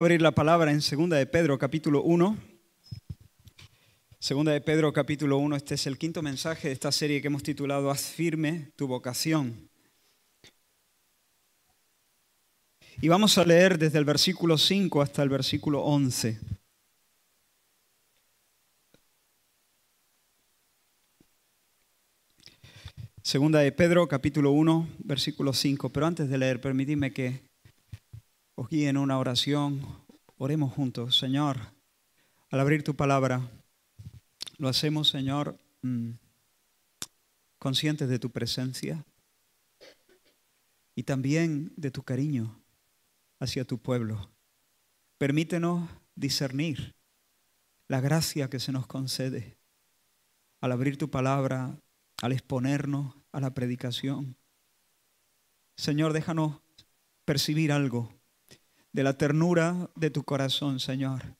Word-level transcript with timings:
abrir 0.00 0.22
la 0.22 0.30
palabra 0.30 0.70
en 0.70 0.80
Segunda 0.80 1.16
de 1.16 1.26
Pedro 1.26 1.58
capítulo 1.58 2.04
1. 2.04 2.38
Segunda 4.20 4.52
de 4.52 4.60
Pedro 4.60 4.92
capítulo 4.92 5.38
1, 5.38 5.56
este 5.56 5.74
es 5.74 5.88
el 5.88 5.98
quinto 5.98 6.22
mensaje 6.22 6.68
de 6.68 6.74
esta 6.74 6.92
serie 6.92 7.20
que 7.20 7.26
hemos 7.26 7.42
titulado 7.42 7.90
Haz 7.90 8.02
firme 8.02 8.70
tu 8.76 8.86
vocación. 8.86 9.68
Y 13.00 13.08
vamos 13.08 13.38
a 13.38 13.44
leer 13.44 13.76
desde 13.76 13.98
el 13.98 14.04
versículo 14.04 14.56
5 14.56 15.02
hasta 15.02 15.24
el 15.24 15.30
versículo 15.30 15.82
11. 15.82 16.38
Segunda 23.20 23.58
de 23.58 23.72
Pedro 23.72 24.06
capítulo 24.06 24.52
1, 24.52 24.88
versículo 24.98 25.52
5. 25.52 25.88
Pero 25.88 26.06
antes 26.06 26.28
de 26.28 26.38
leer, 26.38 26.60
permitidme 26.60 27.12
que 27.12 27.47
os 28.60 28.72
en 28.72 28.96
una 28.96 29.20
oración. 29.20 29.86
Oremos 30.36 30.74
juntos. 30.74 31.16
Señor, 31.16 31.58
al 32.50 32.58
abrir 32.58 32.82
tu 32.82 32.96
palabra, 32.96 33.48
lo 34.56 34.68
hacemos, 34.68 35.08
Señor, 35.08 35.56
mm, 35.82 36.10
conscientes 37.60 38.08
de 38.08 38.18
tu 38.18 38.30
presencia 38.32 39.06
y 40.96 41.04
también 41.04 41.72
de 41.76 41.92
tu 41.92 42.02
cariño 42.02 42.60
hacia 43.38 43.64
tu 43.64 43.78
pueblo. 43.78 44.28
Permítenos 45.18 45.88
discernir 46.16 46.96
la 47.86 48.00
gracia 48.00 48.50
que 48.50 48.58
se 48.58 48.72
nos 48.72 48.88
concede 48.88 49.56
al 50.60 50.72
abrir 50.72 50.98
tu 50.98 51.10
palabra, 51.10 51.78
al 52.22 52.32
exponernos 52.32 53.14
a 53.30 53.38
la 53.38 53.54
predicación. 53.54 54.36
Señor, 55.76 56.12
déjanos 56.12 56.60
percibir 57.24 57.70
algo 57.70 58.17
de 58.92 59.02
la 59.02 59.16
ternura 59.16 59.90
de 59.94 60.10
tu 60.10 60.24
corazón, 60.24 60.80
Señor. 60.80 61.36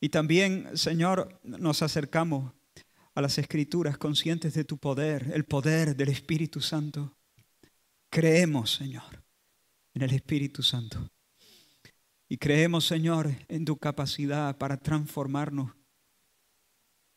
Y 0.00 0.08
también, 0.08 0.76
Señor, 0.76 1.40
nos 1.42 1.82
acercamos 1.82 2.52
a 3.14 3.20
las 3.20 3.38
escrituras 3.38 3.98
conscientes 3.98 4.54
de 4.54 4.64
tu 4.64 4.78
poder, 4.78 5.30
el 5.34 5.44
poder 5.44 5.96
del 5.96 6.08
Espíritu 6.08 6.60
Santo. 6.60 7.16
Creemos, 8.08 8.74
Señor, 8.74 9.24
en 9.94 10.02
el 10.02 10.14
Espíritu 10.14 10.62
Santo. 10.62 11.10
Y 12.28 12.38
creemos, 12.38 12.86
Señor, 12.86 13.30
en 13.48 13.64
tu 13.64 13.76
capacidad 13.76 14.56
para 14.56 14.76
transformarnos, 14.76 15.72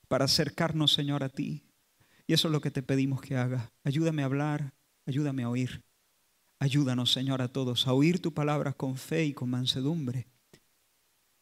para 0.08 0.26
acercarnos, 0.26 0.92
Señor, 0.92 1.24
a 1.24 1.30
ti. 1.30 1.64
Y 2.26 2.34
eso 2.34 2.48
es 2.48 2.52
lo 2.52 2.62
que 2.62 2.72
te 2.72 2.84
pedimos 2.84 3.22
que 3.22 3.38
hagas. 3.38 3.72
Ayúdame 3.84 4.24
a 4.24 4.26
hablar, 4.26 4.74
ayúdame 5.06 5.44
a 5.44 5.50
oír. 5.50 5.84
Ayúdanos, 6.64 7.12
Señor, 7.12 7.42
a 7.42 7.50
todos 7.50 7.88
a 7.88 7.94
oír 7.94 8.22
tu 8.22 8.34
palabra 8.34 8.72
con 8.72 8.96
fe 8.96 9.26
y 9.26 9.34
con 9.34 9.50
mansedumbre. 9.50 10.28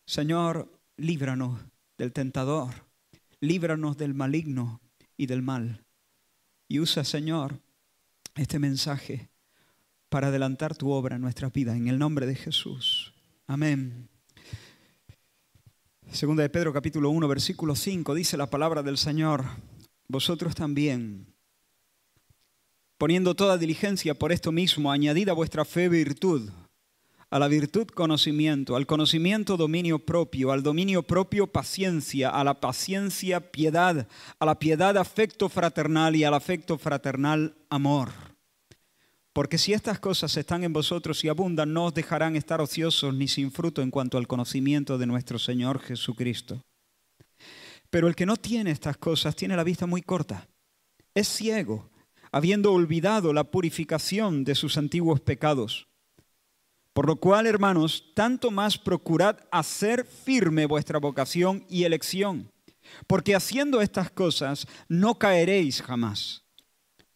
Señor, 0.03 0.81
líbranos 0.97 1.61
del 1.95 2.11
tentador, 2.11 2.73
líbranos 3.39 3.97
del 3.97 4.15
maligno 4.15 4.81
y 5.17 5.27
del 5.27 5.43
mal. 5.43 5.85
Y 6.67 6.79
usa, 6.79 7.03
Señor, 7.03 7.59
este 8.33 8.57
mensaje 8.57 9.29
para 10.09 10.29
adelantar 10.29 10.75
tu 10.75 10.89
obra 10.89 11.17
en 11.17 11.21
nuestra 11.21 11.51
vida, 11.51 11.77
en 11.77 11.87
el 11.87 11.99
nombre 11.99 12.25
de 12.25 12.33
Jesús. 12.33 13.13
Amén. 13.45 14.09
Segunda 16.11 16.41
de 16.41 16.49
Pedro 16.49 16.73
capítulo 16.73 17.11
1, 17.11 17.27
versículo 17.27 17.75
5, 17.75 18.15
dice 18.15 18.37
la 18.37 18.49
palabra 18.49 18.81
del 18.81 18.97
Señor, 18.97 19.45
vosotros 20.07 20.55
también 20.55 21.30
poniendo 23.01 23.33
toda 23.33 23.57
diligencia 23.57 24.13
por 24.13 24.31
esto 24.31 24.51
mismo, 24.51 24.91
añadida 24.91 25.33
vuestra 25.33 25.65
fe 25.65 25.89
virtud, 25.89 26.51
a 27.31 27.39
la 27.39 27.47
virtud 27.47 27.87
conocimiento, 27.87 28.75
al 28.75 28.85
conocimiento 28.85 29.57
dominio 29.57 29.97
propio, 29.97 30.51
al 30.51 30.61
dominio 30.61 31.01
propio 31.01 31.47
paciencia, 31.47 32.29
a 32.29 32.43
la 32.43 32.59
paciencia 32.59 33.39
piedad, 33.39 34.07
a 34.37 34.45
la 34.45 34.59
piedad 34.59 34.95
afecto 34.97 35.49
fraternal 35.49 36.15
y 36.15 36.25
al 36.25 36.35
afecto 36.35 36.77
fraternal 36.77 37.55
amor. 37.71 38.11
Porque 39.33 39.57
si 39.57 39.73
estas 39.73 39.99
cosas 39.99 40.37
están 40.37 40.63
en 40.63 40.71
vosotros 40.71 41.23
y 41.23 41.29
abundan, 41.29 41.73
no 41.73 41.85
os 41.85 41.95
dejarán 41.95 42.35
estar 42.35 42.61
ociosos 42.61 43.15
ni 43.15 43.27
sin 43.27 43.51
fruto 43.51 43.81
en 43.81 43.89
cuanto 43.89 44.19
al 44.19 44.27
conocimiento 44.27 44.99
de 44.99 45.07
nuestro 45.07 45.39
Señor 45.39 45.79
Jesucristo. 45.79 46.61
Pero 47.89 48.07
el 48.07 48.15
que 48.15 48.27
no 48.27 48.37
tiene 48.37 48.69
estas 48.69 48.97
cosas 48.97 49.35
tiene 49.35 49.55
la 49.55 49.63
vista 49.63 49.87
muy 49.87 50.03
corta, 50.03 50.47
es 51.15 51.27
ciego 51.27 51.89
habiendo 52.31 52.71
olvidado 52.71 53.33
la 53.33 53.45
purificación 53.45 54.43
de 54.43 54.55
sus 54.55 54.77
antiguos 54.77 55.19
pecados. 55.19 55.87
Por 56.93 57.07
lo 57.07 57.15
cual, 57.17 57.47
hermanos, 57.47 58.11
tanto 58.15 58.51
más 58.51 58.77
procurad 58.77 59.39
hacer 59.51 60.05
firme 60.05 60.65
vuestra 60.65 60.99
vocación 60.99 61.65
y 61.69 61.83
elección, 61.83 62.51
porque 63.07 63.35
haciendo 63.35 63.81
estas 63.81 64.11
cosas 64.11 64.67
no 64.89 65.17
caeréis 65.17 65.81
jamás, 65.81 66.43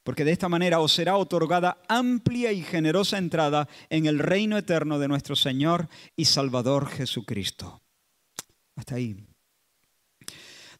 porque 0.03 0.23
de 0.23 0.31
esta 0.31 0.47
manera 0.47 0.79
os 0.79 0.93
será 0.93 1.17
otorgada 1.17 1.77
amplia 1.89 2.53
y 2.53 2.61
generosa 2.61 3.17
entrada 3.17 3.67
en 3.89 4.05
el 4.05 4.19
reino 4.19 4.57
eterno 4.57 4.97
de 4.97 5.09
nuestro 5.09 5.35
Señor 5.35 5.89
y 6.15 6.25
Salvador 6.25 6.87
Jesucristo. 6.87 7.81
Hasta 8.77 8.95
ahí. 8.95 9.17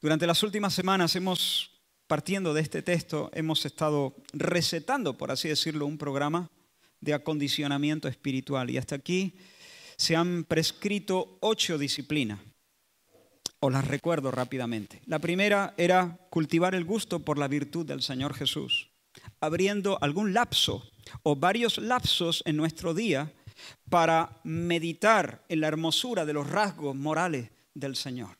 Durante 0.01 0.27
las 0.27 0.41
últimas 0.43 0.73
semanas 0.73 1.15
hemos 1.15 1.74
partiendo 2.07 2.53
de 2.53 2.61
este 2.61 2.81
texto, 2.81 3.31
hemos 3.33 3.65
estado 3.65 4.15
recetando, 4.33 5.17
por 5.17 5.31
así 5.31 5.47
decirlo, 5.47 5.85
un 5.85 5.97
programa 5.97 6.49
de 7.01 7.13
acondicionamiento 7.13 8.07
espiritual. 8.07 8.69
Y 8.69 8.77
hasta 8.77 8.95
aquí 8.95 9.33
se 9.97 10.15
han 10.15 10.43
prescrito 10.43 11.37
ocho 11.41 11.77
disciplinas. 11.77 12.39
Os 13.59 13.71
las 13.71 13.87
recuerdo 13.87 14.31
rápidamente. 14.31 15.01
La 15.05 15.19
primera 15.19 15.73
era 15.77 16.19
cultivar 16.29 16.75
el 16.75 16.85
gusto 16.85 17.19
por 17.19 17.37
la 17.37 17.47
virtud 17.47 17.85
del 17.85 18.01
Señor 18.01 18.33
Jesús, 18.33 18.89
abriendo 19.39 19.97
algún 20.01 20.33
lapso 20.33 20.91
o 21.23 21.35
varios 21.35 21.77
lapsos 21.77 22.43
en 22.45 22.57
nuestro 22.57 22.93
día 22.93 23.33
para 23.89 24.41
meditar 24.43 25.45
en 25.49 25.61
la 25.61 25.67
hermosura 25.67 26.25
de 26.25 26.33
los 26.33 26.49
rasgos 26.49 26.95
morales 26.95 27.49
del 27.73 27.95
Señor 27.95 28.37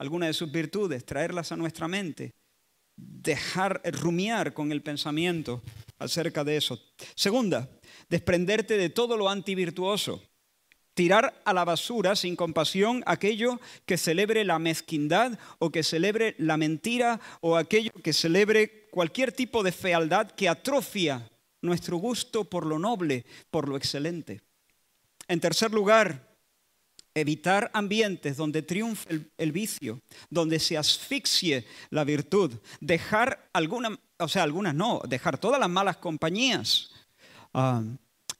algunas 0.00 0.30
de 0.30 0.34
sus 0.34 0.50
virtudes, 0.50 1.04
traerlas 1.04 1.52
a 1.52 1.58
nuestra 1.58 1.86
mente, 1.86 2.32
dejar 2.96 3.82
rumiar 3.84 4.54
con 4.54 4.72
el 4.72 4.80
pensamiento 4.80 5.62
acerca 5.98 6.42
de 6.42 6.56
eso. 6.56 6.80
Segunda, 7.14 7.68
desprenderte 8.08 8.78
de 8.78 8.88
todo 8.88 9.18
lo 9.18 9.28
antivirtuoso. 9.28 10.22
Tirar 10.94 11.42
a 11.44 11.52
la 11.52 11.66
basura 11.66 12.16
sin 12.16 12.34
compasión 12.34 13.02
aquello 13.04 13.60
que 13.84 13.98
celebre 13.98 14.42
la 14.46 14.58
mezquindad 14.58 15.38
o 15.58 15.70
que 15.70 15.82
celebre 15.82 16.34
la 16.38 16.56
mentira 16.56 17.20
o 17.42 17.56
aquello 17.58 17.92
que 18.02 18.14
celebre 18.14 18.88
cualquier 18.90 19.32
tipo 19.32 19.62
de 19.62 19.70
fealdad 19.70 20.30
que 20.30 20.48
atrofia 20.48 21.30
nuestro 21.60 21.98
gusto 21.98 22.44
por 22.44 22.64
lo 22.64 22.78
noble, 22.78 23.26
por 23.50 23.68
lo 23.68 23.76
excelente. 23.76 24.40
En 25.28 25.40
tercer 25.40 25.72
lugar, 25.72 26.29
evitar 27.14 27.70
ambientes 27.74 28.36
donde 28.36 28.62
triunfe 28.62 29.26
el, 29.36 29.52
vicio, 29.52 30.00
donde 30.28 30.58
se 30.58 30.78
asfixie 30.78 31.66
la 31.90 32.04
virtud, 32.04 32.52
dejar 32.80 33.48
algunas, 33.52 33.98
o 34.18 34.28
sea, 34.28 34.42
algunas 34.42 34.74
no, 34.74 35.02
dejar 35.08 35.38
todas 35.38 35.60
las 35.60 35.68
malas 35.68 35.96
compañías, 35.96 36.90
ah, 37.52 37.82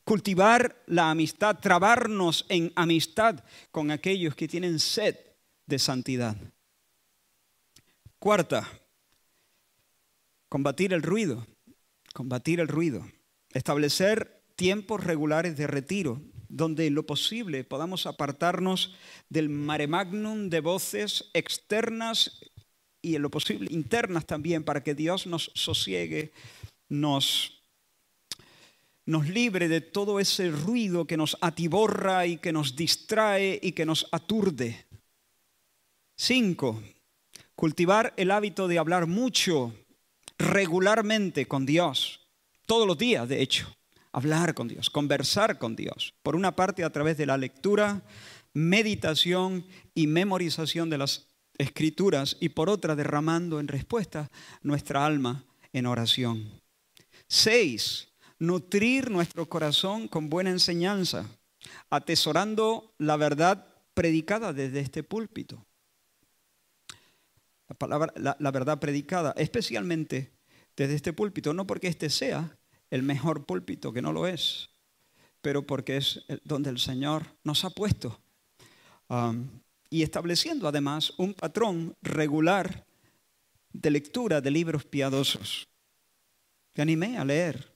cultivar 0.04 0.82
la 0.86 1.10
amistad, 1.10 1.58
trabarnos 1.58 2.46
en 2.48 2.72
amistad 2.76 3.44
con 3.70 3.90
aquellos 3.90 4.34
que 4.34 4.48
tienen 4.48 4.78
sed 4.78 5.16
de 5.66 5.78
santidad. 5.78 6.36
Cuarta, 8.18 8.68
combatir 10.48 10.92
el 10.92 11.02
ruido, 11.02 11.46
combatir 12.12 12.60
el 12.60 12.68
ruido, 12.68 13.06
establecer 13.52 14.42
tiempos 14.56 15.02
regulares 15.02 15.56
de 15.56 15.66
retiro, 15.66 16.20
donde 16.50 16.88
en 16.88 16.94
lo 16.94 17.06
posible 17.06 17.62
podamos 17.62 18.06
apartarnos 18.06 18.92
del 19.28 19.48
mare 19.48 19.86
magnum 19.86 20.50
de 20.50 20.60
voces 20.60 21.30
externas 21.32 22.40
y 23.00 23.14
en 23.14 23.22
lo 23.22 23.30
posible 23.30 23.68
internas 23.70 24.26
también, 24.26 24.64
para 24.64 24.82
que 24.82 24.94
Dios 24.94 25.26
nos 25.26 25.52
sosiegue, 25.54 26.32
nos, 26.88 27.62
nos 29.06 29.28
libre 29.28 29.68
de 29.68 29.80
todo 29.80 30.20
ese 30.20 30.50
ruido 30.50 31.06
que 31.06 31.16
nos 31.16 31.38
atiborra 31.40 32.26
y 32.26 32.36
que 32.36 32.52
nos 32.52 32.76
distrae 32.76 33.58
y 33.62 33.72
que 33.72 33.86
nos 33.86 34.06
aturde. 34.10 34.84
Cinco, 36.16 36.82
cultivar 37.54 38.12
el 38.18 38.32
hábito 38.32 38.68
de 38.68 38.78
hablar 38.78 39.06
mucho, 39.06 39.72
regularmente 40.36 41.46
con 41.46 41.64
Dios, 41.64 42.20
todos 42.66 42.86
los 42.86 42.98
días, 42.98 43.28
de 43.28 43.40
hecho 43.40 43.79
hablar 44.12 44.54
con 44.54 44.68
Dios, 44.68 44.90
conversar 44.90 45.58
con 45.58 45.76
Dios. 45.76 46.14
Por 46.22 46.36
una 46.36 46.56
parte 46.56 46.84
a 46.84 46.90
través 46.90 47.16
de 47.16 47.26
la 47.26 47.36
lectura, 47.36 48.02
meditación 48.52 49.64
y 49.94 50.06
memorización 50.06 50.90
de 50.90 50.98
las 50.98 51.26
escrituras 51.58 52.36
y 52.40 52.50
por 52.50 52.70
otra 52.70 52.96
derramando 52.96 53.60
en 53.60 53.68
respuesta 53.68 54.30
nuestra 54.62 55.04
alma 55.04 55.44
en 55.72 55.86
oración. 55.86 56.60
Seis, 57.28 58.08
nutrir 58.38 59.10
nuestro 59.10 59.48
corazón 59.48 60.08
con 60.08 60.30
buena 60.30 60.50
enseñanza, 60.50 61.26
atesorando 61.90 62.94
la 62.98 63.16
verdad 63.16 63.66
predicada 63.94 64.52
desde 64.52 64.80
este 64.80 65.02
púlpito. 65.02 65.64
La, 67.68 67.76
palabra, 67.76 68.12
la, 68.16 68.50
verdad 68.50 68.80
predicada, 68.80 69.32
especialmente 69.36 70.32
desde 70.76 70.96
este 70.96 71.12
púlpito, 71.12 71.54
no 71.54 71.66
porque 71.66 71.86
este 71.86 72.10
sea 72.10 72.58
el 72.90 73.02
mejor 73.02 73.46
púlpito, 73.46 73.92
que 73.92 74.02
no 74.02 74.12
lo 74.12 74.26
es, 74.26 74.70
pero 75.40 75.66
porque 75.66 75.96
es 75.96 76.24
donde 76.44 76.70
el 76.70 76.78
Señor 76.78 77.24
nos 77.44 77.64
ha 77.64 77.70
puesto. 77.70 78.20
Um, 79.08 79.48
y 79.90 80.02
estableciendo 80.02 80.68
además 80.68 81.12
un 81.18 81.34
patrón 81.34 81.96
regular 82.02 82.86
de 83.72 83.90
lectura 83.90 84.40
de 84.40 84.50
libros 84.50 84.84
piadosos. 84.84 85.68
Te 86.72 86.82
animé 86.82 87.18
a 87.18 87.24
leer. 87.24 87.74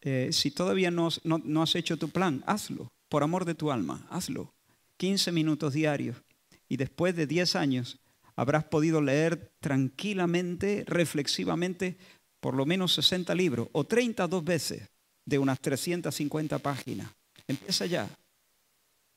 Eh, 0.00 0.30
si 0.32 0.50
todavía 0.50 0.90
no, 0.90 1.08
no, 1.22 1.62
has 1.62 1.74
hecho 1.74 1.96
tu 1.96 2.10
plan, 2.10 2.42
hazlo, 2.46 2.92
por 3.08 3.22
amor 3.22 3.44
de 3.44 3.54
tu 3.54 3.70
alma, 3.70 4.06
hazlo. 4.10 4.54
15 4.96 5.32
minutos 5.32 5.72
diarios. 5.72 6.16
Y 6.68 6.76
después 6.76 7.16
de 7.16 7.26
10 7.26 7.56
años 7.56 7.98
habrás 8.36 8.64
podido 8.64 9.00
leer 9.00 9.52
tranquilamente, 9.60 10.84
reflexivamente, 10.86 11.96
por 12.44 12.54
lo 12.54 12.66
menos 12.66 12.92
60 12.92 13.34
libros 13.34 13.68
o 13.72 13.84
32 13.84 14.44
veces 14.44 14.86
de 15.24 15.38
unas 15.38 15.58
350 15.60 16.58
páginas. 16.58 17.08
Empieza 17.48 17.86
ya. 17.86 18.06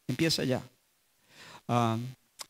Empieza 0.08 0.46
ya. 0.46 0.64
Ah, 1.68 1.98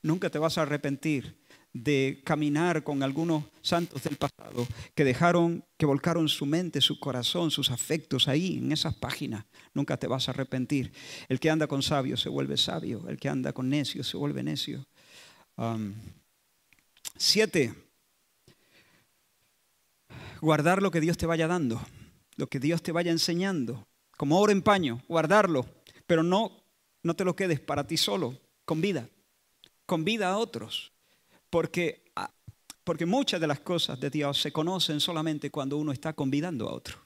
nunca 0.03 0.29
te 0.29 0.37
vas 0.37 0.55
a 0.59 0.61
arrepentir 0.61 1.35
de 1.73 2.21
caminar 2.23 2.83
con 2.83 3.01
algunos 3.01 3.45
santos 3.63 4.03
del 4.03 4.17
pasado 4.17 4.67
que 4.93 5.03
dejaron, 5.03 5.65
que 5.77 5.87
volcaron 5.87 6.29
su 6.29 6.45
mente, 6.45 6.79
su 6.79 6.99
corazón, 6.99 7.49
sus 7.49 7.71
afectos 7.71 8.27
ahí, 8.27 8.59
en 8.59 8.71
esas 8.71 8.93
páginas. 8.93 9.45
Nunca 9.73 9.97
te 9.97 10.05
vas 10.05 10.27
a 10.27 10.31
arrepentir. 10.31 10.91
El 11.27 11.39
que 11.39 11.49
anda 11.49 11.65
con 11.65 11.81
sabio 11.81 12.17
se 12.17 12.29
vuelve 12.29 12.55
sabio, 12.55 13.03
el 13.09 13.17
que 13.17 13.29
anda 13.29 13.51
con 13.51 13.67
necio 13.67 14.03
se 14.03 14.15
vuelve 14.15 14.43
necio. 14.43 14.85
siete, 17.15 17.86
guardar 20.41 20.81
lo 20.81 20.91
que 20.91 21.01
Dios 21.01 21.17
te 21.17 21.25
vaya 21.25 21.47
dando, 21.47 21.81
lo 22.35 22.47
que 22.47 22.59
Dios 22.59 22.81
te 22.81 22.91
vaya 22.91 23.11
enseñando, 23.11 23.87
como 24.17 24.39
oro 24.39 24.51
en 24.51 24.61
paño, 24.61 25.01
guardarlo, 25.07 25.65
pero 26.05 26.23
no, 26.23 26.63
no 27.03 27.15
te 27.15 27.23
lo 27.23 27.35
quedes 27.35 27.59
para 27.59 27.85
ti 27.85 27.97
solo, 27.97 28.37
con 28.65 28.81
vida, 28.81 29.09
con 29.85 30.03
vida 30.03 30.29
a 30.29 30.37
otros. 30.37 30.91
Porque, 31.49 32.03
ah, 32.15 32.31
porque 32.83 33.05
muchas 33.05 33.39
de 33.39 33.47
las 33.47 33.59
cosas 33.59 33.99
de 33.99 34.09
Dios 34.09 34.41
se 34.41 34.51
conocen 34.51 34.99
solamente 34.99 35.49
cuando 35.49 35.77
uno 35.77 35.91
está 35.91 36.13
convidando 36.13 36.67
a 36.67 36.73
otro. 36.73 36.97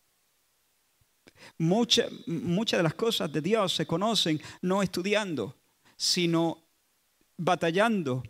muchas 1.58 2.10
de 2.28 2.84
las 2.84 2.94
cosas 2.94 3.32
de 3.32 3.42
Dios 3.42 3.74
se 3.74 3.86
conocen 3.86 4.40
no 4.62 4.84
estudiando, 4.84 5.56
sino 5.98 6.64
batallando 7.38 8.24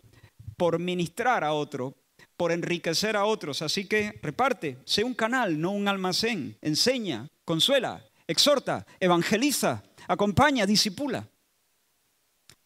por 0.56 0.78
ministrar 0.78 1.44
a 1.44 1.52
otro, 1.52 2.01
por 2.42 2.50
enriquecer 2.50 3.14
a 3.14 3.24
otros. 3.24 3.62
Así 3.62 3.84
que 3.84 4.18
reparte, 4.20 4.78
sé 4.84 5.04
un 5.04 5.14
canal, 5.14 5.60
no 5.60 5.70
un 5.70 5.86
almacén. 5.86 6.58
Enseña, 6.60 7.30
consuela, 7.44 8.04
exhorta, 8.26 8.84
evangeliza, 8.98 9.84
acompaña, 10.08 10.66
disipula. 10.66 11.28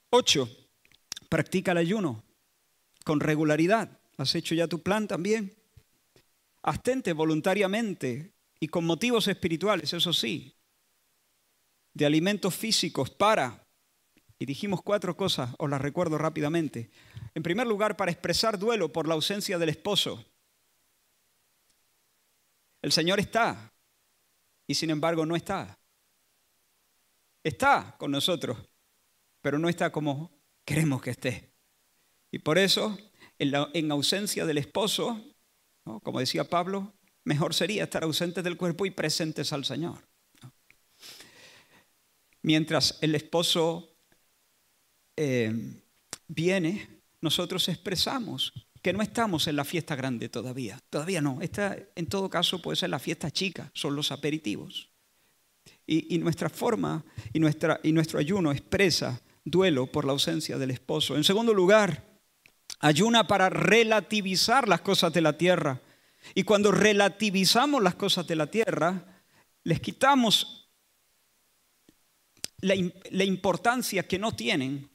Ocho, 0.08 0.48
practica 1.28 1.72
el 1.72 1.76
ayuno 1.76 2.24
con 3.04 3.20
regularidad. 3.20 4.00
¿Has 4.16 4.34
hecho 4.34 4.54
ya 4.54 4.66
tu 4.66 4.80
plan 4.80 5.06
también? 5.06 5.54
Astente 6.62 7.12
voluntariamente 7.12 8.32
y 8.58 8.68
con 8.68 8.86
motivos 8.86 9.28
espirituales, 9.28 9.92
eso 9.92 10.14
sí, 10.14 10.56
de 11.92 12.06
alimentos 12.06 12.54
físicos 12.54 13.10
para, 13.10 13.65
y 14.38 14.46
dijimos 14.46 14.82
cuatro 14.82 15.16
cosas, 15.16 15.54
os 15.58 15.70
las 15.70 15.80
recuerdo 15.80 16.18
rápidamente. 16.18 16.90
En 17.34 17.42
primer 17.42 17.66
lugar, 17.66 17.96
para 17.96 18.10
expresar 18.10 18.58
duelo 18.58 18.92
por 18.92 19.08
la 19.08 19.14
ausencia 19.14 19.58
del 19.58 19.70
esposo. 19.70 20.24
El 22.82 22.92
Señor 22.92 23.18
está 23.18 23.72
y 24.66 24.74
sin 24.74 24.90
embargo 24.90 25.24
no 25.24 25.36
está. 25.36 25.78
Está 27.42 27.94
con 27.98 28.10
nosotros, 28.10 28.58
pero 29.40 29.58
no 29.58 29.68
está 29.68 29.90
como 29.90 30.30
queremos 30.64 31.00
que 31.00 31.10
esté. 31.10 31.52
Y 32.30 32.40
por 32.40 32.58
eso, 32.58 32.98
en, 33.38 33.90
ausencia 33.90 34.44
del 34.44 34.58
esposo, 34.58 35.24
como 36.02 36.20
decía 36.20 36.44
Pablo, 36.44 36.92
mejor 37.24 37.54
sería 37.54 37.84
estar 37.84 38.02
ausentes 38.04 38.44
del 38.44 38.56
cuerpo 38.56 38.84
y 38.84 38.90
presentes 38.90 39.52
al 39.52 39.64
Señor. 39.64 40.06
Mientras 42.42 42.98
el 43.00 43.14
esposo 43.14 43.95
eh, 45.16 45.82
viene, 46.28 46.88
nosotros 47.20 47.68
expresamos 47.68 48.52
que 48.82 48.92
no 48.92 49.02
estamos 49.02 49.48
en 49.48 49.56
la 49.56 49.64
fiesta 49.64 49.96
grande 49.96 50.28
todavía. 50.28 50.80
Todavía 50.90 51.20
no. 51.20 51.40
Esta, 51.40 51.76
en 51.94 52.06
todo 52.06 52.30
caso, 52.30 52.62
puede 52.62 52.76
ser 52.76 52.90
la 52.90 52.98
fiesta 52.98 53.30
chica, 53.30 53.70
son 53.74 53.96
los 53.96 54.12
aperitivos. 54.12 54.90
Y, 55.86 56.14
y 56.14 56.18
nuestra 56.18 56.48
forma 56.48 57.04
y, 57.32 57.40
nuestra, 57.40 57.80
y 57.82 57.92
nuestro 57.92 58.18
ayuno 58.18 58.52
expresa 58.52 59.20
duelo 59.44 59.86
por 59.90 60.04
la 60.04 60.12
ausencia 60.12 60.58
del 60.58 60.70
esposo. 60.70 61.16
En 61.16 61.24
segundo 61.24 61.54
lugar, 61.54 62.16
Ayuna 62.80 63.26
para 63.26 63.48
relativizar 63.48 64.68
las 64.68 64.82
cosas 64.82 65.12
de 65.12 65.22
la 65.22 65.38
tierra. 65.38 65.80
Y 66.34 66.42
cuando 66.42 66.72
relativizamos 66.72 67.82
las 67.82 67.94
cosas 67.94 68.26
de 68.26 68.36
la 68.36 68.50
tierra, 68.50 69.22
les 69.64 69.80
quitamos 69.80 70.70
la, 72.60 72.74
importancia 73.24 74.02
que 74.06 74.18
no 74.18 74.32
tienen. 74.32 74.90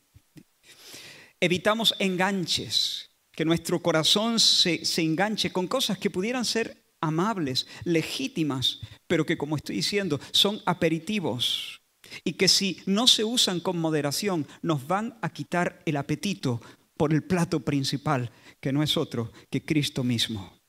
Evitamos 1.44 1.96
enganches, 1.98 3.10
que 3.32 3.46
nuestro 3.46 3.82
corazón 3.82 4.40
se, 4.40 4.86
se 4.86 5.02
enganche 5.02 5.52
con 5.52 5.68
cosas 5.68 5.98
que 5.98 6.12
pudieran 6.12 6.46
ser 6.46 6.86
amables, 7.02 7.66
legítimas, 7.84 8.80
pero 9.08 9.26
que 9.26 9.40
como 9.40 9.56
estoy 9.56 9.78
diciendo 9.78 10.20
son 10.32 10.62
aperitivos 10.68 11.82
y 12.24 12.34
que 12.34 12.48
si 12.48 12.84
no 12.86 13.08
se 13.08 13.24
usan 13.24 13.60
con 13.60 13.80
moderación 13.80 14.48
nos 14.62 14.86
van 14.86 15.18
a 15.24 15.30
quitar 15.30 15.82
el 15.88 15.98
apetito 15.98 16.62
por 16.96 17.12
el 17.12 17.24
plato 17.24 17.62
principal, 17.62 18.32
que 18.60 18.72
no 18.72 18.84
es 18.84 18.96
otro 18.96 19.32
que 19.50 19.66
Cristo 19.66 20.04
mismo. 20.04 20.61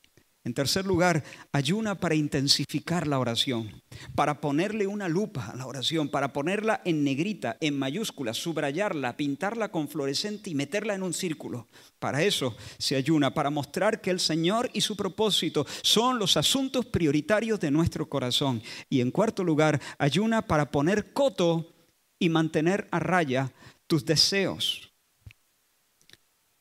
En 0.45 0.55
tercer 0.55 0.85
lugar, 0.87 1.23
ayuna 1.53 2.01
para 2.01 2.17
intensificar 2.17 3.07
la 3.07 3.21
oración, 3.21 3.83
para 4.17 4.41
ponerle 4.41 4.89
una 4.89 5.09
lupa 5.09 5.47
a 5.47 5.57
la 5.57 5.67
oración, 5.67 6.09
para 6.09 6.33
ponerla 6.33 6.81
en 6.85 7.05
negrita, 7.05 7.59
en 7.61 7.79
mayúscula, 7.79 8.35
subrayarla, 8.35 9.17
pintarla 9.17 9.71
con 9.71 9.89
fluorescente 9.89 10.51
y 10.51 10.57
meterla 10.57 10.95
en 10.95 11.05
un 11.05 11.15
círculo. 11.15 11.69
Para 12.01 12.25
eso 12.25 12.57
se 12.77 12.97
ayuna, 12.97 13.33
para 13.33 13.51
mostrar 13.51 14.01
que 14.01 14.11
el 14.11 14.19
Señor 14.19 14.69
y 14.73 14.81
su 14.81 14.97
propósito 14.97 15.65
son 15.83 16.19
los 16.19 16.37
asuntos 16.37 16.87
prioritarios 16.87 17.61
de 17.61 17.71
nuestro 17.71 18.09
corazón. 18.09 18.61
Y 18.91 19.01
en 19.01 19.13
cuarto 19.13 19.45
lugar, 19.45 19.81
ayuna 19.99 20.43
para 20.43 20.73
poner 20.73 21.13
coto 21.13 21.73
y 22.19 22.29
mantener 22.29 22.89
a 22.91 22.99
raya 22.99 23.53
tus 23.87 24.05
deseos 24.05 24.93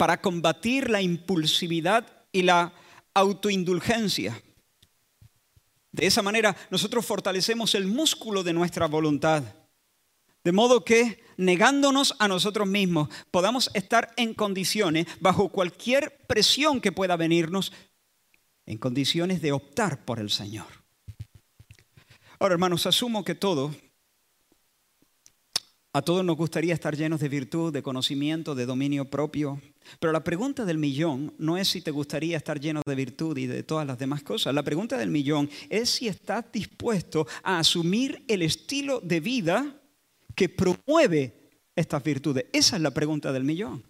para 0.02 0.20
combatir 0.20 0.90
la 0.90 1.00
impulsividad 1.00 2.08
y 2.32 2.42
la 2.42 2.74
autoindulgencia. 3.14 4.42
De 5.92 6.06
esa 6.06 6.22
manera 6.22 6.56
nosotros 6.70 7.06
fortalecemos 7.06 7.76
el 7.76 7.88
músculo 7.88 8.44
de 8.44 8.54
nuestra 8.54 8.88
voluntad, 8.88 9.44
de 10.44 10.52
modo 10.52 10.84
que 10.86 11.24
negándonos 11.38 12.16
a 12.20 12.28
nosotros 12.28 12.68
mismos 12.68 13.10
podamos 13.30 13.70
estar 13.74 14.14
en 14.18 14.34
condiciones, 14.34 15.08
bajo 15.20 15.50
cualquier 15.50 16.26
presión 16.28 16.82
que 16.82 16.92
pueda 16.92 17.16
venirnos, 17.18 17.72
en 18.66 18.78
condiciones 18.78 19.42
de 19.42 19.52
optar 19.52 20.06
por 20.06 20.20
el 20.20 20.30
Señor. 20.30 20.68
Ahora, 22.40 22.54
hermanos, 22.54 22.86
asumo 22.86 23.24
que 23.24 23.36
todo 23.36 23.72
a 25.94 26.02
todos 26.02 26.24
nos 26.24 26.38
gustaría 26.38 26.74
estar 26.74 26.96
llenos 26.96 27.20
de 27.20 27.28
virtud, 27.28 27.74
de 27.74 27.84
conocimiento, 27.84 28.56
de 28.56 28.66
dominio 28.66 29.10
propio. 29.10 29.62
Pero 30.00 30.14
la 30.14 30.24
pregunta 30.24 30.66
del 30.66 30.78
millón 30.78 31.34
no 31.38 31.58
es 31.58 31.68
si 31.68 31.82
te 31.82 31.92
gustaría 31.92 32.38
estar 32.38 32.60
lleno 32.60 32.82
de 32.86 32.96
virtud 32.96 33.38
y 33.38 33.48
de 33.48 33.64
todas 33.64 33.86
las 33.86 33.98
demás 33.98 34.24
cosas. 34.24 34.54
La 34.54 34.64
pregunta 34.64 34.98
del 34.98 35.10
millón 35.10 35.50
es 35.70 35.90
si 35.90 36.08
estás 36.08 36.52
dispuesto 36.52 37.28
a 37.44 37.60
asumir 37.60 38.24
el 38.28 38.42
estilo 38.42 39.00
de 39.02 39.20
vida 39.20 39.82
que 40.36 40.50
promueve 40.50 41.52
estas 41.76 42.04
virtudes. 42.04 42.46
Esa 42.54 42.76
es 42.76 42.82
la 42.82 42.92
pregunta 42.92 43.32
del 43.32 43.44
millón. 43.44 43.84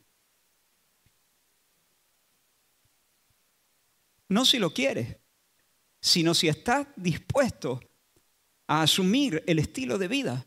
No 4.29 4.45
si 4.45 4.59
lo 4.59 4.73
quieres, 4.73 5.17
sino 5.99 6.33
si 6.33 6.47
estás 6.47 6.87
dispuesto 6.95 7.81
a 8.67 8.83
asumir 8.83 9.43
el 9.45 9.59
estilo 9.59 9.97
de 9.97 10.07
vida 10.07 10.45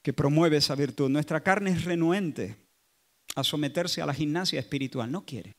que 0.00 0.12
promueve 0.12 0.58
esa 0.58 0.76
virtud. 0.76 1.10
Nuestra 1.10 1.42
carne 1.42 1.72
es 1.72 1.84
renuente 1.84 2.67
a 3.40 3.44
someterse 3.44 4.02
a 4.02 4.06
la 4.06 4.14
gimnasia 4.14 4.60
espiritual. 4.60 5.10
No 5.10 5.24
quiere. 5.24 5.56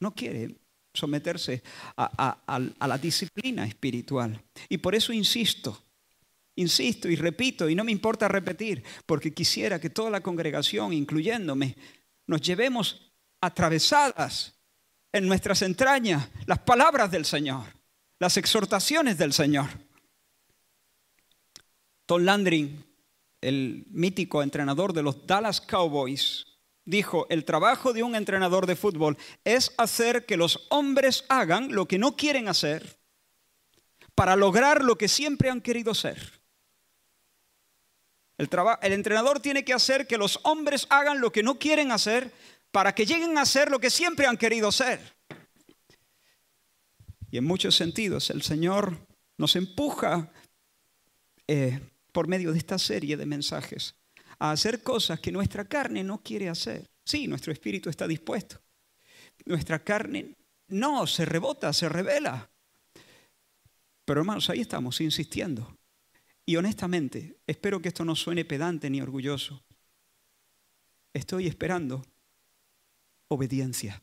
No 0.00 0.14
quiere 0.14 0.56
someterse 0.94 1.62
a, 1.96 2.76
la 2.86 2.98
disciplina 2.98 3.66
espiritual. 3.66 4.42
Y 4.68 4.78
por 4.78 4.94
eso 4.94 5.12
insisto, 5.12 5.80
insisto 6.56 7.08
y 7.08 7.16
repito, 7.16 7.68
y 7.68 7.74
no 7.74 7.84
me 7.84 7.92
importa 7.92 8.28
repetir, 8.28 8.82
porque 9.06 9.32
quisiera 9.32 9.80
que 9.80 9.90
toda 9.90 10.10
la 10.10 10.20
congregación, 10.20 10.92
incluyéndome, 10.92 11.76
nos 12.26 12.40
llevemos 12.40 13.12
atravesadas 13.40 14.54
en 15.12 15.26
nuestras 15.26 15.62
entrañas 15.62 16.28
las 16.46 16.58
palabras 16.58 17.10
del 17.10 17.24
Señor, 17.24 17.64
las 18.18 18.36
exhortaciones 18.36 19.16
del 19.18 19.32
Señor. 19.32 19.68
Tom 22.06 22.22
Landry, 22.22 22.84
el 23.40 23.86
mítico 23.90 24.42
entrenador 24.42 24.92
de 24.92 25.02
los 25.02 25.26
Dallas 25.26 25.60
Cowboys, 25.60 26.47
dijo, 26.88 27.26
el 27.28 27.44
trabajo 27.44 27.92
de 27.92 28.02
un 28.02 28.14
entrenador 28.14 28.66
de 28.66 28.74
fútbol 28.74 29.18
es 29.44 29.74
hacer 29.76 30.24
que 30.24 30.38
los 30.38 30.66
hombres 30.70 31.24
hagan 31.28 31.74
lo 31.74 31.86
que 31.86 31.98
no 31.98 32.16
quieren 32.16 32.48
hacer 32.48 32.98
para 34.14 34.36
lograr 34.36 34.82
lo 34.82 34.96
que 34.96 35.06
siempre 35.06 35.50
han 35.50 35.60
querido 35.60 35.94
ser. 35.94 36.40
El, 38.38 38.48
el, 38.80 38.92
entrenador 38.94 39.40
tiene 39.40 39.66
que 39.66 39.74
hacer 39.74 40.06
que 40.06 40.16
los 40.16 40.40
hombres 40.44 40.86
hagan 40.88 41.20
lo 41.20 41.30
que 41.30 41.42
no 41.42 41.58
quieren 41.58 41.92
hacer 41.92 42.32
para 42.70 42.94
que 42.94 43.04
lleguen 43.04 43.36
a 43.36 43.44
ser 43.44 43.70
lo 43.70 43.80
que 43.80 43.90
siempre 43.90 44.26
han 44.26 44.38
querido 44.38 44.72
ser. 44.72 45.14
Y 47.30 47.36
en 47.36 47.44
muchos 47.44 47.76
sentidos 47.76 48.30
el 48.30 48.40
Señor 48.40 48.96
nos 49.36 49.56
empuja 49.56 50.32
eh, 51.46 51.80
por 52.12 52.28
medio 52.28 52.52
de 52.52 52.58
esta 52.58 52.78
serie 52.78 53.18
de 53.18 53.26
mensajes 53.26 53.97
a 54.38 54.52
hacer 54.52 54.82
cosas 54.82 55.20
que 55.20 55.32
nuestra 55.32 55.66
carne 55.66 56.04
no 56.04 56.22
quiere 56.22 56.48
hacer. 56.48 56.88
Sí, 57.04 57.26
nuestro 57.26 57.52
espíritu 57.52 57.88
está 57.90 58.06
dispuesto. 58.06 58.60
Nuestra 59.46 59.82
carne 59.82 60.36
no, 60.68 61.06
se 61.06 61.24
rebota, 61.24 61.72
se 61.72 61.88
revela. 61.88 62.50
Pero 64.04 64.20
hermanos, 64.20 64.48
ahí 64.50 64.60
estamos 64.60 65.00
insistiendo. 65.00 65.76
Y 66.44 66.56
honestamente, 66.56 67.38
espero 67.46 67.80
que 67.80 67.88
esto 67.88 68.04
no 68.04 68.16
suene 68.16 68.44
pedante 68.44 68.88
ni 68.88 69.00
orgulloso. 69.00 69.62
Estoy 71.12 71.46
esperando 71.46 72.04
obediencia. 73.28 74.02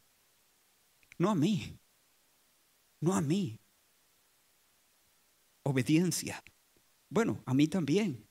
No 1.17 1.31
a 1.31 1.35
mí. 1.35 1.77
No 2.99 3.15
a 3.15 3.21
mí. 3.21 3.59
Obediencia. 5.63 6.43
Bueno, 7.09 7.41
a 7.45 7.53
mí 7.53 7.67
también. 7.67 8.27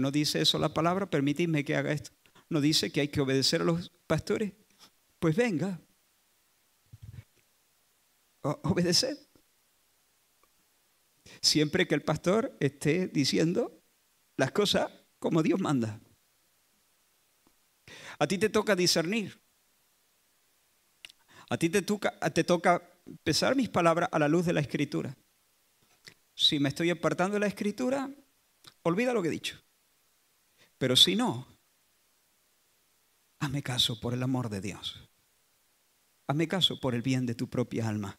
¿No 0.00 0.10
dice 0.10 0.40
eso 0.40 0.58
la 0.58 0.72
palabra? 0.72 1.10
Permitidme 1.10 1.62
que 1.62 1.76
haga 1.76 1.92
esto. 1.92 2.10
¿No 2.48 2.62
dice 2.62 2.90
que 2.90 3.02
hay 3.02 3.08
que 3.08 3.20
obedecer 3.20 3.60
a 3.60 3.64
los 3.64 3.90
pastores? 4.06 4.52
Pues 5.18 5.36
venga. 5.36 5.78
obedecer. 8.42 9.18
Siempre 11.42 11.86
que 11.86 11.94
el 11.94 12.02
pastor 12.02 12.56
esté 12.60 13.08
diciendo 13.08 13.82
las 14.38 14.52
cosas 14.52 14.90
como 15.18 15.42
Dios 15.42 15.60
manda. 15.60 16.00
A 18.18 18.26
ti 18.26 18.38
te 18.38 18.48
toca 18.48 18.74
discernir. 18.74 19.38
A 21.50 21.58
ti 21.58 21.68
te 21.68 21.82
toca, 21.82 22.18
te 22.30 22.42
toca 22.42 22.82
pesar 23.22 23.54
mis 23.54 23.68
palabras 23.68 24.08
a 24.12 24.18
la 24.18 24.28
luz 24.28 24.46
de 24.46 24.54
la 24.54 24.60
escritura. 24.60 25.14
Si 26.34 26.58
me 26.58 26.70
estoy 26.70 26.88
apartando 26.88 27.34
de 27.34 27.40
la 27.40 27.46
escritura, 27.48 28.10
olvida 28.82 29.12
lo 29.12 29.20
que 29.20 29.28
he 29.28 29.32
dicho. 29.32 29.60
Pero 30.80 30.96
si 30.96 31.14
no, 31.14 31.46
hazme 33.38 33.62
caso 33.62 34.00
por 34.00 34.14
el 34.14 34.22
amor 34.22 34.48
de 34.48 34.62
Dios. 34.62 35.10
Hazme 36.26 36.48
caso 36.48 36.80
por 36.80 36.94
el 36.94 37.02
bien 37.02 37.26
de 37.26 37.34
tu 37.34 37.50
propia 37.50 37.86
alma. 37.86 38.18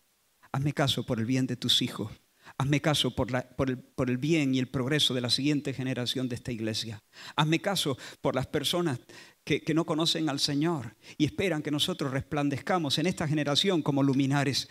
Hazme 0.52 0.72
caso 0.72 1.04
por 1.04 1.18
el 1.18 1.26
bien 1.26 1.48
de 1.48 1.56
tus 1.56 1.82
hijos. 1.82 2.12
Hazme 2.60 2.80
caso 2.80 3.16
por, 3.16 3.30
el, 3.32 4.18
bien 4.20 4.54
y 4.54 4.60
el 4.60 4.68
progreso 4.68 5.16
de 5.16 5.22
la 5.22 5.32
siguiente 5.32 5.74
generación 5.74 6.30
de 6.30 6.36
esta 6.36 6.52
iglesia. 6.52 7.02
Hazme 7.36 7.60
caso 7.62 7.98
por 8.22 8.36
las 8.36 8.46
personas 8.46 9.00
que, 9.44 9.64
que 9.64 9.74
no 9.74 9.84
conocen 9.84 10.30
al 10.30 10.40
Señor 10.40 10.96
y 11.18 11.26
esperan 11.26 11.64
que 11.64 11.72
nosotros 11.72 12.12
resplandezcamos 12.12 13.00
en 13.00 13.08
esta 13.08 13.28
generación 13.28 13.82
como 13.82 14.04
luminares. 14.04 14.70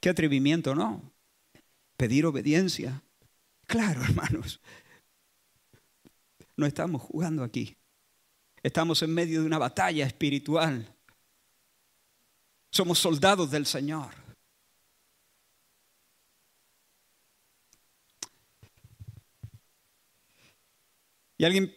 Qué 0.00 0.08
atrevimiento, 0.08 0.74
¿no? 0.74 1.12
Pedir 1.98 2.24
obediencia. 2.24 3.02
Claro, 3.70 4.02
hermanos. 4.04 4.60
No 6.56 6.66
estamos 6.66 7.02
jugando 7.02 7.44
aquí. 7.44 7.76
Estamos 8.64 9.00
en 9.02 9.14
medio 9.14 9.40
de 9.40 9.46
una 9.46 9.58
batalla 9.58 10.04
espiritual. 10.04 10.92
Somos 12.70 12.98
soldados 12.98 13.50
del 13.50 13.64
Señor. 13.66 14.10
Y 21.38 21.44
alguien, 21.44 21.72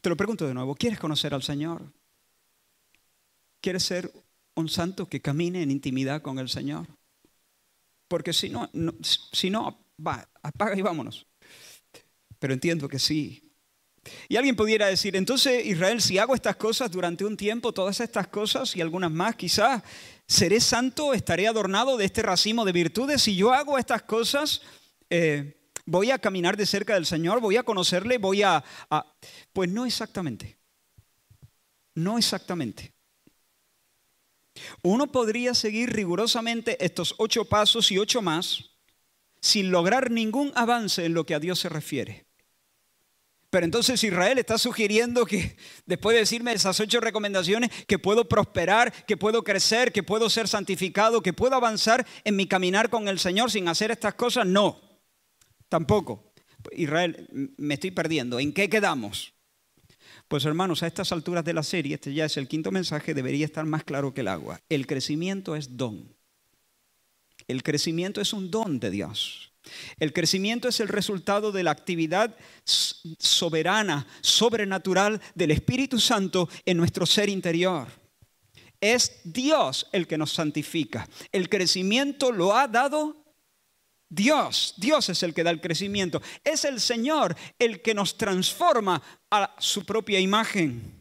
te 0.00 0.08
lo 0.08 0.16
pregunto 0.16 0.46
de 0.46 0.54
nuevo, 0.54 0.76
¿quieres 0.76 0.98
conocer 1.00 1.34
al 1.34 1.42
Señor? 1.42 1.82
¿Quieres 3.60 3.82
ser 3.82 4.10
un 4.54 4.68
santo 4.68 5.06
que 5.06 5.20
camine 5.20 5.62
en 5.62 5.72
intimidad 5.72 6.22
con 6.22 6.38
el 6.38 6.48
Señor? 6.48 6.86
Porque 8.08 8.32
si 8.32 8.48
no, 8.48 8.70
si 9.02 9.50
no, 9.50 9.89
va, 10.06 10.28
apaga 10.42 10.76
y 10.76 10.82
vámonos. 10.82 11.26
Pero 12.38 12.54
entiendo 12.54 12.88
que 12.88 12.98
sí, 12.98 13.50
y 14.28 14.36
alguien 14.36 14.56
pudiera 14.56 14.86
decir, 14.86 15.14
entonces 15.14 15.64
Israel, 15.66 16.00
si 16.00 16.18
hago 16.18 16.34
estas 16.34 16.56
cosas 16.56 16.90
durante 16.90 17.24
un 17.24 17.36
tiempo, 17.36 17.72
todas 17.72 18.00
estas 18.00 18.28
cosas 18.28 18.74
y 18.74 18.80
algunas 18.80 19.10
más, 19.10 19.36
quizás 19.36 19.82
seré 20.26 20.60
santo, 20.60 21.12
estaré 21.12 21.46
adornado 21.46 21.96
de 21.96 22.06
este 22.06 22.22
racimo 22.22 22.64
de 22.64 22.72
virtudes. 22.72 23.22
Si 23.22 23.36
yo 23.36 23.52
hago 23.52 23.76
estas 23.76 24.02
cosas, 24.02 24.62
eh, 25.10 25.60
voy 25.84 26.10
a 26.10 26.18
caminar 26.18 26.56
de 26.56 26.66
cerca 26.66 26.94
del 26.94 27.04
Señor, 27.04 27.40
voy 27.40 27.56
a 27.56 27.62
conocerle, 27.62 28.18
voy 28.18 28.42
a, 28.42 28.64
a... 28.88 29.14
Pues 29.52 29.68
no 29.68 29.84
exactamente. 29.84 30.56
No 31.94 32.16
exactamente. 32.16 32.94
Uno 34.82 35.12
podría 35.12 35.52
seguir 35.52 35.90
rigurosamente 35.90 36.82
estos 36.84 37.14
ocho 37.18 37.44
pasos 37.44 37.90
y 37.92 37.98
ocho 37.98 38.22
más 38.22 38.69
sin 39.40 39.70
lograr 39.70 40.10
ningún 40.10 40.52
avance 40.54 41.04
en 41.04 41.14
lo 41.14 41.24
que 41.24 41.34
a 41.34 41.40
Dios 41.40 41.58
se 41.58 41.68
refiere. 41.68 42.26
Pero 43.50 43.64
entonces 43.64 44.02
Israel 44.04 44.38
está 44.38 44.58
sugiriendo 44.58 45.26
que 45.26 45.56
después 45.84 46.14
de 46.14 46.20
decirme 46.20 46.52
esas 46.52 46.78
ocho 46.78 47.00
recomendaciones, 47.00 47.70
que 47.86 47.98
puedo 47.98 48.28
prosperar, 48.28 48.92
que 49.06 49.16
puedo 49.16 49.42
crecer, 49.42 49.92
que 49.92 50.04
puedo 50.04 50.30
ser 50.30 50.46
santificado, 50.46 51.20
que 51.20 51.32
puedo 51.32 51.56
avanzar 51.56 52.06
en 52.22 52.36
mi 52.36 52.46
caminar 52.46 52.90
con 52.90 53.08
el 53.08 53.18
Señor 53.18 53.50
sin 53.50 53.66
hacer 53.66 53.90
estas 53.90 54.14
cosas. 54.14 54.46
No, 54.46 54.80
tampoco. 55.68 56.32
Israel, 56.72 57.28
me 57.56 57.74
estoy 57.74 57.90
perdiendo. 57.90 58.38
¿En 58.38 58.52
qué 58.52 58.68
quedamos? 58.68 59.34
Pues 60.28 60.44
hermanos, 60.44 60.84
a 60.84 60.86
estas 60.86 61.10
alturas 61.10 61.44
de 61.44 61.54
la 61.54 61.64
serie, 61.64 61.96
este 61.96 62.14
ya 62.14 62.26
es 62.26 62.36
el 62.36 62.46
quinto 62.46 62.70
mensaje, 62.70 63.14
debería 63.14 63.44
estar 63.44 63.64
más 63.66 63.82
claro 63.82 64.14
que 64.14 64.20
el 64.20 64.28
agua. 64.28 64.60
El 64.68 64.86
crecimiento 64.86 65.56
es 65.56 65.76
don. 65.76 66.14
El 67.50 67.62
crecimiento 67.62 68.20
es 68.20 68.32
un 68.32 68.50
don 68.50 68.78
de 68.78 68.90
Dios. 68.90 69.52
El 69.98 70.12
crecimiento 70.12 70.68
es 70.68 70.80
el 70.80 70.88
resultado 70.88 71.52
de 71.52 71.62
la 71.62 71.70
actividad 71.70 72.34
soberana, 72.64 74.06
sobrenatural 74.20 75.20
del 75.34 75.50
Espíritu 75.50 76.00
Santo 76.00 76.48
en 76.64 76.76
nuestro 76.76 77.06
ser 77.06 77.28
interior. 77.28 77.88
Es 78.80 79.20
Dios 79.24 79.86
el 79.92 80.06
que 80.06 80.16
nos 80.16 80.32
santifica. 80.32 81.08
El 81.32 81.48
crecimiento 81.48 82.32
lo 82.32 82.56
ha 82.56 82.66
dado 82.66 83.24
Dios. 84.08 84.74
Dios 84.78 85.08
es 85.08 85.22
el 85.22 85.34
que 85.34 85.44
da 85.44 85.50
el 85.50 85.60
crecimiento. 85.60 86.22
Es 86.42 86.64
el 86.64 86.80
Señor 86.80 87.36
el 87.58 87.82
que 87.82 87.94
nos 87.94 88.16
transforma 88.16 89.02
a 89.30 89.54
su 89.58 89.84
propia 89.84 90.18
imagen. 90.18 91.00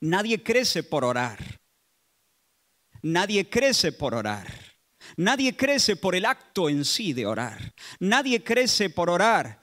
Nadie 0.00 0.42
crece 0.42 0.82
por 0.82 1.04
orar. 1.04 1.38
Nadie 3.02 3.48
crece 3.48 3.92
por 3.92 4.14
orar. 4.14 4.69
Nadie 5.16 5.56
crece 5.56 5.96
por 5.96 6.14
el 6.14 6.24
acto 6.24 6.68
en 6.68 6.84
sí 6.84 7.12
de 7.12 7.26
orar. 7.26 7.74
Nadie 7.98 8.42
crece 8.42 8.90
por 8.90 9.10
orar. 9.10 9.62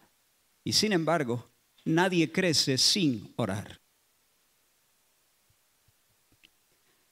Y 0.63 0.74
sin 0.74 0.94
embargo, 0.94 1.50
nadie 1.86 2.32
crece 2.32 2.77
sin 2.77 3.34
orar. 3.38 3.80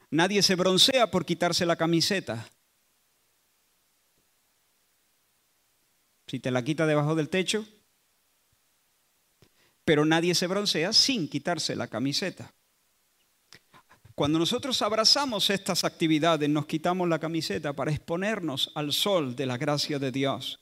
Nadie 0.10 0.42
se 0.42 0.56
broncea 0.56 1.12
por 1.12 1.26
quitarse 1.26 1.66
la 1.66 1.76
camiseta. 1.76 2.50
Si 6.28 6.40
te 6.40 6.52
la 6.52 6.64
quita 6.64 6.86
debajo 6.86 7.16
del 7.16 7.30
techo, 7.30 7.68
pero 9.84 10.06
nadie 10.06 10.34
se 10.34 10.48
broncea 10.48 10.94
sin 10.94 11.30
quitarse 11.30 11.76
la 11.76 11.88
camiseta. 11.88 12.55
Cuando 14.16 14.40
nosotros 14.40 14.82
abrazamos 14.82 15.50
estas 15.50 15.84
actividades, 15.84 16.50
nos 16.50 16.68
quitamos 16.68 17.10
la 17.10 17.20
camiseta 17.20 17.74
para 17.74 17.92
exponernos 17.92 18.72
al 18.74 18.94
sol 18.94 19.36
de 19.36 19.46
la 19.46 19.58
gracia 19.58 20.00
de 20.00 20.12
Dios. 20.12 20.62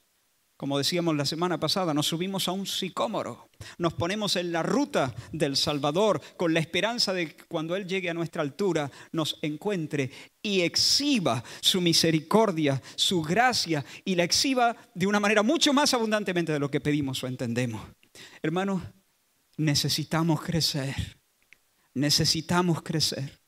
como 0.55 0.77
decíamos 0.77 1.17
la 1.17 1.25
semana 1.25 1.60
pasada, 1.60 1.93
nos 1.93 2.07
subimos 2.07 2.48
a 2.48 2.53
un 2.53 2.65
sicómoro, 2.65 3.50
nos 3.77 3.93
ponemos 3.93 4.38
en 4.38 4.53
la 4.53 4.63
ruta 4.63 5.13
del 5.33 5.57
Salvador 5.57 6.22
con 6.38 6.53
la 6.53 6.62
esperanza 6.62 7.12
de 7.12 7.36
que 7.36 7.43
cuando 7.45 7.75
Él 7.75 7.86
llegue 7.86 8.10
a 8.10 8.13
nuestra 8.13 8.41
altura 8.41 8.89
nos 9.12 9.38
encuentre 9.41 10.10
y 10.41 10.62
exhiba 10.62 11.43
su 11.60 11.81
misericordia, 11.81 12.81
su 12.95 13.22
gracia 13.22 13.83
y 14.05 14.15
la 14.15 14.24
exhiba 14.24 14.75
de 14.93 15.05
una 15.05 15.19
manera 15.19 15.43
mucho 15.43 15.74
más 15.74 15.93
abundantemente 15.93 16.53
de 16.53 16.60
lo 16.60 16.72
que 16.72 16.79
pedimos 16.79 17.22
o 17.24 17.27
entendemos. 17.27 17.86
Hermanos, 18.41 18.81
necesitamos 19.57 20.41
crecer, 20.41 21.19
necesitamos 21.93 22.81
crecer. 22.81 23.43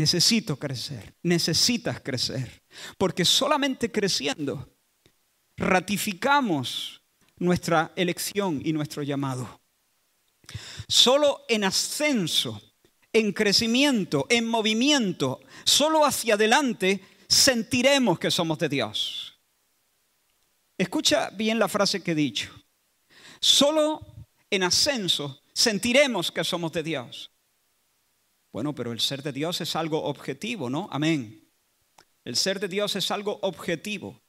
Necesito 0.00 0.56
crecer, 0.56 1.14
necesitas 1.22 2.00
crecer, 2.00 2.62
porque 2.96 3.22
solamente 3.22 3.92
creciendo 3.92 4.74
ratificamos 5.58 7.02
nuestra 7.36 7.92
elección 7.96 8.62
y 8.64 8.72
nuestro 8.72 9.02
llamado. 9.02 9.60
Solo 10.88 11.44
en 11.50 11.64
ascenso, 11.64 12.62
en 13.12 13.30
crecimiento, 13.34 14.24
en 14.30 14.46
movimiento, 14.46 15.42
solo 15.64 16.06
hacia 16.06 16.32
adelante 16.32 17.04
sentiremos 17.28 18.18
que 18.18 18.30
somos 18.30 18.58
de 18.58 18.70
Dios. 18.70 19.38
Escucha 20.78 21.28
bien 21.28 21.58
la 21.58 21.68
frase 21.68 22.02
que 22.02 22.12
he 22.12 22.14
dicho. 22.14 22.50
Solo 23.38 24.00
en 24.48 24.62
ascenso 24.62 25.42
sentiremos 25.52 26.32
que 26.32 26.42
somos 26.42 26.72
de 26.72 26.82
Dios. 26.82 27.29
Bueno, 28.52 28.74
pero 28.74 28.92
el 28.92 29.00
ser 29.00 29.22
de 29.22 29.32
Dios 29.32 29.60
es 29.60 29.76
algo 29.76 30.02
objetivo, 30.04 30.68
¿no? 30.68 30.88
Amén. 30.90 31.48
El 32.24 32.36
ser 32.36 32.60
de 32.60 32.68
Dios 32.68 32.96
es 32.96 33.10
algo 33.10 33.38
objetivo. 33.42 34.20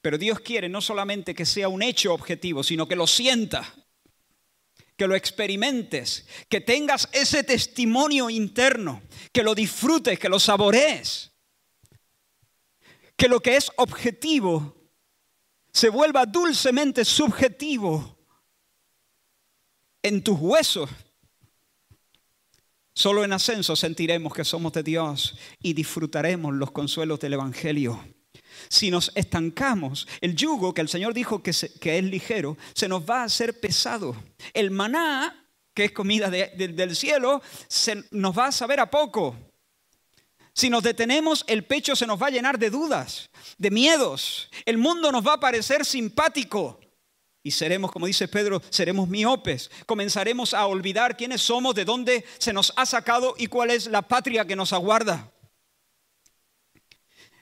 Pero 0.00 0.18
Dios 0.18 0.40
quiere 0.40 0.68
no 0.68 0.80
solamente 0.80 1.34
que 1.34 1.46
sea 1.46 1.68
un 1.68 1.82
hecho 1.82 2.12
objetivo, 2.12 2.62
sino 2.62 2.86
que 2.86 2.94
lo 2.96 3.06
sienta, 3.06 3.74
que 4.96 5.06
lo 5.06 5.14
experimentes, 5.14 6.26
que 6.48 6.60
tengas 6.60 7.08
ese 7.12 7.42
testimonio 7.42 8.30
interno, 8.30 9.02
que 9.32 9.42
lo 9.42 9.54
disfrutes, 9.54 10.18
que 10.18 10.28
lo 10.28 10.38
saborees. 10.38 11.32
Que 13.16 13.28
lo 13.28 13.40
que 13.40 13.56
es 13.56 13.70
objetivo 13.76 14.76
se 15.72 15.88
vuelva 15.88 16.26
dulcemente 16.26 17.04
subjetivo 17.04 18.18
en 20.02 20.22
tus 20.22 20.38
huesos. 20.38 20.90
Solo 22.98 23.22
en 23.22 23.32
ascenso 23.32 23.76
sentiremos 23.76 24.34
que 24.34 24.44
somos 24.44 24.72
de 24.72 24.82
Dios 24.82 25.36
y 25.62 25.72
disfrutaremos 25.72 26.52
los 26.52 26.72
consuelos 26.72 27.20
del 27.20 27.34
Evangelio. 27.34 28.04
Si 28.68 28.90
nos 28.90 29.12
estancamos, 29.14 30.08
el 30.20 30.34
yugo 30.34 30.74
que 30.74 30.80
el 30.80 30.88
Señor 30.88 31.14
dijo 31.14 31.40
que, 31.40 31.50
es 31.50 32.04
ligero, 32.04 32.56
se 32.74 32.88
nos 32.88 33.08
va 33.08 33.20
a 33.20 33.26
hacer 33.26 33.60
pesado. 33.60 34.16
El 34.52 34.72
maná, 34.72 35.46
que 35.72 35.84
es 35.84 35.92
comida 35.92 36.28
del 36.28 36.96
cielo, 36.96 37.40
se 37.68 38.02
nos 38.10 38.36
va 38.36 38.46
a 38.46 38.52
saber 38.52 38.80
a 38.80 38.90
poco. 38.90 39.36
Si 40.52 40.68
nos 40.68 40.82
detenemos, 40.82 41.44
el 41.46 41.62
pecho 41.62 41.94
se 41.94 42.04
nos 42.04 42.20
va 42.20 42.26
a 42.26 42.30
llenar 42.30 42.58
de 42.58 42.68
dudas, 42.68 43.30
de 43.58 43.70
miedos. 43.70 44.50
El 44.66 44.76
mundo 44.76 45.12
nos 45.12 45.24
va 45.24 45.34
a 45.34 45.40
parecer 45.40 45.84
simpático. 45.84 46.80
Y 47.48 47.50
seremos, 47.50 47.90
como 47.90 48.04
dice 48.04 48.28
Pedro, 48.28 48.60
seremos 48.68 49.08
miopes. 49.08 49.70
Comenzaremos 49.86 50.52
a 50.52 50.66
olvidar 50.66 51.16
quiénes 51.16 51.40
somos, 51.40 51.74
de 51.74 51.86
dónde 51.86 52.26
se 52.36 52.52
nos 52.52 52.74
ha 52.76 52.84
sacado 52.84 53.34
y 53.38 53.46
cuál 53.46 53.70
es 53.70 53.86
la 53.86 54.02
patria 54.02 54.46
que 54.46 54.54
nos 54.54 54.74
aguarda. 54.74 55.32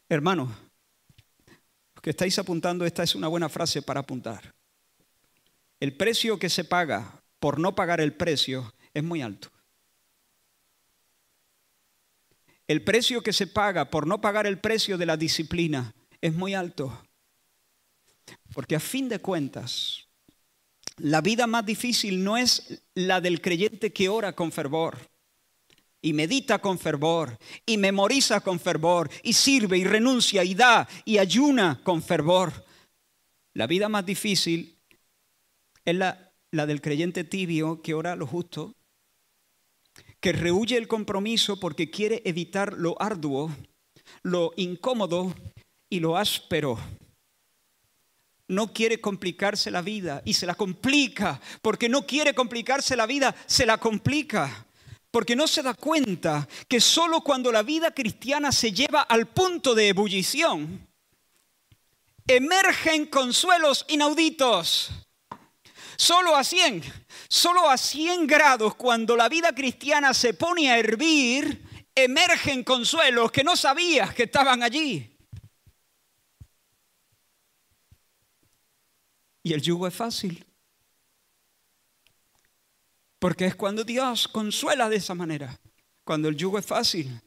Hermanos, 0.08 0.50
que 2.00 2.10
estáis 2.10 2.38
apuntando, 2.38 2.86
esta 2.86 3.02
es 3.02 3.16
una 3.16 3.26
buena 3.26 3.48
frase 3.48 3.82
para 3.82 3.98
apuntar. 3.98 4.54
El 5.80 5.96
precio 5.96 6.38
que 6.38 6.50
se 6.50 6.62
paga 6.62 7.20
por 7.40 7.58
no 7.58 7.74
pagar 7.74 8.00
el 8.00 8.12
precio 8.12 8.74
es 8.94 9.02
muy 9.02 9.22
alto. 9.22 9.50
El 12.68 12.84
precio 12.84 13.24
que 13.24 13.32
se 13.32 13.48
paga 13.48 13.90
por 13.90 14.06
no 14.06 14.20
pagar 14.20 14.46
el 14.46 14.60
precio 14.60 14.98
de 14.98 15.06
la 15.06 15.16
disciplina 15.16 15.96
es 16.20 16.32
muy 16.32 16.54
alto. 16.54 17.05
Porque 18.52 18.76
a 18.76 18.80
fin 18.80 19.08
de 19.08 19.18
cuentas, 19.18 20.06
la 20.98 21.20
vida 21.20 21.46
más 21.46 21.66
difícil 21.66 22.24
no 22.24 22.36
es 22.36 22.82
la 22.94 23.20
del 23.20 23.40
creyente 23.40 23.92
que 23.92 24.08
ora 24.08 24.32
con 24.34 24.50
fervor 24.50 24.98
y 26.00 26.12
medita 26.12 26.60
con 26.60 26.78
fervor 26.78 27.36
y 27.66 27.76
memoriza 27.76 28.40
con 28.40 28.60
fervor 28.60 29.10
y 29.22 29.32
sirve 29.32 29.76
y 29.76 29.84
renuncia 29.84 30.44
y 30.44 30.54
da 30.54 30.88
y 31.04 31.18
ayuna 31.18 31.80
con 31.82 32.02
fervor. 32.02 32.64
La 33.54 33.66
vida 33.66 33.88
más 33.88 34.06
difícil 34.06 34.78
es 35.84 35.96
la, 35.96 36.32
la 36.50 36.66
del 36.66 36.80
creyente 36.80 37.24
tibio 37.24 37.82
que 37.82 37.94
ora 37.94 38.16
lo 38.16 38.26
justo, 38.26 38.74
que 40.20 40.32
rehuye 40.32 40.76
el 40.76 40.88
compromiso 40.88 41.58
porque 41.60 41.90
quiere 41.90 42.22
evitar 42.24 42.74
lo 42.74 43.00
arduo, 43.00 43.50
lo 44.22 44.52
incómodo 44.56 45.34
y 45.90 46.00
lo 46.00 46.16
áspero. 46.16 46.78
No 48.48 48.72
quiere 48.72 49.00
complicarse 49.00 49.70
la 49.70 49.82
vida 49.82 50.22
y 50.24 50.34
se 50.34 50.46
la 50.46 50.54
complica, 50.54 51.40
porque 51.62 51.88
no 51.88 52.06
quiere 52.06 52.34
complicarse 52.34 52.96
la 52.96 53.06
vida, 53.06 53.34
se 53.46 53.66
la 53.66 53.78
complica 53.78 54.66
porque 55.16 55.34
no 55.34 55.46
se 55.46 55.62
da 55.62 55.72
cuenta 55.72 56.46
que 56.68 56.78
solo 56.78 57.22
cuando 57.22 57.50
la 57.50 57.62
vida 57.62 57.90
cristiana 57.90 58.52
se 58.52 58.70
lleva 58.70 59.00
al 59.00 59.26
punto 59.28 59.74
de 59.74 59.88
ebullición, 59.88 60.86
emergen 62.26 63.06
consuelos 63.06 63.86
inauditos. 63.88 64.90
Solo 65.96 66.36
a 66.36 66.44
100, 66.44 66.82
solo 67.28 67.70
a 67.70 67.78
100 67.78 68.26
grados 68.26 68.74
cuando 68.74 69.16
la 69.16 69.30
vida 69.30 69.54
cristiana 69.54 70.12
se 70.12 70.34
pone 70.34 70.70
a 70.70 70.78
hervir, 70.78 71.62
emergen 71.94 72.62
consuelos 72.62 73.32
que 73.32 73.42
no 73.42 73.56
sabías 73.56 74.14
que 74.14 74.24
estaban 74.24 74.62
allí. 74.62 75.15
Y 79.46 79.52
el 79.52 79.62
yugo 79.62 79.86
es 79.86 79.94
fácil. 79.94 80.44
Porque 83.20 83.46
es 83.46 83.54
cuando 83.54 83.84
Dios 83.84 84.26
consuela 84.26 84.88
de 84.88 84.96
esa 84.96 85.14
manera, 85.14 85.56
cuando 86.02 86.28
el 86.28 86.36
yugo 86.36 86.58
es 86.58 86.66
fácil. 86.66 87.22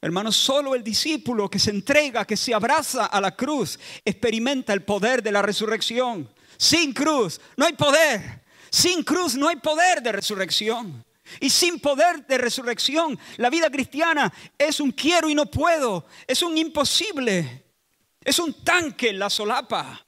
Hermanos, 0.00 0.34
solo 0.34 0.74
el 0.74 0.82
discípulo 0.82 1.50
que 1.50 1.58
se 1.58 1.68
entrega, 1.68 2.24
que 2.24 2.38
se 2.38 2.54
abraza 2.54 3.04
a 3.04 3.20
la 3.20 3.36
cruz, 3.36 3.78
experimenta 4.06 4.72
el 4.72 4.82
poder 4.82 5.22
de 5.22 5.32
la 5.32 5.42
resurrección. 5.42 6.26
Sin 6.56 6.94
cruz 6.94 7.38
no 7.58 7.66
hay 7.66 7.74
poder. 7.74 8.42
Sin 8.70 9.02
cruz 9.02 9.34
no 9.34 9.48
hay 9.48 9.56
poder 9.56 10.02
de 10.02 10.12
resurrección. 10.12 11.04
Y 11.40 11.50
sin 11.50 11.78
poder 11.78 12.26
de 12.26 12.38
resurrección, 12.38 13.18
la 13.36 13.50
vida 13.50 13.68
cristiana 13.68 14.32
es 14.56 14.80
un 14.80 14.92
quiero 14.92 15.28
y 15.28 15.34
no 15.34 15.44
puedo, 15.44 16.06
es 16.26 16.40
un 16.40 16.56
imposible, 16.56 17.66
es 18.24 18.38
un 18.38 18.64
tanque 18.64 19.10
en 19.10 19.18
la 19.18 19.28
solapa. 19.28 20.06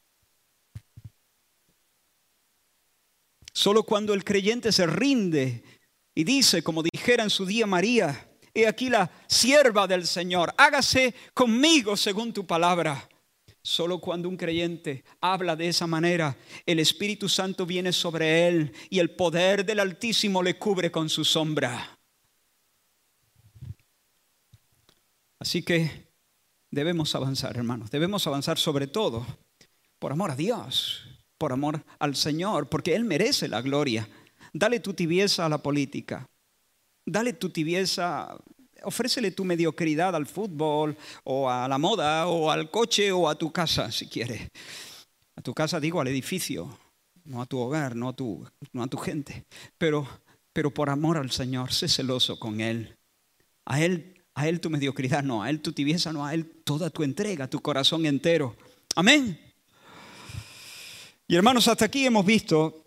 Solo 3.54 3.84
cuando 3.84 4.14
el 4.14 4.24
creyente 4.24 4.72
se 4.72 4.84
rinde 4.84 5.62
y 6.12 6.24
dice, 6.24 6.64
como 6.64 6.82
dijera 6.82 7.22
en 7.22 7.30
su 7.30 7.46
día 7.46 7.66
María, 7.66 8.28
he 8.52 8.66
aquí 8.66 8.90
la 8.90 9.08
sierva 9.28 9.86
del 9.86 10.08
Señor, 10.08 10.52
hágase 10.58 11.14
conmigo 11.32 11.96
según 11.96 12.32
tu 12.32 12.44
palabra. 12.44 13.08
Solo 13.62 14.00
cuando 14.00 14.28
un 14.28 14.36
creyente 14.36 15.04
habla 15.20 15.54
de 15.54 15.68
esa 15.68 15.86
manera, 15.86 16.36
el 16.66 16.80
Espíritu 16.80 17.28
Santo 17.28 17.64
viene 17.64 17.92
sobre 17.92 18.48
él 18.48 18.72
y 18.90 18.98
el 18.98 19.10
poder 19.10 19.64
del 19.64 19.78
Altísimo 19.78 20.42
le 20.42 20.58
cubre 20.58 20.90
con 20.90 21.08
su 21.08 21.24
sombra. 21.24 21.96
Así 25.38 25.62
que 25.62 26.08
debemos 26.72 27.14
avanzar, 27.14 27.56
hermanos, 27.56 27.90
debemos 27.92 28.26
avanzar 28.26 28.58
sobre 28.58 28.88
todo 28.88 29.24
por 30.00 30.10
amor 30.10 30.32
a 30.32 30.36
Dios 30.36 31.13
por 31.38 31.52
amor 31.52 31.84
al 31.98 32.16
Señor, 32.16 32.68
porque 32.68 32.94
Él 32.94 33.04
merece 33.04 33.48
la 33.48 33.60
gloria. 33.60 34.08
Dale 34.52 34.80
tu 34.80 34.94
tibieza 34.94 35.46
a 35.46 35.48
la 35.48 35.58
política. 35.58 36.28
Dale 37.06 37.32
tu 37.32 37.50
tibieza, 37.50 38.36
ofrécele 38.82 39.30
tu 39.30 39.44
mediocridad 39.44 40.14
al 40.14 40.26
fútbol 40.26 40.96
o 41.24 41.50
a 41.50 41.68
la 41.68 41.78
moda 41.78 42.28
o 42.28 42.50
al 42.50 42.70
coche 42.70 43.12
o 43.12 43.28
a 43.28 43.36
tu 43.36 43.52
casa, 43.52 43.90
si 43.90 44.06
quieres. 44.06 44.48
A 45.36 45.42
tu 45.42 45.52
casa 45.52 45.80
digo 45.80 46.00
al 46.00 46.08
edificio, 46.08 46.78
no 47.24 47.42
a 47.42 47.46
tu 47.46 47.58
hogar, 47.58 47.96
no 47.96 48.08
a 48.08 48.12
tu, 48.14 48.46
no 48.72 48.82
a 48.82 48.86
tu 48.86 48.96
gente. 48.96 49.44
Pero, 49.76 50.06
pero 50.52 50.72
por 50.72 50.88
amor 50.88 51.18
al 51.18 51.30
Señor, 51.30 51.72
sé 51.72 51.88
celoso 51.88 52.38
con 52.38 52.60
Él. 52.60 52.96
A 53.64 53.80
Él, 53.80 54.22
a 54.34 54.48
Él 54.48 54.60
tu 54.60 54.70
mediocridad, 54.70 55.22
no, 55.22 55.42
a 55.42 55.50
Él 55.50 55.60
tu 55.60 55.72
tibieza, 55.72 56.12
no, 56.12 56.24
a 56.24 56.34
Él 56.34 56.46
toda 56.64 56.90
tu 56.90 57.02
entrega, 57.02 57.50
tu 57.50 57.60
corazón 57.60 58.06
entero. 58.06 58.56
Amén. 58.94 59.43
Y 61.26 61.36
hermanos, 61.36 61.68
hasta 61.68 61.86
aquí 61.86 62.04
hemos 62.04 62.26
visto 62.26 62.84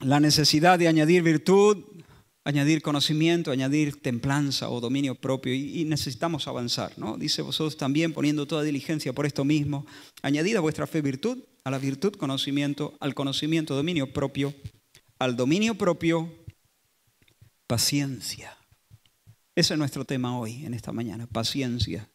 la 0.00 0.20
necesidad 0.20 0.78
de 0.78 0.88
añadir 0.88 1.22
virtud 1.22 1.84
añadir 2.46 2.80
conocimiento, 2.80 3.50
añadir 3.50 4.00
templanza 4.00 4.70
o 4.70 4.80
dominio 4.80 5.16
propio 5.16 5.52
y, 5.52 5.84
necesitamos 5.84 6.46
avanzar, 6.46 6.96
¿no? 6.96 7.18
Dice 7.18 7.42
vosotros 7.42 7.76
también 7.76 8.12
poniendo 8.12 8.46
toda 8.46 8.62
diligencia 8.62 9.12
por 9.12 9.26
esto 9.26 9.44
mismo, 9.44 9.84
añadid 10.22 10.54
a 10.54 10.60
vuestra 10.60 10.86
fe 10.86 11.02
virtud, 11.02 11.42
a 11.64 11.72
la 11.72 11.78
virtud 11.78 12.14
conocimiento, 12.14 12.96
al 13.00 13.16
conocimiento 13.16 13.74
dominio 13.74 14.12
propio, 14.12 14.54
al 15.18 15.34
dominio 15.34 15.74
propio 15.74 16.32
paciencia. 17.66 18.56
Ese 19.56 19.74
es 19.74 19.78
nuestro 19.78 20.04
tema 20.04 20.38
hoy, 20.38 20.64
en 20.64 20.72
esta 20.72 20.92
mañana, 20.92 21.26
paciencia. 21.26 22.08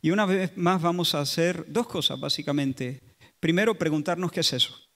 Y 0.00 0.10
una 0.10 0.26
vez 0.26 0.56
más 0.56 0.80
vamos 0.80 1.16
a 1.16 1.22
hacer 1.22 1.64
dos 1.66 1.88
cosas 1.88 2.20
básicamente. 2.20 3.02
Primero, 3.40 3.78
preguntarnos 3.78 4.32
qué 4.32 4.40
es 4.40 4.52
eso 4.52 4.88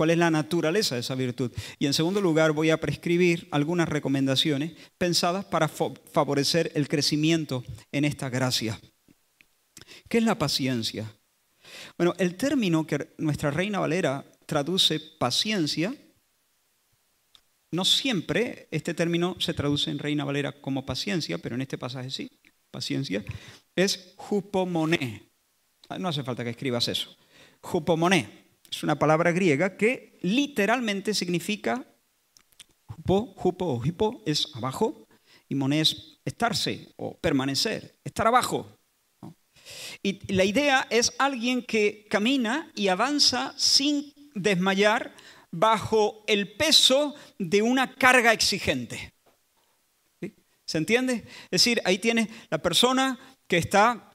cuál 0.00 0.08
es 0.08 0.16
la 0.16 0.30
naturaleza 0.30 0.94
de 0.94 1.02
esa 1.02 1.14
virtud. 1.14 1.52
Y 1.78 1.84
en 1.84 1.92
segundo 1.92 2.22
lugar, 2.22 2.52
voy 2.52 2.70
a 2.70 2.80
prescribir 2.80 3.48
algunas 3.50 3.86
recomendaciones 3.86 4.72
pensadas 4.96 5.44
para 5.44 5.68
favorecer 5.68 6.72
el 6.74 6.88
crecimiento 6.88 7.62
en 7.92 8.06
esta 8.06 8.30
gracia. 8.30 8.80
¿Qué 10.08 10.16
es 10.16 10.24
la 10.24 10.38
paciencia? 10.38 11.14
Bueno, 11.98 12.14
el 12.16 12.36
término 12.36 12.86
que 12.86 13.14
nuestra 13.18 13.50
Reina 13.50 13.78
Valera 13.78 14.24
traduce 14.46 15.00
paciencia, 15.00 15.94
no 17.70 17.84
siempre 17.84 18.68
este 18.70 18.94
término 18.94 19.36
se 19.38 19.52
traduce 19.52 19.90
en 19.90 19.98
Reina 19.98 20.24
Valera 20.24 20.52
como 20.62 20.86
paciencia, 20.86 21.36
pero 21.36 21.56
en 21.56 21.60
este 21.60 21.76
pasaje 21.76 22.10
sí, 22.10 22.30
paciencia, 22.70 23.22
es 23.76 24.14
jupomoné. 24.16 25.28
No 25.98 26.08
hace 26.08 26.22
falta 26.22 26.42
que 26.42 26.50
escribas 26.50 26.88
eso. 26.88 27.14
Jupomoné. 27.60 28.46
Es 28.70 28.82
una 28.82 28.98
palabra 28.98 29.32
griega 29.32 29.76
que 29.76 30.18
literalmente 30.22 31.14
significa 31.14 31.84
hupo, 32.86 33.34
hupo 33.36 33.66
o 33.66 33.84
hipo 33.84 34.22
es 34.26 34.48
abajo 34.54 35.06
y 35.48 35.54
moné 35.54 35.80
es 35.80 36.20
estarse 36.24 36.92
o 36.96 37.16
permanecer, 37.18 37.98
estar 38.04 38.26
abajo. 38.26 38.78
Y 40.02 40.32
la 40.32 40.44
idea 40.44 40.86
es 40.90 41.12
alguien 41.18 41.62
que 41.62 42.06
camina 42.08 42.70
y 42.74 42.88
avanza 42.88 43.54
sin 43.56 44.12
desmayar 44.34 45.14
bajo 45.50 46.24
el 46.26 46.52
peso 46.56 47.14
de 47.38 47.62
una 47.62 47.94
carga 47.94 48.32
exigente. 48.32 49.12
¿Se 50.64 50.78
entiende? 50.78 51.24
Es 51.44 51.64
decir, 51.64 51.82
ahí 51.84 51.98
tiene 51.98 52.28
la 52.48 52.58
persona 52.58 53.18
que 53.48 53.58
está 53.58 54.12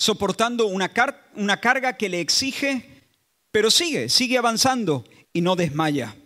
soportando 0.00 0.66
una, 0.66 0.90
una 1.34 1.60
carga 1.60 1.98
que 1.98 2.08
le 2.08 2.20
exige, 2.20 3.04
pero 3.50 3.70
sigue, 3.70 4.08
sigue 4.08 4.38
avanzando 4.38 5.04
y 5.30 5.42
no 5.42 5.56
desmaya. 5.56 6.16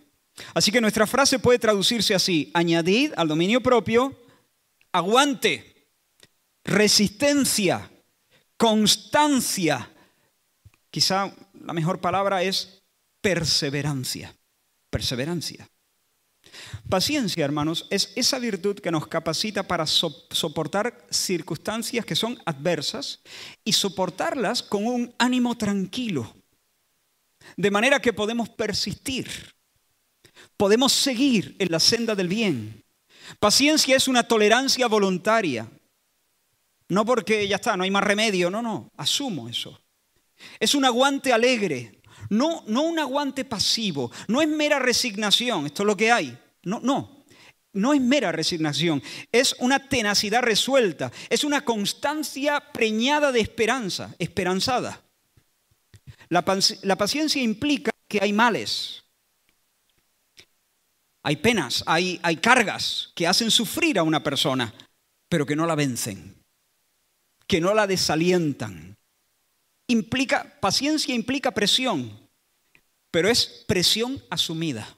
Así 0.53 0.71
que 0.71 0.79
nuestra 0.79 1.05
frase 1.05 1.39
puede 1.39 1.59
traducirse 1.59 2.15
así, 2.15 2.51
añadid 2.53 3.11
al 3.17 3.27
dominio 3.27 3.61
propio 3.61 4.17
aguante, 4.93 5.89
resistencia, 6.63 7.91
constancia. 8.55 9.91
Quizá 10.89 11.35
la 11.65 11.73
mejor 11.73 11.99
palabra 11.99 12.43
es 12.43 12.81
perseverancia, 13.19 14.33
perseverancia. 14.89 15.67
Paciencia, 16.89 17.43
hermanos, 17.43 17.87
es 17.89 18.11
esa 18.15 18.39
virtud 18.39 18.79
que 18.79 18.91
nos 18.91 19.07
capacita 19.07 19.63
para 19.63 19.85
soportar 19.87 21.05
circunstancias 21.09 22.05
que 22.05 22.15
son 22.15 22.39
adversas 22.45 23.21
y 23.63 23.73
soportarlas 23.73 24.61
con 24.61 24.85
un 24.85 25.13
ánimo 25.17 25.57
tranquilo. 25.57 26.35
De 27.57 27.71
manera 27.71 27.99
que 27.99 28.13
podemos 28.13 28.49
persistir, 28.49 29.27
podemos 30.57 30.91
seguir 30.91 31.55
en 31.59 31.71
la 31.71 31.79
senda 31.79 32.15
del 32.15 32.27
bien. 32.27 32.83
Paciencia 33.39 33.95
es 33.95 34.07
una 34.07 34.23
tolerancia 34.23 34.87
voluntaria. 34.87 35.69
No 36.87 37.05
porque 37.05 37.47
ya 37.47 37.55
está, 37.55 37.75
no 37.75 37.83
hay 37.83 37.91
más 37.91 38.03
remedio, 38.03 38.51
no, 38.51 38.61
no, 38.61 38.91
asumo 38.97 39.49
eso. 39.49 39.79
Es 40.59 40.75
un 40.75 40.85
aguante 40.85 41.33
alegre, 41.33 41.99
no, 42.29 42.63
no 42.67 42.83
un 42.83 42.99
aguante 42.99 43.43
pasivo, 43.43 44.11
no 44.27 44.41
es 44.41 44.47
mera 44.47 44.77
resignación, 44.77 45.65
esto 45.65 45.83
es 45.83 45.87
lo 45.87 45.97
que 45.97 46.11
hay. 46.11 46.37
No, 46.65 46.81
no. 46.81 47.23
No 47.71 47.93
es 47.93 47.99
mera 47.99 48.31
resignación, 48.31 49.03
es 49.33 49.53
una 49.59 49.89
tenacidad 49.89 50.41
resuelta, 50.41 51.11
es 51.29 51.43
una 51.43 51.65
constancia 51.65 52.71
preñada 52.71 53.33
de 53.33 53.41
esperanza, 53.41 54.15
esperanzada. 54.17 55.03
La, 56.29 56.45
paciencia 56.45 57.41
implica 57.41 57.91
que 58.07 58.19
hay 58.21 58.31
males, 58.31 59.03
hay 61.21 61.35
penas, 61.35 61.83
hay, 61.85 62.17
hay 62.23 62.37
cargas 62.37 63.11
que 63.13 63.27
hacen 63.27 63.51
sufrir 63.51 63.99
a 63.99 64.03
una 64.03 64.23
persona, 64.23 64.73
pero 65.27 65.45
que 65.45 65.57
no 65.57 65.65
la 65.65 65.75
vencen, 65.75 66.41
que 67.45 67.59
no 67.59 67.73
la 67.73 67.87
desalientan. 67.87 68.95
Implica, 69.87 70.61
paciencia 70.61 71.13
implica 71.13 71.51
presión, 71.51 72.29
pero 73.11 73.27
es 73.27 73.65
presión 73.67 74.23
asumida. 74.29 74.94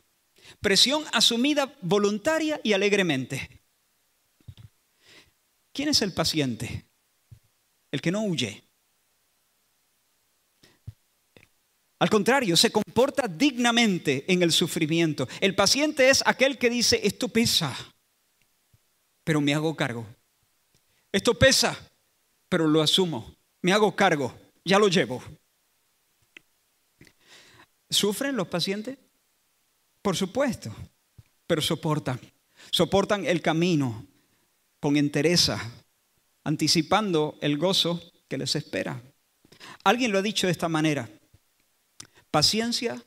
Presión 0.61 1.03
asumida 1.13 1.73
voluntaria 1.81 2.59
y 2.63 2.73
alegremente. 2.73 3.61
¿Quién 5.71 5.89
es 5.89 6.01
el 6.01 6.13
paciente? 6.13 6.85
El 7.91 8.01
que 8.01 8.11
no 8.11 8.23
huye. 8.23 8.63
Al 11.99 12.09
contrario, 12.09 12.55
se 12.55 12.71
comporta 12.71 13.27
dignamente 13.27 14.25
en 14.31 14.43
el 14.43 14.51
sufrimiento. 14.51 15.27
El 15.39 15.55
paciente 15.55 16.09
es 16.09 16.21
aquel 16.25 16.57
que 16.57 16.69
dice, 16.69 16.99
esto 17.03 17.27
pesa, 17.27 17.75
pero 19.23 19.41
me 19.41 19.53
hago 19.53 19.75
cargo. 19.75 20.05
Esto 21.11 21.33
pesa, 21.33 21.77
pero 22.49 22.67
lo 22.67 22.81
asumo. 22.81 23.35
Me 23.61 23.73
hago 23.73 23.95
cargo, 23.95 24.37
ya 24.63 24.77
lo 24.77 24.87
llevo. 24.87 25.23
¿Sufren 27.89 28.35
los 28.35 28.47
pacientes? 28.47 28.97
Por 30.07 30.15
supuesto, 30.15 30.73
pero 31.47 31.61
soportan. 31.61 32.17
Soportan 32.71 33.25
el 33.25 33.41
camino 33.41 34.07
con 34.79 34.95
entereza, 34.95 35.59
anticipando 36.45 37.37
el 37.41 37.57
gozo 37.57 38.01
que 38.29 38.37
les 38.37 38.55
espera. 38.55 39.01
Alguien 39.83 40.13
lo 40.13 40.19
ha 40.19 40.21
dicho 40.21 40.47
de 40.47 40.51
esta 40.51 40.69
manera. 40.69 41.09
Paciencia, 42.31 43.03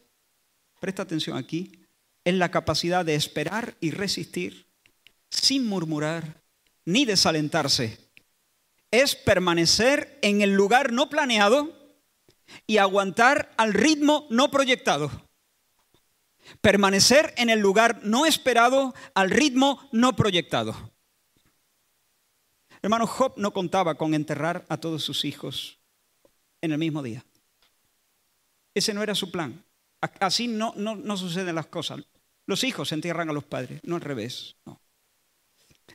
presta 0.78 1.00
atención 1.04 1.38
aquí, 1.38 1.72
es 2.22 2.34
la 2.34 2.50
capacidad 2.50 3.02
de 3.02 3.14
esperar 3.14 3.78
y 3.80 3.92
resistir 3.92 4.66
sin 5.30 5.66
murmurar 5.66 6.42
ni 6.84 7.06
desalentarse. 7.06 7.96
Es 8.90 9.16
permanecer 9.16 10.18
en 10.20 10.42
el 10.42 10.52
lugar 10.52 10.92
no 10.92 11.08
planeado 11.08 11.96
y 12.66 12.76
aguantar 12.76 13.54
al 13.56 13.72
ritmo 13.72 14.26
no 14.28 14.50
proyectado. 14.50 15.29
Permanecer 16.60 17.34
en 17.36 17.50
el 17.50 17.60
lugar 17.60 18.00
no 18.02 18.26
esperado, 18.26 18.94
al 19.14 19.30
ritmo 19.30 19.88
no 19.92 20.14
proyectado. 20.16 20.74
Hermano, 22.82 23.06
Job 23.06 23.34
no 23.36 23.52
contaba 23.52 23.96
con 23.96 24.14
enterrar 24.14 24.64
a 24.68 24.78
todos 24.78 25.04
sus 25.04 25.24
hijos 25.24 25.78
en 26.60 26.72
el 26.72 26.78
mismo 26.78 27.02
día. 27.02 27.24
Ese 28.74 28.94
no 28.94 29.02
era 29.02 29.14
su 29.14 29.30
plan. 29.30 29.64
Así 30.18 30.48
no, 30.48 30.72
no, 30.76 30.96
no 30.96 31.16
suceden 31.16 31.54
las 31.54 31.66
cosas. 31.66 32.00
Los 32.46 32.64
hijos 32.64 32.92
entierran 32.92 33.28
a 33.28 33.32
los 33.32 33.44
padres, 33.44 33.80
no 33.84 33.96
al 33.96 34.00
revés. 34.00 34.56
No. 34.64 34.80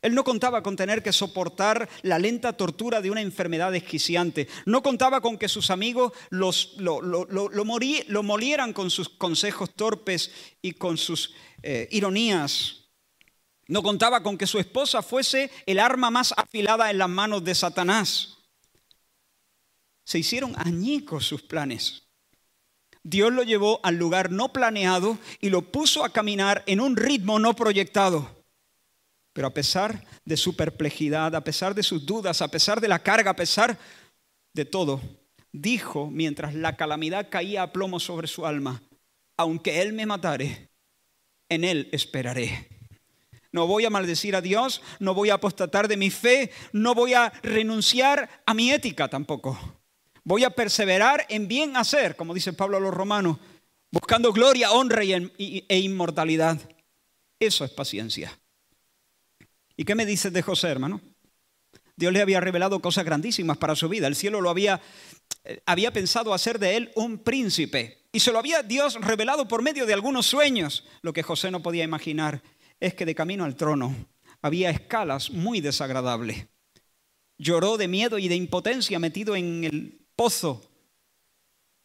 Él 0.05 0.13
no 0.13 0.23
contaba 0.23 0.61
con 0.61 0.75
tener 0.75 1.01
que 1.01 1.11
soportar 1.11 1.89
la 2.03 2.19
lenta 2.19 2.53
tortura 2.53 3.01
de 3.01 3.09
una 3.09 3.21
enfermedad 3.21 3.71
desquiciante. 3.71 4.47
No 4.67 4.83
contaba 4.83 5.19
con 5.19 5.35
que 5.35 5.49
sus 5.49 5.71
amigos 5.71 6.13
los, 6.29 6.75
lo, 6.77 7.65
molieran 7.65 8.71
con 8.71 8.91
sus 8.91 9.09
consejos 9.09 9.73
torpes 9.73 10.31
y 10.61 10.73
con 10.73 10.99
sus 10.99 11.33
eh, 11.63 11.87
ironías. 11.89 12.83
No 13.67 13.81
contaba 13.81 14.21
con 14.21 14.37
que 14.37 14.45
su 14.45 14.59
esposa 14.59 15.01
fuese 15.01 15.49
el 15.65 15.79
arma 15.79 16.11
más 16.11 16.35
afilada 16.37 16.91
en 16.91 16.99
las 16.99 17.09
manos 17.09 17.43
de 17.43 17.55
Satanás. 17.55 18.37
Se 20.03 20.19
hicieron 20.19 20.53
añicos 20.55 21.25
sus 21.25 21.41
planes. 21.41 22.03
Dios 23.01 23.33
lo 23.33 23.41
llevó 23.41 23.79
al 23.81 23.95
lugar 23.95 24.29
no 24.29 24.53
planeado 24.53 25.17
y 25.41 25.49
lo 25.49 25.63
puso 25.63 26.05
a 26.05 26.09
caminar 26.09 26.61
en 26.67 26.79
un 26.79 26.95
ritmo 26.95 27.39
no 27.39 27.55
proyectado. 27.55 28.34
Pero 29.35 29.49
a 29.49 29.53
pesar 29.53 30.01
de 30.23 30.37
su 30.37 30.55
perplejidad, 30.55 31.35
a 31.35 31.43
pesar 31.43 31.75
de 31.75 31.83
sus 31.83 32.05
dudas, 32.05 32.41
a 32.41 32.47
pesar 32.47 32.79
de 32.79 32.87
la 32.87 33.03
carga, 33.03 33.31
a 33.31 33.35
pesar 33.35 33.77
de 34.53 34.63
todo, 34.63 35.01
dijo 35.51 36.09
mientras 36.09 36.55
la 36.55 36.77
calamidad 36.77 37.27
caía 37.29 37.63
a 37.63 37.73
plomo 37.73 37.99
sobre 37.99 38.29
su 38.29 38.45
alma, 38.45 38.81
aunque 39.35 39.81
Él 39.81 39.91
me 39.91 40.05
matare, 40.05 40.69
en 41.49 41.65
Él 41.65 41.89
esperaré. 41.91 42.69
No 43.51 43.67
voy 43.67 43.83
a 43.83 43.89
maldecir 43.89 44.37
a 44.37 44.41
Dios, 44.41 44.81
no 44.99 45.13
voy 45.13 45.31
a 45.31 45.33
apostatar 45.33 45.89
de 45.89 45.97
mi 45.97 46.11
fe, 46.11 46.49
no 46.71 46.95
voy 46.95 47.13
a 47.13 47.33
renunciar 47.43 48.41
a 48.45 48.53
mi 48.53 48.71
ética 48.71 49.09
tampoco. 49.09 49.59
Voy 50.23 50.45
a 50.45 50.51
perseverar 50.51 51.25
en 51.27 51.49
bien 51.49 51.75
hacer, 51.75 52.15
como 52.15 52.33
dice 52.33 52.53
Pablo 52.53 52.77
a 52.77 52.79
los 52.79 52.93
romanos, 52.93 53.39
buscando 53.91 54.31
gloria, 54.31 54.71
honra 54.71 55.03
e 55.03 55.77
inmortalidad. 55.77 56.57
Eso 57.37 57.65
es 57.65 57.71
paciencia. 57.71 58.39
¿Y 59.77 59.85
qué 59.85 59.95
me 59.95 60.05
dices 60.05 60.31
de 60.31 60.41
José, 60.41 60.69
hermano? 60.69 61.01
Dios 61.95 62.11
le 62.11 62.21
había 62.21 62.39
revelado 62.39 62.81
cosas 62.81 63.05
grandísimas 63.05 63.57
para 63.57 63.75
su 63.75 63.87
vida. 63.87 64.07
El 64.07 64.15
cielo 64.15 64.41
lo 64.41 64.49
había, 64.49 64.81
eh, 65.43 65.61
había 65.65 65.91
pensado 65.91 66.33
hacer 66.33 66.59
de 66.59 66.75
él 66.75 66.91
un 66.95 67.19
príncipe. 67.19 68.05
Y 68.11 68.19
se 68.19 68.31
lo 68.31 68.39
había 68.39 68.63
Dios 68.63 68.95
revelado 69.01 69.47
por 69.47 69.61
medio 69.61 69.85
de 69.85 69.93
algunos 69.93 70.25
sueños. 70.25 70.85
Lo 71.01 71.13
que 71.13 71.23
José 71.23 71.51
no 71.51 71.61
podía 71.61 71.83
imaginar 71.83 72.41
es 72.79 72.93
que 72.93 73.05
de 73.05 73.15
camino 73.15 73.45
al 73.45 73.55
trono 73.55 73.95
había 74.41 74.69
escalas 74.69 75.31
muy 75.31 75.61
desagradables. 75.61 76.47
Lloró 77.37 77.77
de 77.77 77.87
miedo 77.87 78.17
y 78.17 78.27
de 78.27 78.35
impotencia 78.35 78.99
metido 78.99 79.35
en 79.35 79.63
el 79.63 80.05
pozo 80.15 80.69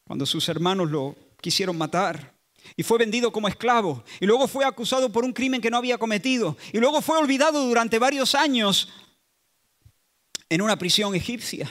cuando 0.04 0.26
sus 0.26 0.48
hermanos 0.48 0.90
lo 0.90 1.16
quisieron 1.40 1.78
matar. 1.78 2.29
Y 2.76 2.82
fue 2.82 2.98
vendido 2.98 3.32
como 3.32 3.48
esclavo. 3.48 4.04
Y 4.20 4.26
luego 4.26 4.48
fue 4.48 4.64
acusado 4.64 5.10
por 5.10 5.24
un 5.24 5.32
crimen 5.32 5.60
que 5.60 5.70
no 5.70 5.76
había 5.76 5.98
cometido. 5.98 6.56
Y 6.72 6.78
luego 6.78 7.02
fue 7.02 7.18
olvidado 7.18 7.66
durante 7.66 7.98
varios 7.98 8.34
años 8.34 8.88
en 10.48 10.62
una 10.62 10.76
prisión 10.76 11.14
egipcia. 11.14 11.70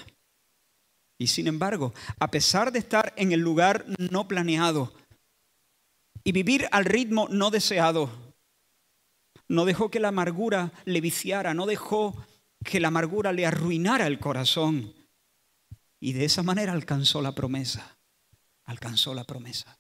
Y 1.18 1.28
sin 1.28 1.48
embargo, 1.48 1.94
a 2.20 2.32
pesar 2.32 2.72
de 2.72 2.80
estar 2.80 3.14
en 3.18 3.34
el 3.34 3.42
lugar 3.42 3.86
no 3.98 4.28
planeado 4.28 4.94
y 6.24 6.32
vivir 6.32 6.68
al 6.72 6.86
ritmo 6.86 7.28
no 7.30 7.52
deseado, 7.52 8.10
no 9.50 9.66
dejó 9.66 9.90
que 9.90 10.00
la 10.00 10.10
amargura 10.10 10.72
le 10.86 11.02
viciara, 11.02 11.54
no 11.54 11.66
dejó 11.66 12.16
que 12.64 12.80
la 12.80 12.90
amargura 12.90 13.34
le 13.34 13.46
arruinara 13.46 14.08
el 14.08 14.20
corazón. 14.20 14.94
Y 16.00 16.14
de 16.14 16.26
esa 16.26 16.44
manera 16.44 16.72
alcanzó 16.72 17.22
la 17.22 17.34
promesa, 17.34 17.98
alcanzó 18.64 19.14
la 19.14 19.26
promesa. 19.26 19.79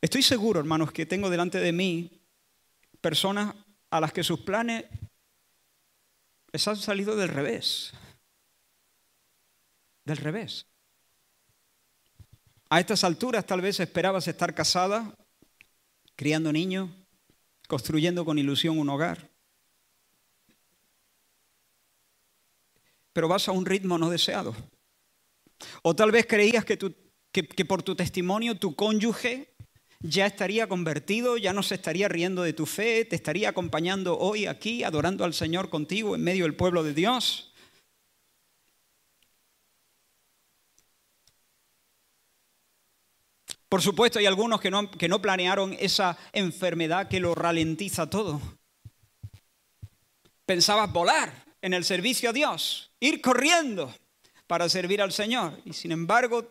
Estoy 0.00 0.22
seguro, 0.22 0.60
hermanos, 0.60 0.92
que 0.92 1.06
tengo 1.06 1.30
delante 1.30 1.58
de 1.58 1.72
mí 1.72 2.22
personas 3.00 3.54
a 3.90 4.00
las 4.00 4.12
que 4.12 4.24
sus 4.24 4.40
planes 4.40 4.84
les 6.52 6.68
han 6.68 6.76
salido 6.76 7.16
del 7.16 7.28
revés. 7.28 7.92
Del 10.04 10.16
revés. 10.16 10.66
A 12.68 12.80
estas 12.80 13.04
alturas 13.04 13.46
tal 13.46 13.60
vez 13.60 13.80
esperabas 13.80 14.26
estar 14.28 14.54
casada, 14.54 15.14
criando 16.16 16.52
niños, 16.52 16.88
construyendo 17.68 18.24
con 18.24 18.38
ilusión 18.38 18.78
un 18.78 18.88
hogar. 18.88 19.30
Pero 23.12 23.28
vas 23.28 23.48
a 23.48 23.52
un 23.52 23.66
ritmo 23.66 23.98
no 23.98 24.08
deseado. 24.08 24.54
O 25.82 25.94
tal 25.94 26.10
vez 26.10 26.26
creías 26.26 26.64
que, 26.64 27.64
por 27.66 27.82
tu 27.82 27.94
testimonio 27.94 28.58
tu 28.58 28.74
cónyuge 28.74 29.51
ya 30.02 30.26
estaría 30.26 30.68
convertido, 30.68 31.36
ya 31.36 31.52
no 31.52 31.62
se 31.62 31.76
estaría 31.76 32.08
riendo 32.08 32.42
de 32.42 32.52
tu 32.52 32.66
fe, 32.66 33.04
te 33.04 33.16
estaría 33.16 33.48
acompañando 33.48 34.18
hoy 34.18 34.46
aquí, 34.46 34.82
adorando 34.82 35.24
al 35.24 35.32
Señor 35.32 35.70
contigo 35.70 36.14
en 36.14 36.24
medio 36.24 36.44
del 36.44 36.56
pueblo 36.56 36.82
de 36.82 36.92
Dios. 36.92 37.52
Por 43.68 43.80
supuesto, 43.80 44.18
hay 44.18 44.26
algunos 44.26 44.60
que 44.60 44.70
no, 44.70 44.90
que 44.90 45.08
no 45.08 45.22
planearon 45.22 45.74
esa 45.80 46.18
enfermedad 46.32 47.08
que 47.08 47.20
lo 47.20 47.34
ralentiza 47.34 48.10
todo. 48.10 48.40
Pensabas 50.44 50.92
volar 50.92 51.46
en 51.62 51.72
el 51.72 51.84
servicio 51.84 52.30
a 52.30 52.32
Dios, 52.34 52.92
ir 53.00 53.22
corriendo 53.22 53.94
para 54.46 54.68
servir 54.68 55.00
al 55.00 55.12
Señor. 55.12 55.58
Y 55.64 55.72
sin 55.72 55.92
embargo, 55.92 56.46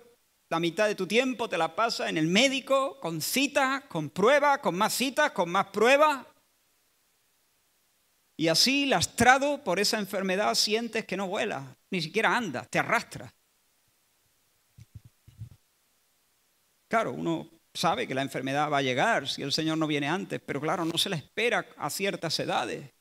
la 0.51 0.59
mitad 0.59 0.85
de 0.87 0.95
tu 0.95 1.07
tiempo 1.07 1.47
te 1.47 1.57
la 1.57 1.73
pasa 1.73 2.09
en 2.09 2.17
el 2.17 2.27
médico, 2.27 2.99
con 2.99 3.21
citas, 3.21 3.83
con 3.85 4.09
pruebas, 4.09 4.59
con 4.59 4.75
más 4.75 4.93
citas, 4.93 5.31
con 5.31 5.49
más 5.49 5.67
pruebas. 5.67 6.25
Y 8.35 8.49
así, 8.49 8.85
lastrado 8.85 9.63
por 9.63 9.79
esa 9.79 9.97
enfermedad, 9.97 10.53
sientes 10.55 11.05
que 11.05 11.15
no 11.15 11.29
vuelas, 11.29 11.63
ni 11.89 12.01
siquiera 12.01 12.35
andas, 12.35 12.69
te 12.69 12.79
arrastras. 12.79 13.31
Claro, 16.89 17.13
uno 17.13 17.49
sabe 17.73 18.05
que 18.05 18.13
la 18.13 18.21
enfermedad 18.21 18.69
va 18.69 18.79
a 18.79 18.81
llegar 18.81 19.29
si 19.29 19.43
el 19.43 19.53
Señor 19.53 19.77
no 19.77 19.87
viene 19.87 20.09
antes, 20.09 20.41
pero 20.45 20.59
claro, 20.59 20.83
no 20.83 20.97
se 20.97 21.07
la 21.07 21.15
espera 21.15 21.65
a 21.77 21.89
ciertas 21.89 22.37
edades. 22.41 22.91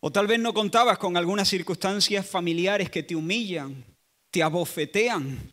O 0.00 0.12
tal 0.12 0.26
vez 0.26 0.38
no 0.38 0.54
contabas 0.54 0.98
con 0.98 1.16
algunas 1.16 1.48
circunstancias 1.48 2.26
familiares 2.26 2.90
que 2.90 3.02
te 3.02 3.16
humillan, 3.16 3.84
te 4.30 4.42
abofetean, 4.42 5.52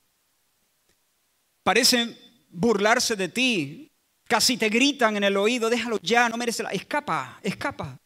parecen 1.64 2.18
burlarse 2.50 3.16
de 3.16 3.30
ti, 3.30 3.92
casi 4.26 4.58
te 4.58 4.70
gritan 4.70 5.18
en 5.18 5.24
el 5.24 5.38
oído, 5.38 5.70
déjalo 5.70 5.98
ya, 6.02 6.30
no 6.30 6.38
merece 6.38 6.64
la... 6.64 6.70
Escapa, 6.72 7.40
escapa. 7.42 8.00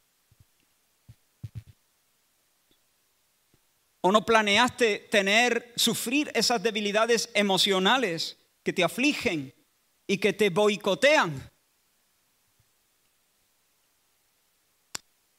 ¿O 4.01 4.11
no 4.13 4.25
planeaste 4.25 5.07
tener, 5.11 5.73
sufrir 5.75 6.31
esas 6.33 6.63
debilidades 6.63 7.29
emocionales 7.33 8.37
que 8.63 8.71
te 8.71 8.83
afligen 8.83 9.53
y 10.07 10.17
que 10.17 10.31
te 10.31 10.49
boicotean? 10.49 11.51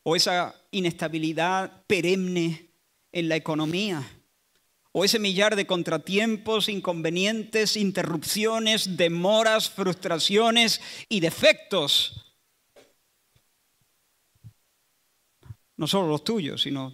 o 0.03 0.17
esa 0.17 0.55
inestabilidad 0.71 1.85
perenne 1.87 2.71
en 3.13 3.29
la 3.29 3.37
economía, 3.37 4.07
o 4.93 5.05
ese 5.05 5.19
millar 5.19 5.55
de 5.55 5.67
contratiempos, 5.67 6.69
inconvenientes, 6.69 7.77
interrupciones, 7.77 8.97
demoras, 8.97 9.71
frustraciones 9.71 10.81
y 11.09 11.21
defectos. 11.21 12.37
No 15.77 15.87
solo 15.87 16.09
los 16.09 16.25
tuyos, 16.25 16.63
sino 16.63 16.93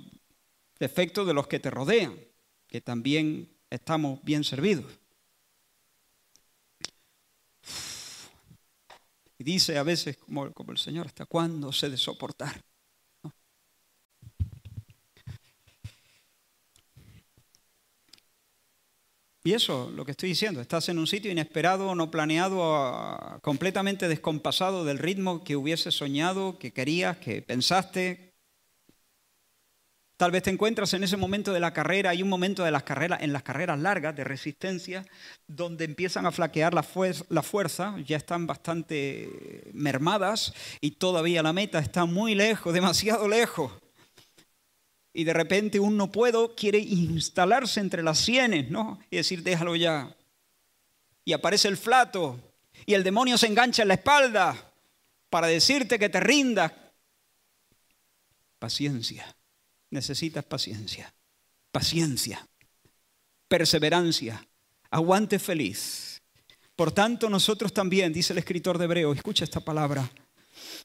defectos 0.78 1.26
de 1.26 1.34
los 1.34 1.46
que 1.46 1.58
te 1.58 1.70
rodean, 1.70 2.18
que 2.66 2.80
también 2.80 3.56
estamos 3.70 4.22
bien 4.22 4.44
servidos. 4.44 4.92
Y 9.38 9.44
dice 9.44 9.78
a 9.78 9.82
veces, 9.82 10.16
como, 10.18 10.44
el 10.44 10.78
Señor, 10.78 11.06
¿hasta 11.06 11.26
cuándo 11.26 11.72
se 11.72 11.90
de 11.90 11.96
soportar? 11.96 12.62
Y 19.46 19.54
eso, 19.54 19.92
lo 19.94 20.04
que 20.04 20.11
estoy 20.11 20.30
diciendo, 20.30 20.61
estás 20.61 20.88
en 20.88 20.98
un 20.98 21.06
sitio 21.06 21.30
inesperado, 21.30 21.94
no 21.94 22.11
planeado, 22.11 23.38
completamente 23.42 24.09
descompasado 24.09 24.85
del 24.85 24.98
ritmo 24.98 25.44
que 25.44 25.54
hubieses 25.54 25.94
soñado, 25.94 26.59
que 26.59 26.72
querías, 26.72 27.18
que 27.18 27.42
pensaste. 27.42 28.35
Tal 30.16 30.32
vez 30.32 30.42
te 30.42 30.50
encuentras 30.50 30.94
en 30.94 31.04
ese 31.04 31.16
momento 31.16 31.52
de 31.52 31.61
la 31.61 31.72
carrera, 31.72 32.11
hay 32.11 32.24
un 32.24 32.28
momento 32.28 32.64
de 32.64 32.72
las 32.72 32.82
carreras, 32.82 33.22
en 33.22 33.32
las 33.32 33.44
carreras 33.44 33.78
largas 33.78 34.16
de 34.16 34.24
resistencia, 34.24 35.06
donde 35.46 35.85
empiezan 35.85 36.26
a 36.26 36.32
flaquear 36.32 36.74
la, 36.74 36.85
la 37.28 37.42
fuerza, 37.44 37.94
ya 38.04 38.16
están 38.16 38.48
bastante 38.48 39.70
mermadas 39.72 40.54
y 40.80 40.90
todavía 40.90 41.44
la 41.44 41.52
meta 41.52 41.78
está 41.78 42.04
muy 42.04 42.35
lejos, 42.35 42.74
demasiado 42.74 43.28
lejos 43.28 43.70
y 45.16 45.24
de 45.24 45.33
repente 45.33 45.81
un 45.81 45.96
no 45.96 46.12
puedo 46.12 46.55
quiere 46.55 46.79
instalarse 46.79 47.81
entre 47.81 48.02
las 48.02 48.18
sienes, 48.18 48.70
¿no? 48.70 49.00
Y 49.11 49.16
decir, 49.16 49.42
déjalo 49.42 49.74
ya. 49.74 50.14
Y 51.24 51.33
aparece 51.33 51.68
el 51.68 51.79
flato 51.79 52.38
y 52.85 52.92
el 52.92 53.02
demonio 53.02 53.38
se 53.38 53.46
engancha 53.46 53.81
en 53.81 53.88
la 53.88 53.94
espalda 53.94 54.72
para 55.31 55.46
decirte 55.46 55.98
que 55.98 56.11
te 56.11 56.20
rindas. 56.20 56.70
Paciencia. 58.59 59.35
Necesitas 59.88 60.44
paciencia. 60.44 61.14
Paciencia. 61.72 62.46
Perseverancia. 63.48 64.46
Aguante 64.90 65.38
feliz. 65.38 66.20
Por 66.76 66.92
tanto, 66.92 67.31
nosotros 67.31 67.72
también, 67.72 68.12
dice 68.12 68.35
el 68.35 68.38
escritor 68.38 68.76
de 68.76 68.85
Hebreo, 68.85 69.14
escucha 69.14 69.44
esta 69.44 69.61
palabra 69.61 70.11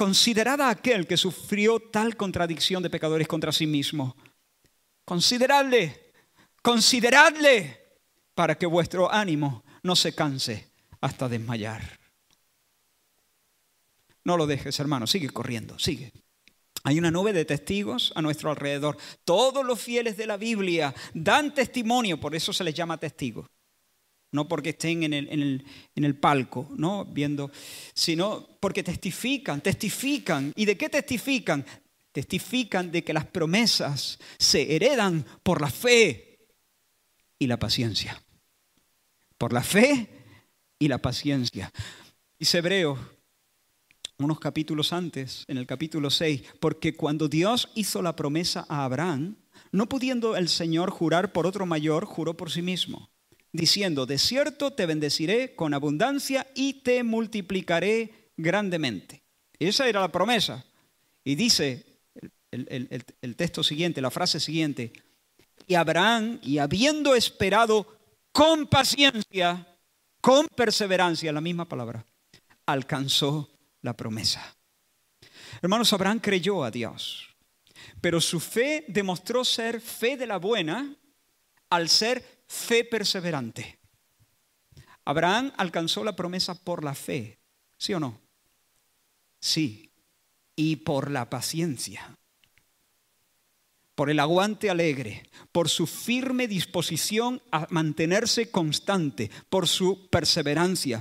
Considerad 0.00 0.62
a 0.62 0.70
aquel 0.70 1.06
que 1.06 1.18
sufrió 1.18 1.78
tal 1.78 2.16
contradicción 2.16 2.82
de 2.82 2.88
pecadores 2.88 3.28
contra 3.28 3.52
sí 3.52 3.66
mismo. 3.66 4.16
Consideradle, 5.04 6.12
consideradle 6.62 7.98
para 8.34 8.56
que 8.56 8.64
vuestro 8.64 9.12
ánimo 9.12 9.62
no 9.82 9.94
se 9.94 10.14
canse 10.14 10.72
hasta 11.02 11.28
desmayar. 11.28 12.00
No 14.24 14.38
lo 14.38 14.46
dejes, 14.46 14.80
hermano, 14.80 15.06
sigue 15.06 15.28
corriendo, 15.28 15.78
sigue. 15.78 16.14
Hay 16.82 16.98
una 16.98 17.10
nube 17.10 17.34
de 17.34 17.44
testigos 17.44 18.10
a 18.14 18.22
nuestro 18.22 18.48
alrededor. 18.48 18.96
Todos 19.24 19.66
los 19.66 19.78
fieles 19.78 20.16
de 20.16 20.26
la 20.26 20.38
Biblia 20.38 20.94
dan 21.12 21.52
testimonio, 21.52 22.18
por 22.18 22.34
eso 22.34 22.54
se 22.54 22.64
les 22.64 22.72
llama 22.72 22.96
testigos. 22.96 23.50
No 24.32 24.46
porque 24.46 24.70
estén 24.70 25.02
en 25.02 25.12
el, 25.12 25.64
en 25.94 26.04
el, 26.04 26.14
palco, 26.14 26.68
¿no? 26.76 27.04
Viendo, 27.04 27.50
sino 27.94 28.46
porque 28.60 28.82
testifican, 28.82 29.60
testifican. 29.60 30.52
¿Y 30.54 30.64
de 30.64 30.76
qué 30.76 30.88
testifican? 30.88 31.64
Testifican 32.12 32.92
de 32.92 33.02
que 33.02 33.12
las 33.12 33.26
promesas 33.26 34.18
se 34.38 34.74
heredan 34.74 35.24
por 35.42 35.60
la 35.60 35.70
fe 35.70 36.46
y 37.38 37.46
la 37.46 37.58
paciencia. 37.58 38.22
Por 39.36 39.52
la 39.52 39.62
fe 39.62 40.08
y 40.78 40.86
la 40.86 40.98
paciencia. 40.98 41.72
Dice 42.38 42.58
Hebreo 42.58 42.98
unos 44.24 44.38
capítulos 44.38 44.92
antes, 44.92 45.44
en 45.48 45.56
el 45.56 45.66
capítulo 45.66 46.10
6, 46.10 46.42
porque 46.60 46.94
cuando 46.94 47.28
Dios 47.28 47.70
hizo 47.74 48.02
la 48.02 48.16
promesa 48.16 48.66
a 48.68 48.84
Abraham, 48.84 49.36
no 49.72 49.88
pudiendo 49.88 50.36
el 50.36 50.48
Señor 50.48 50.90
jurar 50.90 51.32
por 51.32 51.46
otro 51.46 51.66
mayor, 51.66 52.04
juró 52.04 52.36
por 52.36 52.50
sí 52.50 52.62
mismo, 52.62 53.10
diciendo, 53.52 54.06
de 54.06 54.18
cierto 54.18 54.72
te 54.72 54.86
bendeciré 54.86 55.54
con 55.54 55.74
abundancia 55.74 56.46
y 56.54 56.74
te 56.82 57.02
multiplicaré 57.02 58.30
grandemente. 58.36 59.22
Esa 59.58 59.88
era 59.88 60.00
la 60.00 60.12
promesa. 60.12 60.64
Y 61.24 61.34
dice 61.34 61.84
el, 62.50 63.04
el 63.20 63.36
texto 63.36 63.62
siguiente, 63.62 64.00
la 64.00 64.10
frase 64.10 64.40
siguiente, 64.40 64.92
y 65.66 65.74
Abraham, 65.74 66.40
y 66.42 66.58
habiendo 66.58 67.14
esperado 67.14 67.86
con 68.32 68.66
paciencia, 68.66 69.66
con 70.20 70.46
perseverancia, 70.48 71.32
la 71.32 71.40
misma 71.40 71.68
palabra, 71.68 72.04
alcanzó 72.66 73.50
la 73.82 73.96
promesa. 73.96 74.56
Hermanos, 75.62 75.92
Abraham 75.92 76.20
creyó 76.20 76.64
a 76.64 76.70
Dios, 76.70 77.28
pero 78.00 78.20
su 78.20 78.40
fe 78.40 78.84
demostró 78.88 79.44
ser 79.44 79.80
fe 79.80 80.16
de 80.16 80.26
la 80.26 80.38
buena 80.38 80.96
al 81.68 81.88
ser 81.88 82.39
fe 82.50 82.84
perseverante. 82.84 83.78
Abraham 85.04 85.52
alcanzó 85.56 86.02
la 86.02 86.16
promesa 86.16 86.54
por 86.54 86.82
la 86.82 86.94
fe, 86.94 87.38
¿sí 87.78 87.94
o 87.94 88.00
no? 88.00 88.20
Sí, 89.38 89.92
y 90.56 90.76
por 90.76 91.12
la 91.12 91.30
paciencia, 91.30 92.18
por 93.94 94.10
el 94.10 94.18
aguante 94.18 94.68
alegre, 94.68 95.30
por 95.52 95.68
su 95.68 95.86
firme 95.86 96.48
disposición 96.48 97.40
a 97.52 97.68
mantenerse 97.70 98.50
constante, 98.50 99.30
por 99.48 99.68
su 99.68 100.08
perseverancia 100.10 101.00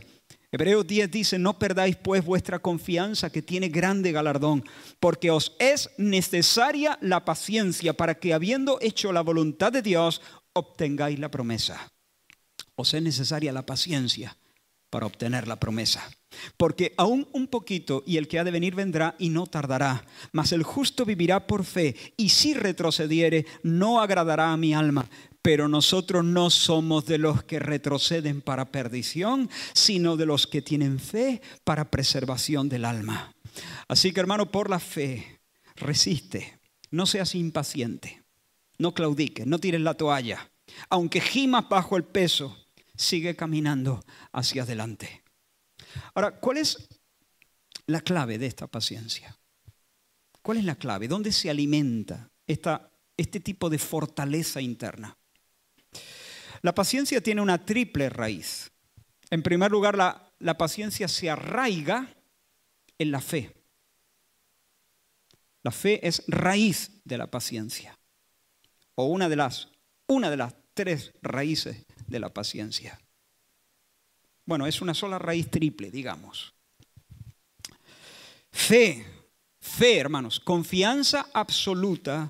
Hebreos 0.51 0.87
10 0.87 1.11
dice, 1.11 1.37
no 1.37 1.59
perdáis 1.59 1.95
pues 1.95 2.25
vuestra 2.25 2.57
confianza 2.57 3.31
que 3.31 3.43
tiene 3.43 3.69
grande 3.69 4.11
galardón, 4.11 4.63
porque 4.99 5.29
os 5.29 5.55
es 5.59 5.91
necesaria 5.99 6.97
la 7.01 7.23
paciencia 7.23 7.93
para 7.93 8.15
que 8.15 8.33
habiendo 8.33 8.79
hecho 8.81 9.11
la 9.13 9.21
voluntad 9.21 9.71
de 9.71 9.83
Dios, 9.83 10.21
obtengáis 10.59 11.19
la 11.19 11.31
promesa. 11.31 11.91
Os 12.75 12.93
es 12.93 13.01
necesaria 13.01 13.51
la 13.51 13.65
paciencia 13.65 14.37
para 14.89 15.05
obtener 15.05 15.47
la 15.47 15.59
promesa. 15.59 16.09
Porque 16.57 16.93
aún 16.97 17.27
un 17.33 17.47
poquito 17.47 18.03
y 18.05 18.17
el 18.17 18.27
que 18.27 18.39
ha 18.39 18.43
de 18.43 18.51
venir 18.51 18.75
vendrá 18.75 19.15
y 19.19 19.29
no 19.29 19.47
tardará, 19.47 20.05
mas 20.31 20.51
el 20.51 20.63
justo 20.63 21.05
vivirá 21.05 21.47
por 21.47 21.65
fe 21.65 21.95
y 22.17 22.29
si 22.29 22.53
retrocediere 22.53 23.45
no 23.63 24.01
agradará 24.01 24.51
a 24.51 24.57
mi 24.57 24.73
alma 24.73 25.07
pero 25.41 25.67
nosotros 25.67 26.23
no 26.23 26.49
somos 26.49 27.05
de 27.05 27.17
los 27.17 27.43
que 27.43 27.59
retroceden 27.59 28.41
para 28.41 28.71
perdición, 28.71 29.49
sino 29.73 30.17
de 30.17 30.25
los 30.25 30.47
que 30.47 30.61
tienen 30.61 30.99
fe 30.99 31.41
para 31.63 31.89
preservación 31.89 32.69
del 32.69 32.85
alma. 32.85 33.33
Así 33.87 34.11
que 34.11 34.19
hermano, 34.19 34.51
por 34.51 34.69
la 34.69 34.79
fe, 34.79 35.39
resiste, 35.75 36.59
no 36.91 37.05
seas 37.05 37.35
impaciente, 37.35 38.18
no 38.79 38.93
claudiques, 38.93 39.45
no 39.45 39.59
tires 39.59 39.81
la 39.81 39.93
toalla. 39.93 40.51
Aunque 40.89 41.21
gimas 41.21 41.69
bajo 41.69 41.97
el 41.97 42.05
peso, 42.05 42.57
sigue 42.95 43.35
caminando 43.35 44.03
hacia 44.31 44.63
adelante. 44.63 45.23
Ahora, 46.13 46.39
¿cuál 46.39 46.57
es 46.57 46.87
la 47.85 48.01
clave 48.01 48.37
de 48.37 48.47
esta 48.47 48.67
paciencia? 48.67 49.37
¿Cuál 50.41 50.57
es 50.57 50.65
la 50.65 50.75
clave? 50.75 51.07
¿Dónde 51.07 51.31
se 51.31 51.49
alimenta 51.49 52.31
esta, 52.47 52.91
este 53.17 53.39
tipo 53.39 53.69
de 53.69 53.79
fortaleza 53.79 54.61
interna? 54.61 55.17
La 56.61 56.73
paciencia 56.73 57.21
tiene 57.21 57.41
una 57.41 57.65
triple 57.65 58.09
raíz. 58.09 58.71
En 59.29 59.43
primer 59.43 59.71
lugar, 59.71 59.97
la, 59.97 60.33
la 60.39 60.57
paciencia 60.57 61.07
se 61.07 61.29
arraiga 61.29 62.15
en 62.97 63.11
la 63.11 63.21
fe. 63.21 63.55
La 65.63 65.71
fe 65.71 66.05
es 66.07 66.23
raíz 66.27 67.01
de 67.03 67.17
la 67.17 67.27
paciencia. 67.29 67.98
O 69.01 69.05
una 69.05 69.29
de 69.29 69.37
las, 69.37 69.69
una 70.07 70.29
de 70.29 70.35
las 70.35 70.53
tres 70.73 71.13
raíces 71.21 71.85
de 72.05 72.19
la 72.19 72.33
paciencia. 72.33 72.99
Bueno, 74.43 74.67
es 74.67 74.81
una 74.81 74.93
sola 74.93 75.17
raíz 75.17 75.49
triple, 75.49 75.89
digamos. 75.89 76.53
Fe, 78.51 79.05
fe, 79.61 79.99
hermanos, 79.99 80.41
confianza 80.41 81.29
absoluta, 81.33 82.29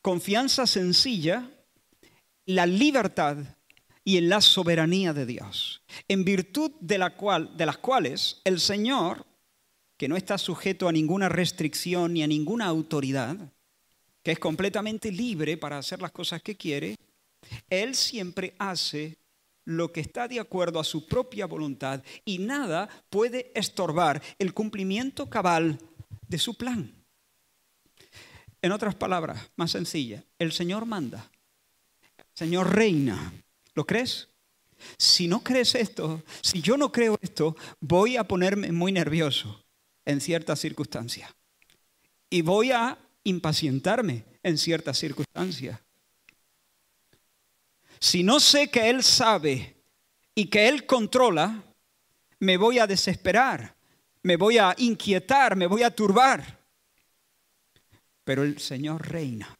confianza 0.00 0.66
sencilla 0.66 1.46
la 2.46 2.64
libertad 2.64 3.36
y 4.02 4.16
en 4.16 4.30
la 4.30 4.40
soberanía 4.40 5.12
de 5.12 5.26
Dios, 5.26 5.82
en 6.08 6.24
virtud 6.24 6.72
de, 6.80 6.96
la 6.96 7.16
cual, 7.16 7.54
de 7.54 7.66
las 7.66 7.76
cuales 7.76 8.40
el 8.44 8.58
Señor, 8.60 9.26
que 9.98 10.08
no 10.08 10.16
está 10.16 10.38
sujeto 10.38 10.88
a 10.88 10.92
ninguna 10.92 11.28
restricción 11.28 12.14
ni 12.14 12.22
a 12.22 12.26
ninguna 12.26 12.64
autoridad, 12.64 13.52
que 14.24 14.32
es 14.32 14.38
completamente 14.40 15.12
libre 15.12 15.56
para 15.56 15.78
hacer 15.78 16.02
las 16.02 16.10
cosas 16.10 16.42
que 16.42 16.56
quiere, 16.56 16.96
Él 17.70 17.94
siempre 17.94 18.54
hace 18.58 19.18
lo 19.66 19.92
que 19.92 20.00
está 20.00 20.26
de 20.26 20.40
acuerdo 20.40 20.80
a 20.80 20.84
su 20.84 21.06
propia 21.06 21.46
voluntad 21.46 22.02
y 22.24 22.38
nada 22.38 22.88
puede 23.08 23.52
estorbar 23.54 24.20
el 24.38 24.52
cumplimiento 24.52 25.30
cabal 25.30 25.78
de 26.26 26.38
su 26.38 26.54
plan. 26.56 26.92
En 28.60 28.72
otras 28.72 28.94
palabras, 28.94 29.50
más 29.56 29.70
sencillas, 29.70 30.24
el 30.38 30.50
Señor 30.50 30.86
manda 30.86 31.30
Señor 32.34 32.74
reina. 32.74 33.32
¿Lo 33.74 33.86
crees? 33.86 34.28
Si 34.98 35.28
no 35.28 35.42
crees 35.42 35.74
esto, 35.74 36.22
si 36.42 36.60
yo 36.60 36.76
no 36.76 36.90
creo 36.90 37.16
esto, 37.22 37.56
voy 37.80 38.16
a 38.16 38.24
ponerme 38.24 38.72
muy 38.72 38.92
nervioso 38.92 39.64
en 40.04 40.20
ciertas 40.20 40.60
circunstancias. 40.60 41.32
Y 42.28 42.42
voy 42.42 42.72
a 42.72 42.98
impacientarme 43.24 44.24
en 44.42 44.58
ciertas 44.58 44.98
circunstancias. 44.98 45.80
Si 47.98 48.22
no 48.22 48.38
sé 48.38 48.70
que 48.70 48.90
Él 48.90 49.02
sabe 49.02 49.76
y 50.34 50.46
que 50.46 50.68
Él 50.68 50.86
controla, 50.86 51.62
me 52.40 52.56
voy 52.56 52.78
a 52.78 52.86
desesperar, 52.86 53.74
me 54.22 54.36
voy 54.36 54.58
a 54.58 54.74
inquietar, 54.78 55.56
me 55.56 55.66
voy 55.66 55.82
a 55.82 55.90
turbar. 55.90 56.60
Pero 58.24 58.42
el 58.42 58.58
Señor 58.58 59.08
reina. 59.08 59.56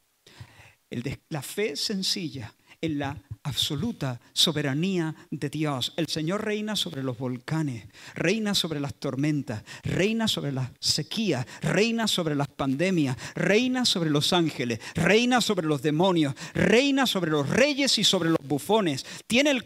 la 1.28 1.42
fe 1.42 1.76
sencilla 1.76 2.54
en 2.80 2.98
la 2.98 3.16
absoluta 3.44 4.20
soberanía 4.32 5.14
de 5.30 5.48
Dios. 5.50 5.92
El 5.96 6.08
Señor 6.08 6.44
reina 6.44 6.74
sobre 6.74 7.02
los 7.02 7.16
volcanes, 7.16 7.86
reina 8.14 8.54
sobre 8.54 8.80
las 8.80 8.94
tormentas, 8.94 9.62
reina 9.84 10.26
sobre 10.26 10.50
la 10.50 10.72
sequía, 10.80 11.46
reina 11.60 12.08
sobre 12.08 12.34
las 12.34 12.48
pandemias, 12.48 13.16
reina 13.34 13.84
sobre 13.84 14.10
los 14.10 14.32
ángeles, 14.32 14.80
reina 14.94 15.40
sobre 15.40 15.66
los 15.66 15.82
demonios, 15.82 16.34
reina 16.54 17.06
sobre 17.06 17.30
los 17.30 17.48
reyes 17.48 17.98
y 17.98 18.04
sobre 18.04 18.30
los 18.30 18.40
bufones. 18.42 19.06
Tiene 19.26 19.50
el 19.50 19.62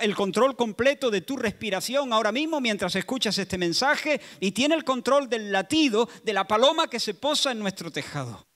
el 0.00 0.14
control 0.16 0.56
completo 0.56 1.10
de 1.10 1.20
tu 1.20 1.36
respiración 1.36 2.12
ahora 2.12 2.32
mismo 2.32 2.60
mientras 2.60 2.96
escuchas 2.96 3.36
este 3.38 3.58
mensaje 3.58 4.20
y 4.40 4.52
tiene 4.52 4.74
el 4.74 4.84
control 4.84 5.28
del 5.28 5.52
latido 5.52 6.08
de 6.24 6.32
la 6.32 6.46
paloma 6.46 6.88
que 6.88 7.00
se 7.00 7.14
posa 7.14 7.52
en 7.52 7.58
nuestro 7.58 7.90
tejado. 7.90 8.49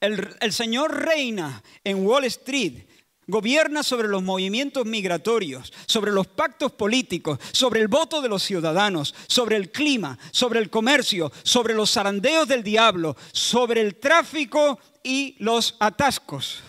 El, 0.00 0.52
Señor 0.52 1.04
reina 1.04 1.62
en 1.84 2.06
Wall 2.06 2.24
Street, 2.24 2.86
gobierna 3.26 3.82
sobre 3.82 4.08
los 4.08 4.22
movimientos 4.22 4.86
migratorios, 4.86 5.72
sobre 5.86 6.10
los 6.10 6.26
pactos 6.26 6.72
políticos, 6.72 7.38
sobre 7.52 7.80
el 7.80 7.88
voto 7.88 8.22
de 8.22 8.30
los 8.30 8.42
ciudadanos, 8.42 9.14
sobre 9.28 9.56
el 9.56 9.70
clima, 9.70 10.18
sobre 10.32 10.58
el 10.58 10.70
comercio, 10.70 11.30
sobre 11.42 11.74
los 11.74 11.92
zarandeos 11.92 12.48
del 12.48 12.62
diablo, 12.62 13.14
sobre 13.32 13.82
el 13.82 13.96
tráfico 13.96 14.80
y 15.02 15.36
los 15.38 15.76
atascos. 15.78 16.62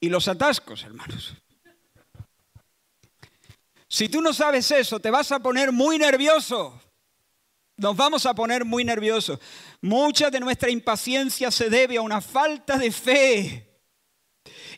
Y 0.00 0.08
los 0.08 0.26
atascos, 0.26 0.84
hermanos. 0.84 1.34
Si 3.88 4.08
tú 4.08 4.22
no 4.22 4.32
sabes 4.32 4.70
eso, 4.70 5.00
te 5.00 5.10
vas 5.10 5.32
a 5.32 5.40
poner 5.40 5.70
muy 5.70 5.98
nervioso 5.98 6.80
nos 7.78 7.96
vamos 7.96 8.26
a 8.26 8.34
poner 8.34 8.64
muy 8.64 8.84
nerviosos. 8.84 9.38
Mucha 9.80 10.30
de 10.30 10.40
nuestra 10.40 10.68
impaciencia 10.68 11.50
se 11.50 11.70
debe 11.70 11.96
a 11.96 12.02
una 12.02 12.20
falta 12.20 12.76
de 12.76 12.90
fe. 12.90 13.80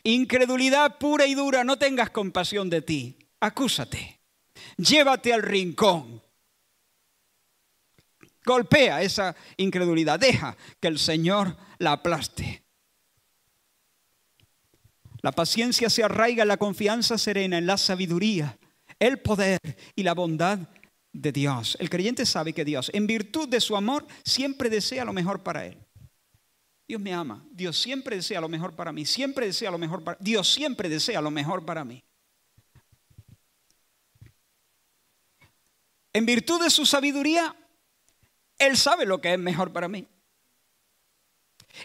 Incredulidad 0.03 0.97
pura 0.97 1.25
y 1.25 1.33
dura, 1.33 1.63
no 1.63 1.77
tengas 1.77 2.11
compasión 2.11 2.69
de 2.69 2.81
ti. 2.81 3.17
Acúsate. 3.39 4.19
Llévate 4.77 5.33
al 5.33 5.41
rincón. 5.41 6.21
Golpea 8.45 9.01
esa 9.01 9.35
incredulidad. 9.57 10.19
Deja 10.19 10.55
que 10.79 10.87
el 10.87 10.99
Señor 10.99 11.57
la 11.79 11.93
aplaste. 11.93 12.63
La 15.23 15.31
paciencia 15.31 15.89
se 15.89 16.03
arraiga 16.03 16.43
en 16.43 16.47
la 16.47 16.57
confianza 16.57 17.17
serena, 17.17 17.57
en 17.57 17.67
la 17.67 17.77
sabiduría, 17.77 18.57
el 18.99 19.19
poder 19.19 19.59
y 19.95 20.03
la 20.03 20.13
bondad 20.13 20.59
de 21.13 21.31
Dios. 21.31 21.77
El 21.79 21.89
creyente 21.89 22.25
sabe 22.25 22.53
que 22.53 22.65
Dios, 22.65 22.89
en 22.93 23.07
virtud 23.07 23.49
de 23.49 23.61
su 23.61 23.75
amor, 23.75 24.05
siempre 24.23 24.69
desea 24.69 25.05
lo 25.05 25.13
mejor 25.13 25.43
para 25.43 25.65
él. 25.65 25.77
Dios 26.87 27.01
me 27.01 27.13
ama. 27.13 27.45
Dios 27.51 27.79
siempre 27.79 28.17
desea 28.17 28.41
lo 28.41 28.49
mejor 28.49 28.75
para 28.75 28.91
mí. 28.91 29.05
Siempre 29.05 29.45
desea 29.45 29.71
lo 29.71 29.77
mejor 29.77 30.03
para 30.03 30.17
Dios 30.19 30.51
siempre 30.51 30.89
desea 30.89 31.21
lo 31.21 31.31
mejor 31.31 31.65
para 31.65 31.85
mí. 31.85 32.03
En 36.13 36.25
virtud 36.25 36.61
de 36.61 36.69
su 36.69 36.85
sabiduría, 36.85 37.55
Él 38.57 38.75
sabe 38.75 39.05
lo 39.05 39.21
que 39.21 39.33
es 39.33 39.39
mejor 39.39 39.71
para 39.71 39.87
mí. 39.87 40.05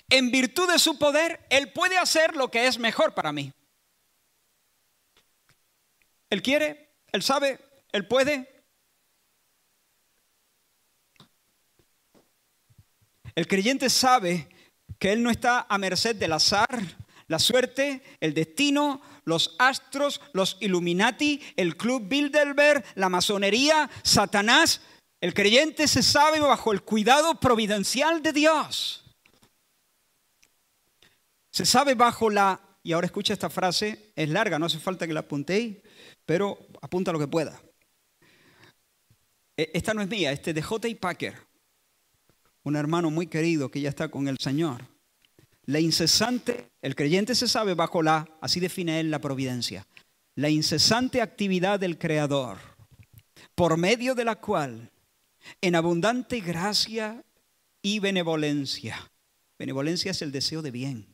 En 0.09 0.33
virtud 0.33 0.71
de 0.71 0.81
su 0.81 0.99
poder, 0.99 1.47
Él 1.51 1.73
puede 1.73 1.97
hacer 1.97 2.35
lo 2.35 2.51
que 2.51 2.67
es 2.67 2.79
mejor 2.79 3.15
para 3.15 3.31
mí. 3.31 3.53
Él 6.31 6.43
quiere, 6.43 6.97
Él 7.13 7.23
sabe, 7.23 7.61
Él 7.93 8.09
puede. 8.09 8.56
El 13.37 13.47
creyente 13.47 13.91
sabe 13.91 14.49
que 14.99 15.13
Él 15.13 15.23
no 15.23 15.31
está 15.31 15.67
a 15.69 15.79
merced 15.79 16.17
del 16.17 16.33
azar, 16.33 16.83
la 17.29 17.39
suerte, 17.39 18.03
el 18.21 18.33
destino, 18.33 19.03
los 19.25 19.57
astros, 19.59 20.23
los 20.33 20.57
Illuminati, 20.61 21.43
el 21.57 21.77
Club 21.77 22.09
Bilderberg, 22.09 22.83
la 22.95 23.09
masonería, 23.09 23.91
Satanás. 24.03 24.81
El 25.21 25.35
creyente 25.35 25.87
se 25.87 26.03
sabe 26.03 26.41
bajo 26.41 26.73
el 26.73 26.83
cuidado 26.83 27.39
providencial 27.39 28.23
de 28.23 28.33
Dios. 28.33 29.05
Se 31.51 31.67
sabe 31.67 31.95
bajo 31.95 32.31
la, 32.31 32.61
y 32.83 32.93
ahora 32.93 33.07
escucha 33.07 33.33
esta 33.33 33.51
frase, 33.51 34.13
es 34.15 34.29
larga, 34.31 34.59
no 34.59 34.67
hace 34.67 34.79
falta 34.79 35.07
que 35.07 35.13
la 35.13 35.21
apuntéis, 35.21 35.77
pero 36.25 36.59
apunta 36.81 37.13
lo 37.13 37.19
que 37.19 37.29
pueda. 37.29 37.61
E, 39.57 39.71
esta 39.75 39.93
no 39.93 40.03
es 40.03 40.09
mía, 40.09 40.33
este 40.33 40.55
de 40.55 40.63
J. 40.63 40.89
Packer, 41.01 41.46
un 42.67 42.75
hermano 42.75 43.11
muy 43.11 43.29
querido 43.29 43.71
que 43.71 43.81
ya 43.81 43.89
está 43.89 44.09
con 44.09 44.27
el 44.27 44.39
Señor. 44.39 44.83
La 45.67 45.79
incesante, 45.79 46.73
el 46.83 46.97
creyente 46.97 47.37
se 47.37 47.47
sabe 47.47 47.75
bajo 47.75 48.03
la, 48.03 48.29
así 48.41 48.59
define 48.59 48.99
él 48.99 49.09
la 49.09 49.21
providencia, 49.21 49.87
la 50.35 50.51
incesante 50.51 51.23
actividad 51.23 51.79
del 51.79 51.97
Creador, 51.97 52.59
por 53.55 53.77
medio 53.77 54.17
de 54.17 54.25
la 54.25 54.35
cual, 54.41 54.91
en 55.61 55.77
abundante 55.77 56.41
gracia 56.41 57.25
y 57.83 58.01
benevolencia, 58.01 59.13
benevolencia 59.57 60.11
es 60.11 60.21
el 60.23 60.33
deseo 60.33 60.61
de 60.61 60.73
bien, 60.73 61.07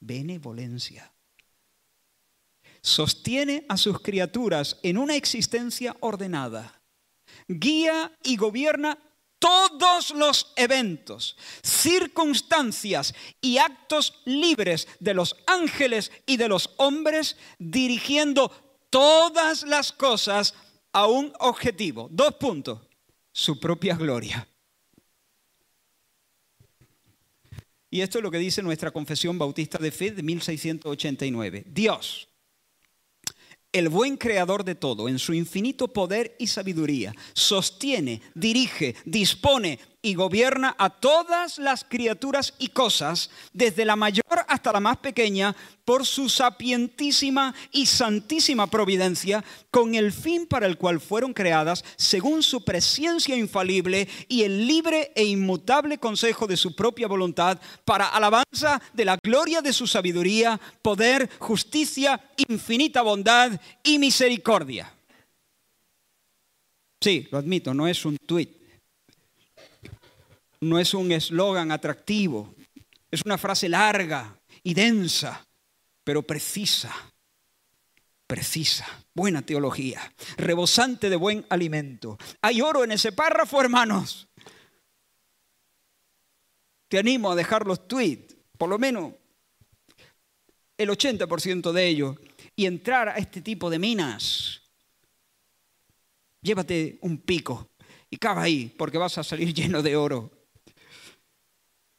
benevolencia, 0.00 1.12
sostiene 2.82 3.64
a 3.68 3.76
sus 3.76 4.00
criaturas 4.00 4.80
en 4.82 4.98
una 4.98 5.14
existencia 5.14 5.96
ordenada, 6.00 6.82
guía 7.46 8.10
y 8.24 8.36
gobierna 8.36 8.98
todos 9.38 10.10
los 10.10 10.52
eventos, 10.56 11.36
circunstancias 11.62 13.14
y 13.40 13.58
actos 13.58 14.20
libres 14.24 14.88
de 15.00 15.14
los 15.14 15.36
ángeles 15.46 16.10
y 16.26 16.36
de 16.36 16.48
los 16.48 16.70
hombres, 16.78 17.36
dirigiendo 17.58 18.50
todas 18.90 19.62
las 19.62 19.92
cosas 19.92 20.54
a 20.92 21.06
un 21.06 21.32
objetivo. 21.40 22.08
Dos 22.10 22.34
puntos. 22.36 22.80
Su 23.32 23.60
propia 23.60 23.94
gloria. 23.96 24.48
Y 27.90 28.00
esto 28.00 28.18
es 28.18 28.24
lo 28.24 28.30
que 28.30 28.38
dice 28.38 28.62
nuestra 28.62 28.90
Confesión 28.90 29.38
Bautista 29.38 29.78
de 29.78 29.90
Fe 29.90 30.10
de 30.10 30.22
1689. 30.22 31.64
Dios, 31.68 32.28
el 33.78 33.90
buen 33.90 34.16
creador 34.16 34.64
de 34.64 34.74
todo, 34.74 35.06
en 35.06 35.18
su 35.18 35.34
infinito 35.34 35.88
poder 35.88 36.34
y 36.38 36.46
sabiduría, 36.46 37.14
sostiene, 37.34 38.22
dirige, 38.34 38.94
dispone 39.04 39.78
y 40.06 40.14
gobierna 40.14 40.76
a 40.78 40.88
todas 40.88 41.58
las 41.58 41.82
criaturas 41.82 42.54
y 42.60 42.68
cosas, 42.68 43.28
desde 43.52 43.84
la 43.84 43.96
mayor 43.96 44.22
hasta 44.46 44.70
la 44.70 44.78
más 44.78 44.98
pequeña, 44.98 45.56
por 45.84 46.06
su 46.06 46.28
sapientísima 46.28 47.52
y 47.72 47.86
santísima 47.86 48.68
providencia, 48.68 49.44
con 49.68 49.96
el 49.96 50.12
fin 50.12 50.46
para 50.46 50.68
el 50.68 50.78
cual 50.78 51.00
fueron 51.00 51.32
creadas, 51.32 51.84
según 51.96 52.44
su 52.44 52.64
presencia 52.64 53.36
infalible 53.36 54.06
y 54.28 54.44
el 54.44 54.68
libre 54.68 55.10
e 55.16 55.24
inmutable 55.24 55.98
consejo 55.98 56.46
de 56.46 56.56
su 56.56 56.76
propia 56.76 57.08
voluntad, 57.08 57.60
para 57.84 58.06
alabanza 58.06 58.80
de 58.92 59.04
la 59.04 59.18
gloria 59.20 59.60
de 59.60 59.72
su 59.72 59.88
sabiduría, 59.88 60.60
poder, 60.82 61.28
justicia, 61.40 62.20
infinita 62.46 63.02
bondad 63.02 63.60
y 63.82 63.98
misericordia. 63.98 64.94
Sí, 67.00 67.26
lo 67.32 67.38
admito, 67.38 67.74
no 67.74 67.88
es 67.88 68.04
un 68.04 68.16
tuit 68.24 68.65
no 70.68 70.78
es 70.78 70.94
un 70.94 71.12
eslogan 71.12 71.70
atractivo, 71.70 72.54
es 73.10 73.22
una 73.24 73.38
frase 73.38 73.68
larga 73.68 74.38
y 74.62 74.74
densa, 74.74 75.46
pero 76.04 76.22
precisa, 76.22 76.92
precisa, 78.26 78.86
buena 79.14 79.42
teología, 79.42 80.12
rebosante 80.36 81.08
de 81.08 81.16
buen 81.16 81.46
alimento. 81.48 82.18
Hay 82.42 82.60
oro 82.60 82.84
en 82.84 82.92
ese 82.92 83.12
párrafo, 83.12 83.60
hermanos. 83.60 84.28
Te 86.88 86.98
animo 86.98 87.32
a 87.32 87.36
dejar 87.36 87.66
los 87.66 87.88
tweets, 87.88 88.36
por 88.58 88.68
lo 88.68 88.78
menos 88.78 89.14
el 90.78 90.90
80% 90.90 91.72
de 91.72 91.86
ellos, 91.86 92.16
y 92.54 92.66
entrar 92.66 93.08
a 93.08 93.16
este 93.16 93.40
tipo 93.40 93.70
de 93.70 93.78
minas. 93.78 94.62
Llévate 96.40 96.98
un 97.02 97.18
pico 97.18 97.70
y 98.10 98.16
cava 98.16 98.42
ahí, 98.42 98.72
porque 98.76 98.98
vas 98.98 99.18
a 99.18 99.24
salir 99.24 99.52
lleno 99.54 99.82
de 99.82 99.96
oro. 99.96 100.35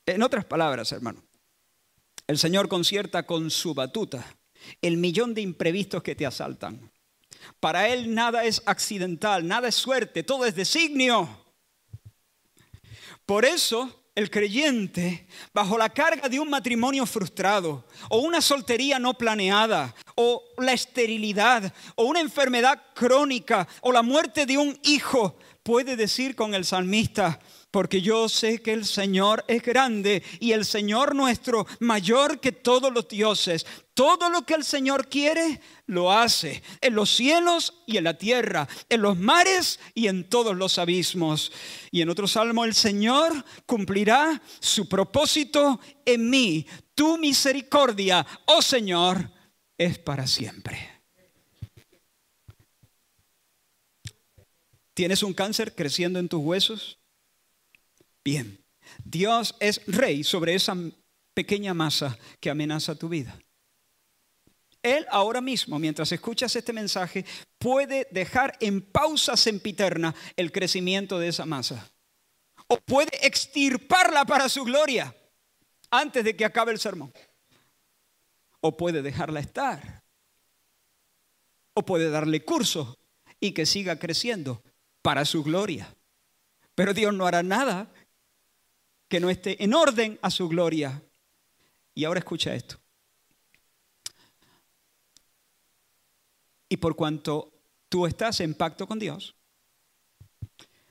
En 0.07 0.23
otras 0.23 0.45
palabras, 0.45 0.89
hermano, 0.93 1.21
el 2.27 2.37
Señor 2.37 2.69
concierta 2.69 3.23
con 3.23 3.51
su 3.51 3.73
batuta 3.73 4.25
el 4.81 4.97
millón 4.97 5.33
de 5.33 5.41
imprevistos 5.41 6.01
que 6.01 6.15
te 6.15 6.25
asaltan. 6.25 6.91
Para 7.59 7.89
Él 7.89 8.13
nada 8.13 8.45
es 8.45 8.61
accidental, 8.65 9.45
nada 9.45 9.67
es 9.67 9.75
suerte, 9.75 10.23
todo 10.23 10.45
es 10.45 10.55
designio. 10.55 11.27
Por 13.25 13.43
eso 13.43 14.05
el 14.15 14.31
creyente, 14.31 15.27
bajo 15.53 15.77
la 15.77 15.89
carga 15.89 16.29
de 16.29 16.39
un 16.39 16.49
matrimonio 16.49 17.05
frustrado, 17.05 17.85
o 18.09 18.19
una 18.19 18.41
soltería 18.41 18.99
no 18.99 19.13
planeada, 19.15 19.93
o 20.15 20.41
la 20.57 20.71
esterilidad, 20.71 21.73
o 21.95 22.05
una 22.05 22.21
enfermedad 22.21 22.81
crónica, 22.95 23.67
o 23.81 23.91
la 23.91 24.01
muerte 24.01 24.45
de 24.45 24.57
un 24.57 24.79
hijo, 24.83 25.37
puede 25.63 25.97
decir 25.97 26.35
con 26.35 26.55
el 26.55 26.65
salmista, 26.65 27.39
porque 27.77 28.01
yo 28.01 28.27
sé 28.27 28.59
que 28.59 28.73
el 28.73 28.85
Señor 28.85 29.45
es 29.47 29.61
grande 29.61 30.23
y 30.39 30.53
el 30.53 30.65
Señor 30.65 31.13
nuestro 31.13 31.67
mayor 31.79 32.39
que 32.39 32.51
todos 32.51 32.91
los 32.91 33.07
dioses. 33.07 33.67
Todo 33.93 34.31
lo 34.31 34.47
que 34.47 34.55
el 34.55 34.63
Señor 34.63 35.07
quiere, 35.09 35.61
lo 35.85 36.11
hace, 36.11 36.63
en 36.81 36.95
los 36.95 37.11
cielos 37.11 37.83
y 37.85 37.97
en 37.97 38.05
la 38.05 38.17
tierra, 38.17 38.67
en 38.89 39.03
los 39.03 39.15
mares 39.15 39.79
y 39.93 40.07
en 40.07 40.27
todos 40.27 40.57
los 40.57 40.79
abismos. 40.79 41.51
Y 41.91 42.01
en 42.01 42.09
otro 42.09 42.27
salmo, 42.27 42.65
el 42.65 42.73
Señor 42.73 43.45
cumplirá 43.67 44.41
su 44.59 44.89
propósito 44.89 45.79
en 46.03 46.31
mí. 46.31 46.65
Tu 46.95 47.19
misericordia, 47.19 48.25
oh 48.47 48.63
Señor, 48.63 49.29
es 49.77 49.99
para 49.99 50.25
siempre. 50.25 50.79
¿Tienes 54.95 55.21
un 55.21 55.35
cáncer 55.35 55.75
creciendo 55.75 56.17
en 56.17 56.27
tus 56.27 56.41
huesos? 56.41 56.96
Bien, 58.27 58.61
Dios 59.05 59.55
es 59.57 59.81
rey 59.87 60.21
sobre 60.21 60.53
esa 60.53 60.75
pequeña 61.33 61.73
masa 61.73 62.19
que 62.41 62.49
amenaza 62.49 62.93
tu 62.93 63.07
vida. 63.07 63.39
Él 64.83 65.07
ahora 65.09 65.39
mismo, 65.39 65.79
mientras 65.79 66.11
escuchas 66.11 66.53
este 66.53 66.73
mensaje, 66.73 67.23
puede 67.57 68.05
dejar 68.11 68.57
en 68.59 68.81
pausa 68.81 69.37
sempiterna 69.37 70.13
el 70.35 70.51
crecimiento 70.51 71.19
de 71.19 71.29
esa 71.29 71.45
masa. 71.45 71.89
O 72.67 72.75
puede 72.81 73.25
extirparla 73.25 74.25
para 74.25 74.49
su 74.49 74.65
gloria 74.65 75.15
antes 75.89 76.25
de 76.25 76.35
que 76.35 76.43
acabe 76.43 76.73
el 76.73 76.79
sermón. 76.79 77.13
O 78.59 78.75
puede 78.75 79.01
dejarla 79.01 79.39
estar. 79.39 80.03
O 81.75 81.85
puede 81.85 82.09
darle 82.09 82.43
curso 82.43 82.97
y 83.39 83.53
que 83.53 83.65
siga 83.65 83.97
creciendo 83.97 84.61
para 85.01 85.23
su 85.23 85.45
gloria. 85.45 85.95
Pero 86.75 86.93
Dios 86.93 87.13
no 87.13 87.25
hará 87.25 87.41
nada 87.41 87.89
que 89.07 89.19
no 89.19 89.29
esté 89.29 89.63
en 89.63 89.73
orden 89.73 90.19
a 90.21 90.29
su 90.29 90.47
gloria. 90.47 91.01
Y 91.93 92.05
ahora 92.05 92.19
escucha 92.19 92.53
esto. 92.53 92.77
Y 96.69 96.77
por 96.77 96.95
cuanto 96.95 97.51
tú 97.89 98.05
estás 98.05 98.39
en 98.41 98.53
pacto 98.53 98.87
con 98.87 98.99
Dios, 98.99 99.35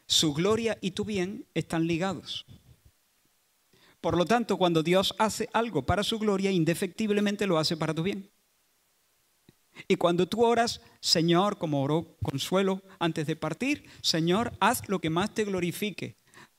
su 0.06 0.32
gloria 0.32 0.78
y 0.80 0.92
tu 0.92 1.04
bien 1.04 1.46
están 1.54 1.86
ligados. 1.86 2.46
Por 4.00 4.16
lo 4.16 4.24
tanto, 4.24 4.56
cuando 4.56 4.82
Dios 4.82 5.14
hace 5.18 5.48
algo 5.52 5.84
para 5.84 6.04
su 6.04 6.18
gloria, 6.18 6.50
indefectiblemente 6.50 7.46
lo 7.46 7.58
hace 7.58 7.76
para 7.76 7.92
tu 7.92 8.02
bien. 8.02 8.30
Y 9.88 9.96
cuando 9.96 10.26
tú 10.26 10.44
oras, 10.44 10.80
Señor, 11.00 11.58
como 11.58 11.82
oró 11.82 12.16
Consuelo 12.22 12.82
antes 12.98 13.26
de 13.26 13.36
partir, 13.36 13.84
Señor, 14.00 14.52
haz 14.60 14.88
lo 14.88 15.00
que 15.00 15.10
más 15.10 15.34
te 15.34 15.44
glorifique. 15.44 16.16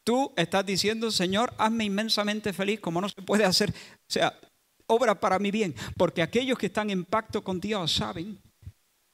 Tú 0.08 0.32
estás 0.38 0.66
diciendo, 0.66 1.12
Señor, 1.12 1.54
hazme 1.58 1.84
inmensamente 1.84 2.54
feliz 2.54 2.80
como 2.80 3.02
no 3.02 3.10
se 3.10 3.22
puede 3.22 3.44
hacer. 3.44 3.72
O 3.72 4.06
sea, 4.08 4.40
obra 4.86 5.20
para 5.20 5.38
mi 5.38 5.52
bien. 5.52 5.76
Porque 5.98 6.22
aquellos 6.22 6.58
que 6.58 6.68
están 6.68 6.90
en 6.90 7.04
pacto 7.04 7.44
con 7.44 7.60
Dios 7.60 7.92
saben 7.92 8.40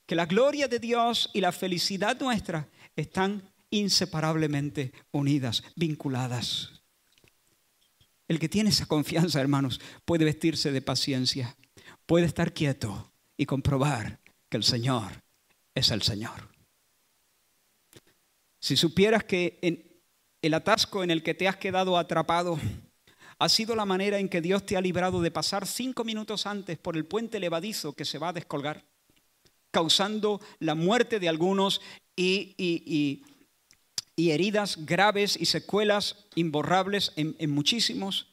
que 0.05 0.13
la 0.13 0.27
gloria 0.27 0.67
de 0.67 0.77
Dios 0.77 1.31
y 1.33 1.41
la 1.41 1.51
felicidad 1.51 2.19
nuestra 2.19 2.69
están 2.95 3.41
inseparablemente 3.71 4.93
unidas, 5.11 5.63
vinculadas. 5.75 6.83
El 8.27 8.37
que 8.37 8.47
tiene 8.47 8.69
esa 8.69 8.85
confianza, 8.85 9.41
hermanos, 9.41 9.81
puede 10.05 10.25
vestirse 10.25 10.71
de 10.71 10.83
paciencia, 10.83 11.57
puede 12.05 12.27
estar 12.27 12.53
quieto 12.53 13.11
y 13.35 13.47
comprobar 13.47 14.19
que 14.47 14.57
el 14.57 14.63
Señor 14.63 15.23
es 15.73 15.89
el 15.89 16.03
Señor. 16.03 16.53
Si 18.59 18.77
supieras 18.77 19.23
que 19.23 19.57
en 19.63 19.92
el 20.43 20.53
atasco 20.53 21.03
en 21.03 21.09
el 21.09 21.23
que 21.23 21.33
te 21.33 21.47
has 21.47 21.55
quedado 21.55 21.97
atrapado 21.97 22.59
ha 23.39 23.49
sido 23.49 23.75
la 23.75 23.85
manera 23.85 24.19
en 24.19 24.27
que 24.27 24.41
Dios 24.41 24.65
te 24.65 24.75
ha 24.75 24.81
librado 24.81 25.21
de 25.21 25.31
pasar 25.31 25.65
cinco 25.65 26.03
minutos 26.03 26.45
antes 26.45 26.77
por 26.77 26.97
el 26.97 27.05
puente 27.05 27.39
levadizo 27.39 27.93
que 27.93 28.03
se 28.03 28.17
va 28.17 28.29
a 28.29 28.33
descolgar, 28.33 28.83
causando 29.71 30.41
la 30.59 30.75
muerte 30.75 31.19
de 31.19 31.29
algunos 31.29 31.81
y, 32.15 32.53
y, 32.57 33.23
heridas 34.31 34.85
graves 34.85 35.37
y 35.39 35.45
secuelas 35.45 36.27
imborrables 36.35 37.13
en, 37.15 37.35
en 37.39 37.49
muchísimos, 37.49 38.27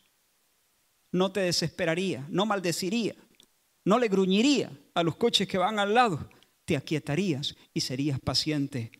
no 1.12 1.30
te 1.30 1.40
desesperaría, 1.40 2.26
no 2.28 2.44
maldeciría, 2.44 3.14
no 3.84 3.98
le 3.98 4.08
gruñiría 4.08 4.70
a 4.94 5.02
los 5.04 5.16
coches 5.16 5.46
que 5.46 5.58
van 5.58 5.78
al 5.78 5.94
lado, 5.94 6.28
te 6.64 6.76
aquietarías 6.76 7.54
y 7.72 7.80
serías 7.80 8.18
paciente. 8.18 8.99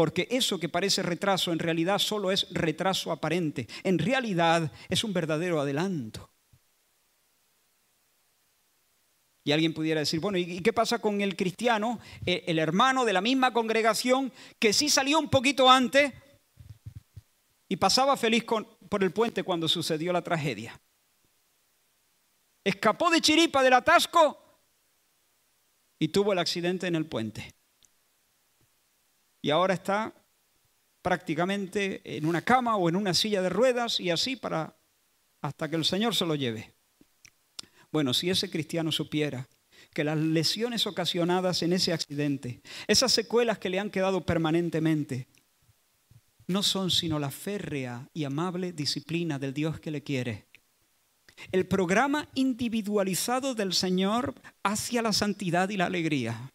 Porque 0.00 0.26
eso 0.30 0.58
que 0.58 0.70
parece 0.70 1.02
retraso 1.02 1.52
en 1.52 1.58
realidad 1.58 1.98
solo 1.98 2.32
es 2.32 2.46
retraso 2.52 3.12
aparente. 3.12 3.68
En 3.82 3.98
realidad 3.98 4.72
es 4.88 5.04
un 5.04 5.12
verdadero 5.12 5.60
adelanto. 5.60 6.30
Y 9.44 9.52
alguien 9.52 9.74
pudiera 9.74 10.00
decir, 10.00 10.18
bueno, 10.18 10.38
¿y 10.38 10.60
qué 10.60 10.72
pasa 10.72 11.00
con 11.00 11.20
el 11.20 11.36
cristiano, 11.36 12.00
eh, 12.24 12.44
el 12.46 12.58
hermano 12.58 13.04
de 13.04 13.12
la 13.12 13.20
misma 13.20 13.52
congregación, 13.52 14.32
que 14.58 14.72
sí 14.72 14.88
salió 14.88 15.18
un 15.18 15.28
poquito 15.28 15.70
antes 15.70 16.14
y 17.68 17.76
pasaba 17.76 18.16
feliz 18.16 18.44
por 18.44 19.04
el 19.04 19.12
puente 19.12 19.42
cuando 19.42 19.68
sucedió 19.68 20.14
la 20.14 20.24
tragedia? 20.24 20.80
Escapó 22.64 23.10
de 23.10 23.20
chiripa 23.20 23.62
del 23.62 23.74
atasco 23.74 24.62
y 25.98 26.08
tuvo 26.08 26.32
el 26.32 26.38
accidente 26.38 26.86
en 26.86 26.94
el 26.94 27.04
puente. 27.04 27.59
Y 29.42 29.50
ahora 29.50 29.74
está 29.74 30.14
prácticamente 31.02 32.02
en 32.04 32.26
una 32.26 32.42
cama 32.42 32.76
o 32.76 32.88
en 32.88 32.96
una 32.96 33.14
silla 33.14 33.42
de 33.42 33.48
ruedas 33.48 34.00
y 34.00 34.10
así 34.10 34.36
para 34.36 34.76
hasta 35.40 35.68
que 35.68 35.76
el 35.76 35.84
Señor 35.84 36.14
se 36.14 36.26
lo 36.26 36.34
lleve. 36.34 36.74
Bueno, 37.90 38.12
si 38.14 38.30
ese 38.30 38.50
cristiano 38.50 38.92
supiera 38.92 39.48
que 39.94 40.04
las 40.04 40.18
lesiones 40.18 40.86
ocasionadas 40.86 41.62
en 41.62 41.72
ese 41.72 41.92
accidente, 41.92 42.60
esas 42.86 43.12
secuelas 43.12 43.58
que 43.58 43.70
le 43.70 43.80
han 43.80 43.90
quedado 43.90 44.24
permanentemente, 44.24 45.26
no 46.46 46.62
son 46.62 46.90
sino 46.90 47.18
la 47.18 47.30
férrea 47.30 48.08
y 48.12 48.24
amable 48.24 48.72
disciplina 48.72 49.38
del 49.38 49.54
Dios 49.54 49.80
que 49.80 49.90
le 49.90 50.02
quiere. 50.02 50.46
El 51.52 51.66
programa 51.66 52.28
individualizado 52.34 53.54
del 53.54 53.72
Señor 53.72 54.34
hacia 54.62 55.00
la 55.00 55.12
santidad 55.12 55.70
y 55.70 55.76
la 55.76 55.86
alegría. 55.86 56.52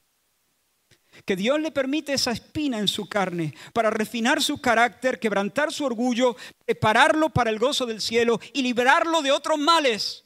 Que 1.24 1.36
Dios 1.36 1.60
le 1.60 1.72
permite 1.72 2.14
esa 2.14 2.32
espina 2.32 2.80
en 2.80 2.88
su 2.88 3.08
carne 3.08 3.54
para 3.74 3.90
refinar 3.90 4.42
su 4.42 4.60
carácter, 4.60 5.20
quebrantar 5.20 5.72
su 5.72 5.86
orgullo, 5.86 6.36
prepararlo 6.66 7.30
para 7.30 7.50
el 7.50 7.60
gozo 7.60 7.86
del 7.86 8.02
cielo 8.02 8.40
y 8.54 8.62
librarlo 8.62 9.22
de 9.22 9.32
otros 9.32 9.58
males. 9.58 10.24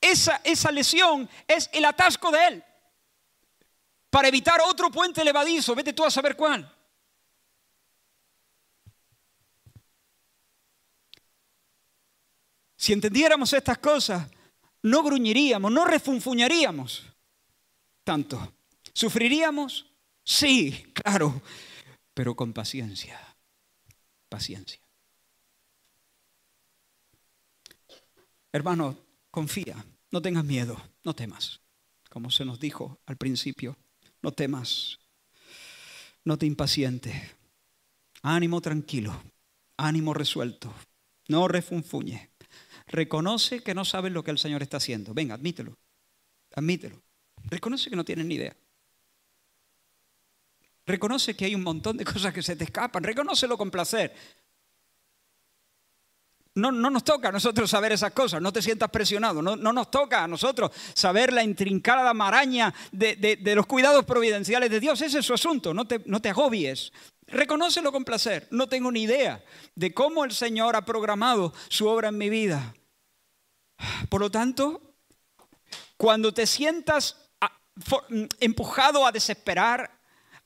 Esa, 0.00 0.40
esa 0.44 0.72
lesión 0.72 1.28
es 1.46 1.70
el 1.72 1.84
atasco 1.84 2.30
de 2.30 2.46
él 2.48 2.64
para 4.10 4.28
evitar 4.28 4.60
otro 4.66 4.90
puente 4.90 5.24
levadizo. 5.24 5.74
Vete 5.74 5.92
tú 5.92 6.04
a 6.04 6.10
saber 6.10 6.36
cuál. 6.36 6.70
Si 12.76 12.92
entendiéramos 12.92 13.52
estas 13.52 13.78
cosas, 13.78 14.28
no 14.82 15.04
gruñiríamos, 15.04 15.70
no 15.70 15.84
refunfuñaríamos 15.84 17.11
tanto. 18.04 18.54
¿Sufriríamos? 18.92 19.86
Sí, 20.24 20.92
claro, 20.94 21.42
pero 22.14 22.34
con 22.34 22.52
paciencia, 22.52 23.18
paciencia. 24.28 24.80
Hermano, 28.52 28.98
confía, 29.30 29.84
no 30.10 30.20
tengas 30.20 30.44
miedo, 30.44 30.80
no 31.04 31.14
temas. 31.14 31.60
Como 32.10 32.30
se 32.30 32.44
nos 32.44 32.60
dijo 32.60 33.00
al 33.06 33.16
principio, 33.16 33.76
no 34.20 34.32
temas, 34.32 34.98
no 36.24 36.36
te 36.36 36.46
impacientes. 36.46 37.14
Ánimo 38.22 38.60
tranquilo, 38.60 39.20
ánimo 39.76 40.14
resuelto, 40.14 40.72
no 41.28 41.48
refunfuñe. 41.48 42.30
Reconoce 42.86 43.62
que 43.62 43.74
no 43.74 43.84
sabes 43.84 44.12
lo 44.12 44.22
que 44.22 44.30
el 44.30 44.38
Señor 44.38 44.62
está 44.62 44.76
haciendo. 44.76 45.14
Venga, 45.14 45.34
admítelo, 45.34 45.78
admítelo. 46.54 47.02
Reconoce 47.50 47.90
que 47.90 47.96
no 47.96 48.04
tienes 48.04 48.26
ni 48.26 48.34
idea. 48.34 48.56
Reconoce 50.86 51.36
que 51.36 51.44
hay 51.44 51.54
un 51.54 51.62
montón 51.62 51.96
de 51.96 52.04
cosas 52.04 52.32
que 52.32 52.42
se 52.42 52.56
te 52.56 52.64
escapan. 52.64 53.02
Reconócelo 53.02 53.56
con 53.56 53.70
placer. 53.70 54.14
No, 56.54 56.70
no, 56.70 56.90
nos 56.90 57.02
toca 57.02 57.28
a 57.28 57.32
nosotros 57.32 57.70
saber 57.70 57.92
esas 57.92 58.12
cosas, 58.12 58.42
no 58.42 58.52
te 58.52 58.60
sientas 58.60 58.90
presionado, 58.90 59.40
no, 59.40 59.56
nos 59.56 59.90
toca 59.90 60.22
a 60.22 60.28
nosotros 60.28 60.70
saber 60.92 61.32
la 61.32 61.42
intrincada 61.42 62.12
maraña 62.12 62.74
de, 62.90 63.40
los 63.56 63.64
cuidados 63.64 64.04
providenciales 64.04 64.70
de 64.70 64.78
Dios, 64.78 65.00
ese 65.00 65.20
es 65.20 65.24
su 65.24 65.32
asunto, 65.32 65.72
no 65.72 65.86
te, 65.86 66.02
no 66.04 66.20
te 66.20 66.28
agobies, 66.28 66.92
reconócelo 67.26 67.90
con 67.90 68.04
placer, 68.04 68.48
no 68.50 68.68
tengo 68.68 68.92
ni 68.92 69.04
idea 69.04 69.42
de 69.74 69.94
cómo 69.94 70.26
el 70.26 70.32
Señor 70.32 70.76
ha 70.76 70.84
programado 70.84 71.54
su 71.68 71.86
obra 71.88 72.10
en 72.10 72.18
mi 72.18 72.28
vida. 72.28 72.74
Por 74.10 74.20
lo 74.20 74.30
tanto, 74.30 74.94
cuando 75.96 76.34
te 76.34 76.46
sientas 76.46 77.21
Mm, 77.74 78.24
empujado 78.40 79.06
a 79.06 79.12
desesperar, 79.12 79.90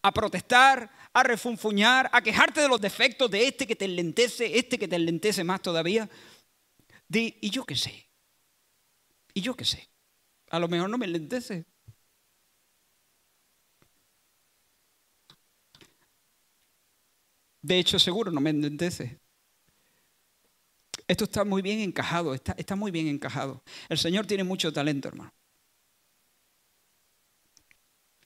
a 0.02 0.12
protestar, 0.12 0.90
a 1.12 1.22
refunfuñar, 1.22 2.08
a 2.12 2.22
quejarte 2.22 2.60
de 2.60 2.68
los 2.68 2.80
defectos 2.80 3.30
de 3.30 3.46
este 3.48 3.66
que 3.66 3.76
te 3.76 3.86
enlentece, 3.86 4.58
este 4.58 4.78
que 4.78 4.88
te 4.88 4.96
enlentece 4.96 5.42
más 5.44 5.60
todavía. 5.62 6.08
Di, 7.08 7.36
¿y 7.40 7.50
yo 7.50 7.64
qué 7.64 7.76
sé? 7.76 8.08
¿Y 9.34 9.40
yo 9.40 9.54
qué 9.56 9.64
sé? 9.64 9.88
A 10.50 10.58
lo 10.58 10.68
mejor 10.68 10.88
no 10.90 10.98
me 10.98 11.06
enlentece. 11.06 11.66
De 17.62 17.78
hecho, 17.78 17.98
seguro 17.98 18.30
no 18.30 18.40
me 18.40 18.50
enlentece. 18.50 19.20
Esto 21.08 21.24
está 21.24 21.44
muy 21.44 21.62
bien 21.62 21.80
encajado, 21.80 22.34
está 22.34 22.76
muy 22.76 22.90
bien 22.90 23.08
encajado. 23.08 23.62
El 23.88 23.98
Señor 23.98 24.26
tiene 24.26 24.44
mucho 24.44 24.72
talento, 24.72 25.08
hermano. 25.08 25.32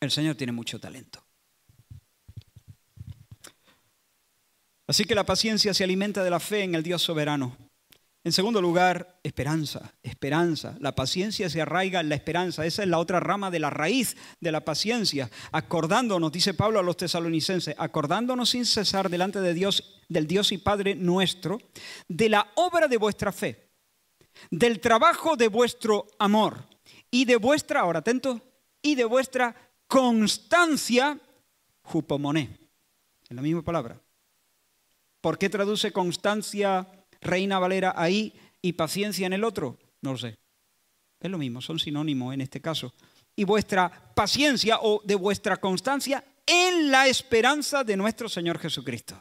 El 0.00 0.10
Señor 0.10 0.34
tiene 0.34 0.52
mucho 0.52 0.80
talento. 0.80 1.22
Así 4.86 5.04
que 5.04 5.14
la 5.14 5.24
paciencia 5.24 5.72
se 5.72 5.84
alimenta 5.84 6.24
de 6.24 6.30
la 6.30 6.40
fe 6.40 6.62
en 6.62 6.74
el 6.74 6.82
Dios 6.82 7.02
soberano. 7.02 7.56
En 8.24 8.32
segundo 8.32 8.60
lugar, 8.60 9.20
esperanza, 9.22 9.94
esperanza. 10.02 10.76
La 10.80 10.94
paciencia 10.94 11.48
se 11.48 11.62
arraiga 11.62 12.00
en 12.00 12.08
la 12.08 12.16
esperanza. 12.16 12.66
Esa 12.66 12.82
es 12.82 12.88
la 12.88 12.98
otra 12.98 13.20
rama 13.20 13.50
de 13.50 13.60
la 13.60 13.70
raíz 13.70 14.16
de 14.40 14.52
la 14.52 14.64
paciencia. 14.64 15.30
Acordándonos, 15.52 16.32
dice 16.32 16.54
Pablo 16.54 16.80
a 16.80 16.82
los 16.82 16.96
tesalonicenses, 16.96 17.74
acordándonos 17.78 18.50
sin 18.50 18.66
cesar 18.66 19.08
delante 19.08 19.40
de 19.40 19.54
Dios, 19.54 20.02
del 20.08 20.26
Dios 20.26 20.50
y 20.52 20.58
Padre 20.58 20.94
nuestro, 20.96 21.60
de 22.08 22.28
la 22.28 22.50
obra 22.56 22.88
de 22.88 22.96
vuestra 22.96 23.32
fe, 23.32 23.70
del 24.50 24.80
trabajo 24.80 25.36
de 25.36 25.48
vuestro 25.48 26.06
amor 26.18 26.66
y 27.10 27.26
de 27.26 27.36
vuestra, 27.36 27.80
ahora 27.80 28.00
atento, 28.00 28.42
y 28.82 28.96
de 28.96 29.04
vuestra 29.04 29.69
constancia, 29.90 31.18
jupomoné. 31.82 32.48
Es 33.28 33.34
la 33.34 33.42
misma 33.42 33.62
palabra. 33.62 34.00
¿Por 35.20 35.36
qué 35.36 35.50
traduce 35.50 35.92
constancia 35.92 36.86
Reina 37.20 37.58
Valera 37.58 37.92
ahí 37.96 38.32
y 38.62 38.74
paciencia 38.74 39.26
en 39.26 39.32
el 39.32 39.42
otro? 39.42 39.78
No 40.00 40.12
lo 40.12 40.18
sé. 40.18 40.38
Es 41.18 41.30
lo 41.30 41.38
mismo, 41.38 41.60
son 41.60 41.78
sinónimos 41.78 42.32
en 42.32 42.40
este 42.40 42.60
caso. 42.60 42.94
y 43.36 43.44
vuestra 43.44 43.90
paciencia 44.14 44.78
o 44.82 45.00
de 45.04 45.14
vuestra 45.14 45.56
constancia 45.56 46.22
en 46.44 46.90
la 46.90 47.06
esperanza 47.06 47.82
de 47.84 47.96
nuestro 47.96 48.28
Señor 48.28 48.58
Jesucristo. 48.58 49.18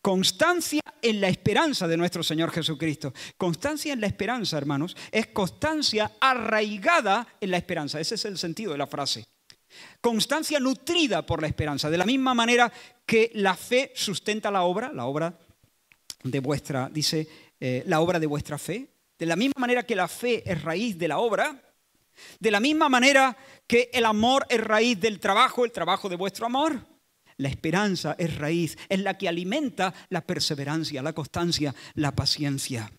Constancia 0.00 0.80
en 1.02 1.20
la 1.20 1.28
esperanza 1.28 1.88
de 1.88 1.96
nuestro 1.96 2.22
Señor 2.22 2.50
Jesucristo. 2.52 3.12
Constancia 3.36 3.92
en 3.92 4.00
la 4.00 4.06
esperanza, 4.06 4.58
hermanos, 4.58 4.96
es 5.10 5.26
constancia 5.28 6.12
arraigada 6.20 7.26
en 7.40 7.50
la 7.50 7.56
esperanza. 7.56 7.98
Ese 7.98 8.14
es 8.14 8.24
el 8.26 8.38
sentido 8.38 8.72
de 8.72 8.78
la 8.78 8.86
frase. 8.86 9.26
Constancia 10.00 10.60
nutrida 10.60 11.24
por 11.24 11.40
la 11.40 11.48
esperanza. 11.48 11.90
De 11.90 11.98
la 11.98 12.06
misma 12.06 12.34
manera 12.34 12.72
que 13.06 13.30
la 13.34 13.54
fe 13.54 13.92
sustenta 13.94 14.50
la 14.50 14.62
obra, 14.62 14.92
la 14.92 15.06
obra 15.06 15.38
de 16.22 16.40
vuestra, 16.40 16.88
dice, 16.92 17.28
eh, 17.58 17.82
la 17.86 18.00
obra 18.00 18.18
de 18.18 18.26
vuestra 18.26 18.58
fe. 18.58 18.88
De 19.18 19.26
la 19.26 19.36
misma 19.36 19.60
manera 19.60 19.82
que 19.82 19.96
la 19.96 20.08
fe 20.08 20.42
es 20.50 20.62
raíz 20.62 20.96
de 20.98 21.08
la 21.08 21.18
obra, 21.18 21.62
de 22.38 22.50
la 22.50 22.60
misma 22.60 22.88
manera 22.88 23.36
que 23.66 23.90
el 23.92 24.04
amor 24.04 24.46
es 24.48 24.60
raíz 24.60 24.98
del 25.00 25.20
trabajo, 25.20 25.64
el 25.64 25.72
trabajo 25.72 26.08
de 26.08 26.16
vuestro 26.16 26.46
amor. 26.46 26.86
La 27.36 27.48
esperanza 27.48 28.16
es 28.18 28.36
raíz, 28.36 28.76
es 28.88 29.00
la 29.00 29.16
que 29.16 29.28
alimenta 29.28 29.94
la 30.10 30.20
perseverancia, 30.20 31.02
la 31.02 31.14
constancia, 31.14 31.74
la 31.94 32.14
paciencia. 32.14 32.90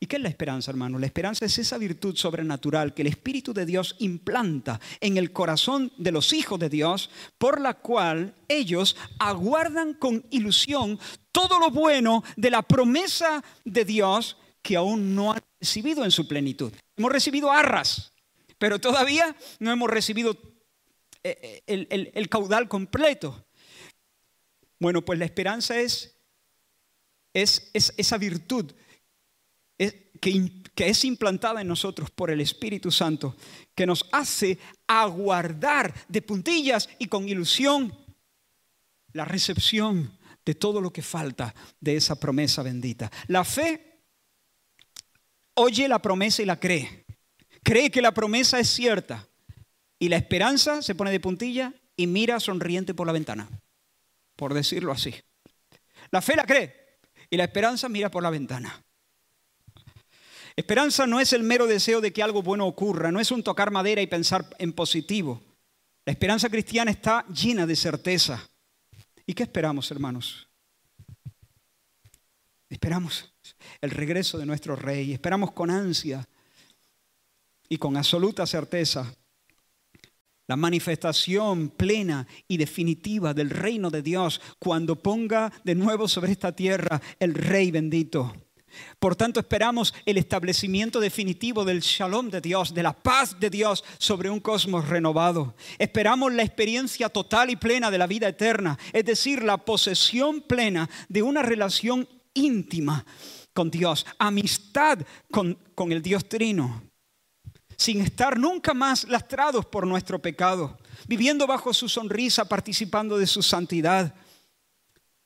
¿Y 0.00 0.06
qué 0.06 0.16
es 0.16 0.22
la 0.22 0.28
esperanza, 0.28 0.70
hermano? 0.70 0.98
La 0.98 1.06
esperanza 1.06 1.44
es 1.44 1.58
esa 1.58 1.78
virtud 1.78 2.16
sobrenatural 2.16 2.94
que 2.94 3.02
el 3.02 3.08
Espíritu 3.08 3.52
de 3.54 3.66
Dios 3.66 3.96
implanta 3.98 4.80
en 5.00 5.16
el 5.16 5.32
corazón 5.32 5.92
de 5.96 6.12
los 6.12 6.32
hijos 6.32 6.58
de 6.58 6.68
Dios, 6.68 7.10
por 7.38 7.60
la 7.60 7.74
cual 7.74 8.34
ellos 8.48 8.96
aguardan 9.18 9.94
con 9.94 10.24
ilusión 10.30 10.98
todo 11.32 11.58
lo 11.58 11.70
bueno 11.70 12.22
de 12.36 12.50
la 12.50 12.62
promesa 12.62 13.42
de 13.64 13.84
Dios 13.84 14.36
que 14.62 14.76
aún 14.76 15.14
no 15.14 15.32
han 15.32 15.42
recibido 15.60 16.04
en 16.04 16.10
su 16.10 16.26
plenitud. 16.26 16.72
Hemos 16.96 17.12
recibido 17.12 17.50
arras, 17.50 18.12
pero 18.58 18.80
todavía 18.80 19.36
no 19.58 19.70
hemos 19.70 19.90
recibido 19.90 20.38
eh, 21.22 21.62
eh, 21.66 22.10
el, 22.14 22.28
caudal 22.28 22.68
completo. 22.68 23.46
Bueno, 24.78 25.04
pues 25.04 25.18
la 25.18 25.24
esperanza 25.24 25.80
es, 25.80 26.18
es, 27.32 27.70
esa 27.74 28.18
virtud 28.18 28.72
que, 30.20 30.50
es 30.76 31.04
implantada 31.04 31.60
en 31.60 31.68
nosotros 31.68 32.10
por 32.10 32.30
el 32.30 32.40
Espíritu 32.40 32.90
Santo, 32.90 33.36
que 33.74 33.86
nos 33.86 34.06
hace 34.12 34.58
aguardar 34.86 35.94
de 36.08 36.22
puntillas 36.22 36.88
y 36.98 37.06
con 37.06 37.28
ilusión 37.28 37.96
la 39.12 39.24
recepción 39.24 40.18
de 40.44 40.54
todo 40.54 40.80
lo 40.80 40.92
que 40.92 41.02
falta 41.02 41.54
de 41.80 41.96
esa 41.96 42.16
promesa 42.16 42.62
bendita. 42.62 43.10
La 43.28 43.44
fe 43.44 44.02
oye 45.54 45.88
la 45.88 46.00
promesa 46.00 46.42
y 46.42 46.46
la 46.46 46.58
cree. 46.58 47.04
Cree 47.62 47.90
que 47.90 48.02
la 48.02 48.12
promesa 48.12 48.58
es 48.58 48.68
cierta. 48.68 49.26
Y 49.98 50.08
la 50.08 50.16
esperanza 50.16 50.82
se 50.82 50.94
pone 50.94 51.10
de 51.10 51.20
puntilla 51.20 51.72
y 51.96 52.06
mira 52.06 52.40
sonriente 52.40 52.92
por 52.92 53.06
la 53.06 53.12
ventana, 53.12 53.48
por 54.36 54.52
decirlo 54.52 54.92
así. 54.92 55.14
La 56.10 56.20
fe 56.20 56.36
la 56.36 56.44
cree 56.44 56.98
y 57.30 57.36
la 57.36 57.44
esperanza 57.44 57.88
mira 57.88 58.10
por 58.10 58.22
la 58.22 58.30
ventana. 58.30 58.83
Esperanza 60.56 61.06
no 61.06 61.18
es 61.18 61.32
el 61.32 61.42
mero 61.42 61.66
deseo 61.66 62.00
de 62.00 62.12
que 62.12 62.22
algo 62.22 62.42
bueno 62.42 62.66
ocurra, 62.66 63.10
no 63.10 63.18
es 63.20 63.30
un 63.30 63.42
tocar 63.42 63.70
madera 63.70 64.00
y 64.02 64.06
pensar 64.06 64.48
en 64.58 64.72
positivo. 64.72 65.42
La 66.04 66.12
esperanza 66.12 66.48
cristiana 66.48 66.90
está 66.90 67.26
llena 67.26 67.66
de 67.66 67.74
certeza. 67.74 68.48
¿Y 69.26 69.34
qué 69.34 69.42
esperamos, 69.42 69.90
hermanos? 69.90 70.46
Esperamos 72.68 73.32
el 73.80 73.90
regreso 73.90 74.38
de 74.38 74.46
nuestro 74.46 74.76
rey, 74.76 75.12
esperamos 75.12 75.52
con 75.52 75.70
ansia 75.70 76.26
y 77.68 77.78
con 77.78 77.96
absoluta 77.96 78.46
certeza 78.46 79.14
la 80.46 80.56
manifestación 80.56 81.70
plena 81.70 82.26
y 82.46 82.58
definitiva 82.58 83.32
del 83.32 83.50
reino 83.50 83.90
de 83.90 84.02
Dios 84.02 84.40
cuando 84.58 85.02
ponga 85.02 85.52
de 85.64 85.74
nuevo 85.74 86.06
sobre 86.06 86.32
esta 86.32 86.54
tierra 86.54 87.00
el 87.18 87.34
rey 87.34 87.70
bendito. 87.70 88.43
Por 88.98 89.16
tanto, 89.16 89.40
esperamos 89.40 89.94
el 90.06 90.18
establecimiento 90.18 91.00
definitivo 91.00 91.64
del 91.64 91.80
shalom 91.80 92.30
de 92.30 92.40
Dios, 92.40 92.74
de 92.74 92.82
la 92.82 92.92
paz 92.92 93.38
de 93.38 93.50
Dios 93.50 93.84
sobre 93.98 94.30
un 94.30 94.40
cosmos 94.40 94.88
renovado. 94.88 95.54
Esperamos 95.78 96.32
la 96.32 96.42
experiencia 96.42 97.08
total 97.08 97.50
y 97.50 97.56
plena 97.56 97.90
de 97.90 97.98
la 97.98 98.06
vida 98.06 98.28
eterna, 98.28 98.78
es 98.92 99.04
decir, 99.04 99.42
la 99.42 99.58
posesión 99.58 100.40
plena 100.42 100.88
de 101.08 101.22
una 101.22 101.42
relación 101.42 102.08
íntima 102.34 103.04
con 103.54 103.70
Dios, 103.70 104.04
amistad 104.18 104.98
con, 105.30 105.56
el 105.90 106.02
Dios 106.02 106.28
Trino, 106.28 106.82
sin 107.76 108.00
estar 108.02 108.38
nunca 108.38 108.74
más 108.74 109.04
lastrados 109.08 109.64
por 109.64 109.86
nuestro 109.86 110.20
pecado, 110.20 110.76
viviendo 111.06 111.46
bajo 111.46 111.72
su 111.72 111.88
sonrisa, 111.88 112.44
participando 112.46 113.16
de 113.16 113.26
su 113.26 113.42
santidad, 113.42 114.14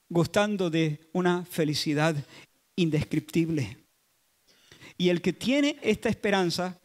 gustando 0.09 0.71
de 0.71 1.09
una 1.13 1.45
felicidad 1.45 2.15
indescriptible. 2.79 3.77
Y 4.97 5.11
el 5.11 5.21
que 5.21 5.33
tiene 5.33 5.79
esta 5.83 6.09
esperanza, 6.09 6.81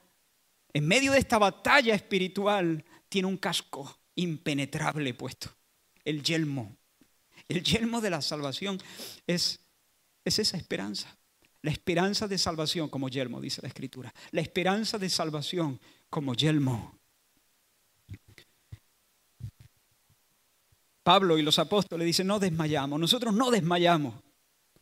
en 0.73 0.87
medio 0.87 1.11
de 1.11 1.19
esta 1.19 1.37
batalla 1.37 1.95
espiritual, 1.95 2.83
tiene 3.09 3.27
un 3.27 3.37
casco 3.37 3.99
impenetrable 4.15 5.13
puesto, 5.13 5.49
el 6.03 6.21
yelmo. 6.21 6.75
El 7.47 7.63
yelmo 7.63 8.01
de 8.01 8.09
la 8.09 8.21
salvación 8.21 8.79
es, 9.27 9.59
es 10.25 10.39
esa 10.39 10.57
esperanza. 10.57 11.15
La 11.61 11.71
esperanza 11.71 12.27
de 12.27 12.37
salvación 12.37 12.89
como 12.89 13.09
yelmo, 13.09 13.39
dice 13.39 13.61
la 13.61 13.67
Escritura. 13.67 14.13
La 14.31 14.41
esperanza 14.41 14.97
de 14.97 15.09
salvación 15.09 15.79
como 16.09 16.33
yelmo. 16.33 16.99
Pablo 21.03 21.37
y 21.37 21.41
los 21.41 21.59
apóstoles 21.59 22.05
dicen, 22.05 22.27
no 22.27 22.39
desmayamos, 22.39 22.99
nosotros 22.99 23.33
no 23.33 23.51
desmayamos. 23.51 24.15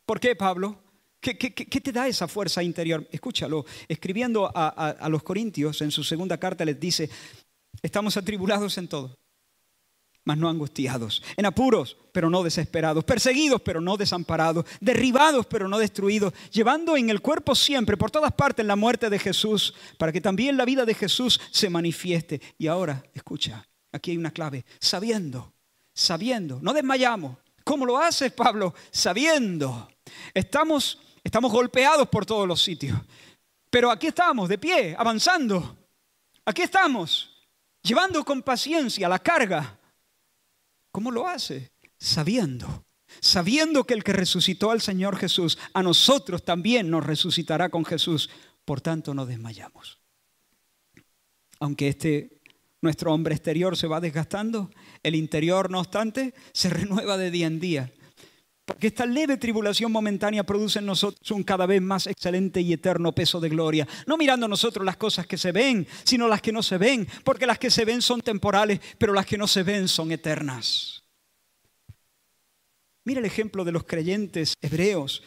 ¿Por 0.06 0.20
qué, 0.20 0.36
Pablo? 0.36 0.91
¿Qué, 1.22 1.36
te 1.36 1.92
da 1.92 2.08
esa 2.08 2.28
fuerza 2.28 2.64
interior? 2.64 3.08
Escúchalo. 3.12 3.64
Escribiendo 3.88 4.52
a, 4.54 5.08
los 5.08 5.22
Corintios 5.22 5.80
en 5.82 5.92
su 5.92 6.04
segunda 6.04 6.40
carta 6.40 6.66
les 6.66 6.80
dice, 6.80 7.12
estamos 7.84 8.18
atribulados 8.18 8.76
en 8.80 8.88
todo, 8.88 9.20
mas 10.24 10.40
no 10.40 10.50
angustiados, 10.50 11.22
en 11.38 11.46
apuros, 11.46 11.96
pero 12.12 12.32
no 12.32 12.42
desesperados, 12.42 13.04
perseguidos, 13.04 13.62
pero 13.62 13.80
no 13.82 13.98
desamparados, 13.98 14.66
derribados, 14.80 15.46
pero 15.46 15.68
no 15.68 15.78
destruidos, 15.78 16.34
llevando 16.52 16.98
en 16.98 17.12
el 17.12 17.22
cuerpo 17.22 17.54
siempre, 17.54 17.98
por 17.98 18.10
todas 18.10 18.34
partes, 18.34 18.66
la 18.66 18.76
muerte 18.76 19.08
de 19.12 19.20
Jesús, 19.20 19.76
para 20.00 20.12
que 20.12 20.22
también 20.22 20.58
la 20.58 20.66
vida 20.66 20.86
de 20.86 20.96
Jesús 20.96 21.40
se 21.52 21.70
manifieste. 21.70 22.42
Y 22.58 22.66
ahora, 22.66 23.04
escucha, 23.14 23.64
aquí 23.92 24.10
hay 24.10 24.18
una 24.18 24.32
clave, 24.32 24.66
sabiendo, 24.80 25.54
sabiendo, 25.94 26.60
no 26.64 26.74
desmayamos. 26.74 27.38
¿Cómo 27.64 27.86
lo 27.86 28.00
haces, 28.00 28.32
Pablo? 28.32 28.74
Sabiendo. 28.90 29.88
Estamos 30.34 31.11
Estamos 31.24 31.52
golpeados 31.52 32.08
por 32.10 32.26
todos 32.26 32.48
los 32.48 32.62
sitios. 32.62 32.98
Pero 33.70 33.90
aquí 33.90 34.08
estamos, 34.08 34.50
de 34.50 34.58
pie, 34.58 34.96
avanzando. 34.98 35.78
Aquí 36.46 36.64
estamos, 36.64 37.30
llevando 37.82 38.24
con 38.26 38.42
paciencia 38.42 39.08
la 39.08 39.20
carga. 39.20 39.80
¿Cómo 40.92 41.12
lo 41.12 41.28
hace? 41.28 41.72
Sabiendo, 41.98 42.86
sabiendo 43.20 43.86
que 43.86 43.94
el 43.94 44.04
que 44.04 44.14
resucitó 44.14 44.72
al 44.72 44.82
Señor 44.82 45.16
Jesús, 45.16 45.58
a 45.74 45.84
nosotros 45.84 46.44
también 46.44 46.90
nos 46.90 47.06
resucitará 47.06 47.70
con 47.70 47.86
Jesús. 47.86 48.30
Por 48.66 48.82
tanto, 48.82 49.14
no 49.14 49.26
desmayamos. 49.26 50.00
Aunque 51.60 51.88
este 51.88 52.42
nuestro 52.82 53.14
hombre 53.14 53.36
exterior 53.36 53.78
se 53.78 53.88
va 53.88 54.02
desgastando, 54.02 54.72
el 55.04 55.16
interior, 55.16 55.70
no 55.70 55.80
obstante, 55.80 56.34
se 56.52 56.70
renueva 56.72 57.18
de 57.18 57.32
día 57.32 57.48
en 57.48 57.60
día. 57.60 57.92
Porque 58.72 58.88
esta 58.88 59.06
leve 59.06 59.36
tribulación 59.36 59.92
momentánea 59.92 60.46
produce 60.46 60.80
en 60.80 60.86
nosotros 60.86 61.30
un 61.32 61.44
cada 61.44 61.66
vez 61.66 61.82
más 61.82 62.08
excelente 62.08 62.62
y 62.62 62.72
eterno 62.72 63.12
peso 63.12 63.42
de 63.42 63.50
gloria. 63.50 63.86
No 64.08 64.16
mirando 64.16 64.48
nosotros 64.48 64.86
las 64.86 64.96
cosas 64.96 65.28
que 65.28 65.38
se 65.38 65.52
ven, 65.52 65.86
sino 66.06 66.28
las 66.30 66.42
que 66.42 66.54
no 66.54 66.64
se 66.64 66.78
ven. 66.78 67.06
Porque 67.26 67.46
las 67.46 67.60
que 67.60 67.70
se 67.70 67.84
ven 67.84 68.02
son 68.02 68.22
temporales, 68.22 68.80
pero 68.98 69.14
las 69.14 69.26
que 69.26 69.38
no 69.38 69.46
se 69.46 69.64
ven 69.64 69.90
son 69.90 70.12
eternas. 70.14 71.04
Mira 73.04 73.20
el 73.20 73.26
ejemplo 73.26 73.66
de 73.66 73.74
los 73.74 73.84
creyentes 73.84 74.54
hebreos. 74.62 75.22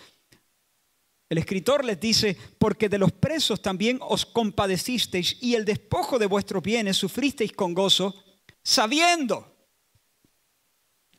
El 1.29 1.37
escritor 1.37 1.85
les 1.85 2.01
dice, 2.01 2.39
porque 2.59 2.89
de 2.89 2.99
los 2.99 3.13
presos 3.13 3.61
también 3.61 3.99
os 4.01 4.25
compadecisteis 4.25 5.37
y 5.43 5.55
el 5.55 5.67
despojo 5.67 6.19
de 6.19 6.27
vuestros 6.27 6.63
bienes 6.63 6.97
sufristeis 6.97 7.53
con 7.53 7.75
gozo, 7.75 8.15
sabiendo 8.63 9.55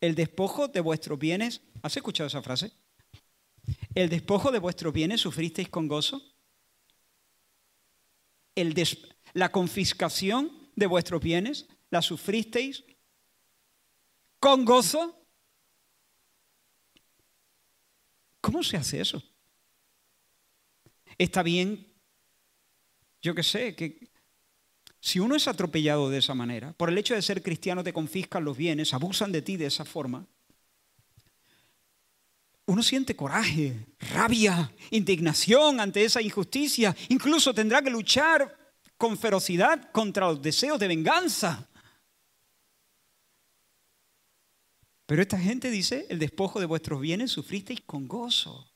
el 0.02 0.16
despojo 0.16 0.68
de 0.68 0.82
vuestros 0.82 1.20
bienes 1.20 1.62
¿Has 1.86 1.96
escuchado 1.96 2.26
esa 2.26 2.42
frase? 2.42 2.72
¿El 3.94 4.10
despojo 4.10 4.52
de 4.52 4.58
vuestros 4.58 4.92
bienes 4.92 5.22
sufristeis 5.22 5.70
con 5.70 5.88
gozo? 5.88 6.20
La 9.34 9.52
confiscación 9.52 10.72
de 10.76 10.88
vuestros 10.88 11.22
bienes 11.22 11.68
la 11.92 12.02
sufristeis 12.02 12.84
con 14.40 14.66
gozo? 14.66 15.28
¿Cómo 18.42 18.64
se 18.64 18.78
hace 18.78 19.02
eso? 19.02 19.22
Está 21.20 21.44
bien, 21.44 21.94
yo 23.22 23.36
qué 23.36 23.44
sé, 23.44 23.76
que 23.76 24.10
Si 25.00 25.20
uno 25.20 25.36
es 25.36 25.48
atropellado 25.48 26.10
de 26.10 26.18
esa 26.18 26.34
manera, 26.34 26.74
por 26.74 26.90
el 26.90 26.98
hecho 26.98 27.14
de 27.14 27.22
ser 27.22 27.44
cristiano 27.44 27.84
te 27.84 27.94
confiscan 27.94 28.44
los 28.44 28.58
bienes, 28.58 28.92
abusan 28.96 29.32
de 29.32 29.44
ti 29.44 29.56
de 29.56 29.68
esa 29.68 29.86
forma, 29.86 30.28
uno 32.68 32.82
siente 32.82 33.16
coraje, 33.16 33.86
rabia, 34.14 34.72
indignación 34.90 35.80
ante 35.80 36.04
esa 36.04 36.22
injusticia, 36.22 36.96
incluso 37.10 37.54
tendrá 37.54 37.82
que 37.82 37.92
luchar 37.92 38.58
con 38.98 39.18
ferocidad 39.18 39.92
contra 39.92 40.28
los 40.28 40.42
deseos 40.42 40.80
de 40.80 40.88
venganza. 40.88 41.70
Pero 45.06 45.22
esta 45.22 45.38
gente 45.38 45.70
dice, 45.70 46.08
el 46.10 46.18
despojo 46.18 46.60
de 46.60 46.66
vuestros 46.66 47.00
bienes 47.00 47.32
sufristeis 47.32 47.82
con 47.82 48.08
gozo. 48.08 48.72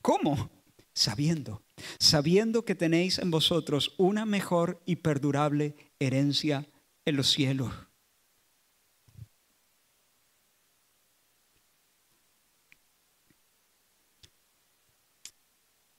¿Cómo? 0.00 0.50
Sabiendo, 0.94 1.62
sabiendo 1.98 2.64
que 2.64 2.74
tenéis 2.74 3.18
en 3.18 3.30
vosotros 3.30 3.94
una 3.98 4.24
mejor 4.24 4.80
y 4.86 4.96
perdurable 4.96 5.76
herencia 5.98 6.66
en 7.04 7.16
los 7.16 7.30
cielos. 7.30 7.72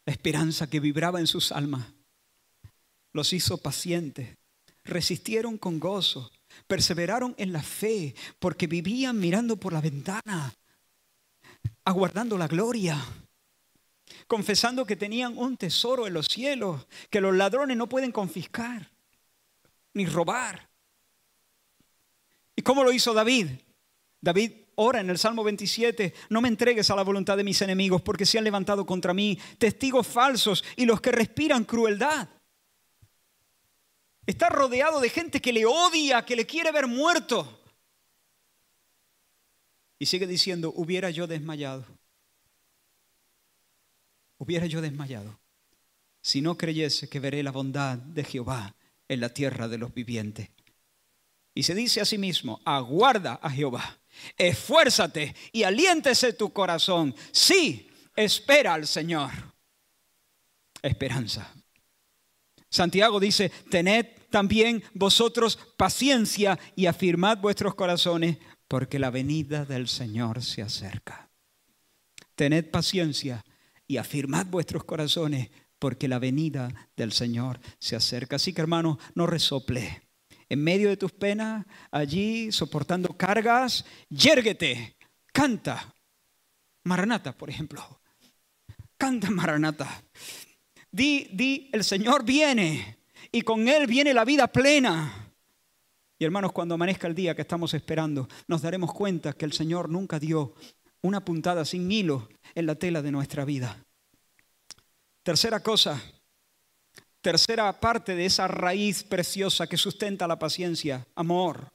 La 0.06 0.14
esperanza 0.14 0.70
que 0.70 0.80
vibraba 0.80 1.20
en 1.20 1.28
sus 1.28 1.52
almas 1.52 1.86
los 3.12 3.34
hizo 3.34 3.58
pacientes, 3.58 4.38
resistieron 4.84 5.58
con 5.58 5.80
gozo, 5.80 6.32
perseveraron 6.68 7.34
en 7.38 7.54
la 7.54 7.64
fe, 7.64 8.14
porque 8.40 8.68
vivían 8.68 9.20
mirando 9.20 9.58
por 9.58 9.74
la 9.74 9.82
ventana, 9.82 10.54
aguardando 11.86 12.38
la 12.38 12.48
gloria, 12.48 13.04
confesando 14.28 14.86
que 14.86 14.96
tenían 14.96 15.38
un 15.38 15.58
tesoro 15.58 16.08
en 16.08 16.14
los 16.14 16.28
cielos, 16.28 16.86
que 17.10 17.22
los 17.22 17.34
ladrones 17.34 17.78
no 17.78 17.88
pueden 17.88 18.12
confiscar 18.12 18.92
ni 19.94 20.06
robar. 20.06 20.70
¿Y 22.56 22.62
cómo 22.62 22.84
lo 22.84 22.92
hizo 22.92 23.14
David? 23.14 23.48
David 24.22 24.52
ora 24.76 25.00
en 25.00 25.10
el 25.10 25.18
Salmo 25.18 25.44
27, 25.44 26.14
no 26.30 26.42
me 26.42 26.48
entregues 26.48 26.90
a 26.90 26.96
la 26.96 27.04
voluntad 27.04 27.38
de 27.38 27.44
mis 27.44 27.62
enemigos 27.62 28.02
porque 28.02 28.26
se 28.26 28.38
han 28.38 28.44
levantado 28.44 28.86
contra 28.86 29.14
mí 29.14 29.40
testigos 29.58 30.08
falsos 30.08 30.64
y 30.76 30.86
los 30.86 31.02
que 31.02 31.12
respiran 31.12 31.66
crueldad. 31.66 32.30
Está 34.26 34.50
rodeado 34.50 35.00
de 35.00 35.10
gente 35.10 35.42
que 35.42 35.54
le 35.54 35.66
odia, 35.66 36.26
que 36.26 36.36
le 36.36 36.46
quiere 36.46 36.72
ver 36.72 36.88
muerto. 36.88 37.62
Y 40.00 40.08
sigue 40.08 40.28
diciendo, 40.28 40.74
hubiera 40.76 41.10
yo 41.10 41.28
desmayado. 41.28 41.86
Hubiera 44.38 44.66
yo 44.66 44.82
desmayado 44.82 45.40
si 46.26 46.42
no 46.42 46.58
creyese 46.58 47.08
que 47.08 47.20
veré 47.20 47.44
la 47.44 47.52
bondad 47.52 48.00
de 48.00 48.24
Jehová 48.24 48.76
en 49.08 49.20
la 49.20 49.30
tierra 49.30 49.68
de 49.68 49.78
los 49.78 49.94
vivientes. 49.94 50.50
Y 51.54 51.62
se 51.62 51.76
dice 51.76 52.02
a 52.02 52.06
sí 52.06 52.18
mismo, 52.18 52.62
aguarda 52.66 53.36
a 53.36 53.52
Jehová, 53.52 54.00
esfuérzate 54.38 55.36
y 55.52 55.64
aliéntese 55.64 56.34
tu 56.34 56.52
corazón. 56.52 57.16
Sí, 57.32 57.90
espera 58.16 58.74
al 58.74 58.88
Señor. 58.88 59.32
Esperanza. 60.82 61.52
Santiago 62.70 63.20
dice, 63.20 63.50
tened 63.70 64.06
también 64.30 64.84
vosotros 64.94 65.58
paciencia 65.78 66.60
y 66.76 66.88
afirmad 66.88 67.38
vuestros 67.38 67.76
corazones, 67.76 68.38
porque 68.68 69.00
la 69.00 69.10
venida 69.10 69.66
del 69.66 69.88
Señor 69.88 70.44
se 70.44 70.62
acerca. 70.62 71.30
Tened 72.36 72.70
paciencia 72.70 73.46
y 73.88 73.98
afirmad 73.98 74.48
vuestros 74.48 74.84
corazones, 74.84 75.50
porque 75.80 76.08
la 76.08 76.20
venida 76.20 76.90
del 76.98 77.12
Señor 77.12 77.60
se 77.80 77.96
acerca. 77.96 78.36
Así 78.36 78.54
que 78.54 78.62
hermano, 78.62 79.00
no 79.14 79.26
resople. 79.26 80.05
En 80.48 80.64
medio 80.64 80.90
de 80.90 80.98
tus 80.98 81.12
penas, 81.12 81.66
allí 81.92 82.52
soportando 82.52 83.16
cargas, 83.18 83.86
yérguete, 84.10 84.96
canta. 85.34 85.94
Maranata, 86.84 87.36
por 87.36 87.50
ejemplo. 87.50 88.02
Canta 88.98 89.30
Maranata. 89.30 90.04
Di, 90.92 91.30
di, 91.34 91.70
el 91.74 91.84
Señor 91.84 92.24
viene 92.24 93.00
y 93.32 93.42
con 93.42 93.68
Él 93.68 93.88
viene 93.88 94.14
la 94.14 94.24
vida 94.24 94.48
plena. 94.48 95.34
Y 96.18 96.24
hermanos, 96.24 96.54
cuando 96.54 96.76
amanezca 96.76 97.08
el 97.08 97.16
día 97.16 97.36
que 97.36 97.42
estamos 97.42 97.74
esperando, 97.74 98.30
nos 98.48 98.62
daremos 98.62 98.94
cuenta 98.94 99.34
que 99.34 99.46
el 99.46 99.52
Señor 99.52 99.90
nunca 99.90 100.20
dio 100.20 100.54
una 101.02 101.26
puntada 101.26 101.66
sin 101.66 101.92
hilo 101.92 102.30
en 102.54 102.66
la 102.66 102.76
tela 102.76 103.02
de 103.02 103.12
nuestra 103.12 103.44
vida. 103.44 103.86
Tercera 105.24 105.62
cosa, 105.62 106.02
tercera 107.26 107.74
parte 107.80 108.16
de 108.16 108.28
esa 108.28 108.48
raíz 108.48 109.04
preciosa 109.04 109.66
que 109.66 109.78
sustenta 109.78 110.28
la 110.28 110.38
paciencia, 110.38 111.08
amor. 111.16 111.72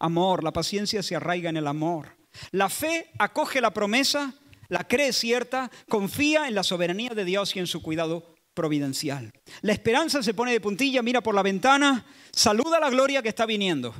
Amor, 0.00 0.42
la 0.42 0.52
paciencia 0.52 1.04
se 1.04 1.14
arraiga 1.14 1.50
en 1.50 1.56
el 1.56 1.68
amor. 1.68 2.16
La 2.50 2.68
fe 2.68 3.08
acoge 3.16 3.60
la 3.60 3.72
promesa, 3.72 4.34
la 4.66 4.88
cree 4.88 5.12
cierta, 5.12 5.70
confía 5.88 6.48
en 6.48 6.56
la 6.56 6.64
soberanía 6.64 7.10
de 7.10 7.24
Dios 7.24 7.54
y 7.54 7.60
en 7.60 7.68
su 7.68 7.80
cuidado 7.80 8.34
providencial. 8.54 9.30
La 9.60 9.72
esperanza 9.72 10.20
se 10.20 10.34
pone 10.34 10.50
de 10.50 10.60
puntilla, 10.60 11.00
mira 11.00 11.20
por 11.20 11.36
la 11.36 11.44
ventana, 11.44 12.04
saluda 12.32 12.80
la 12.80 12.90
gloria 12.90 13.22
que 13.22 13.28
está 13.28 13.46
viniendo. 13.46 13.94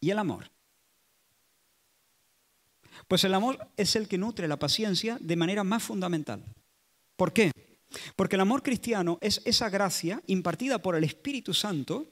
¿Y 0.00 0.10
el 0.10 0.18
amor? 0.18 0.50
Pues 3.06 3.22
el 3.22 3.34
amor 3.34 3.68
es 3.76 3.94
el 3.94 4.08
que 4.08 4.18
nutre 4.18 4.48
la 4.48 4.58
paciencia 4.58 5.16
de 5.20 5.36
manera 5.36 5.62
más 5.62 5.84
fundamental. 5.84 6.44
¿Por 7.14 7.32
qué? 7.32 7.52
Porque 8.16 8.36
el 8.36 8.42
amor 8.42 8.62
cristiano 8.62 9.18
es 9.20 9.40
esa 9.44 9.68
gracia 9.68 10.22
impartida 10.26 10.78
por 10.78 10.96
el 10.96 11.04
Espíritu 11.04 11.54
Santo 11.54 12.06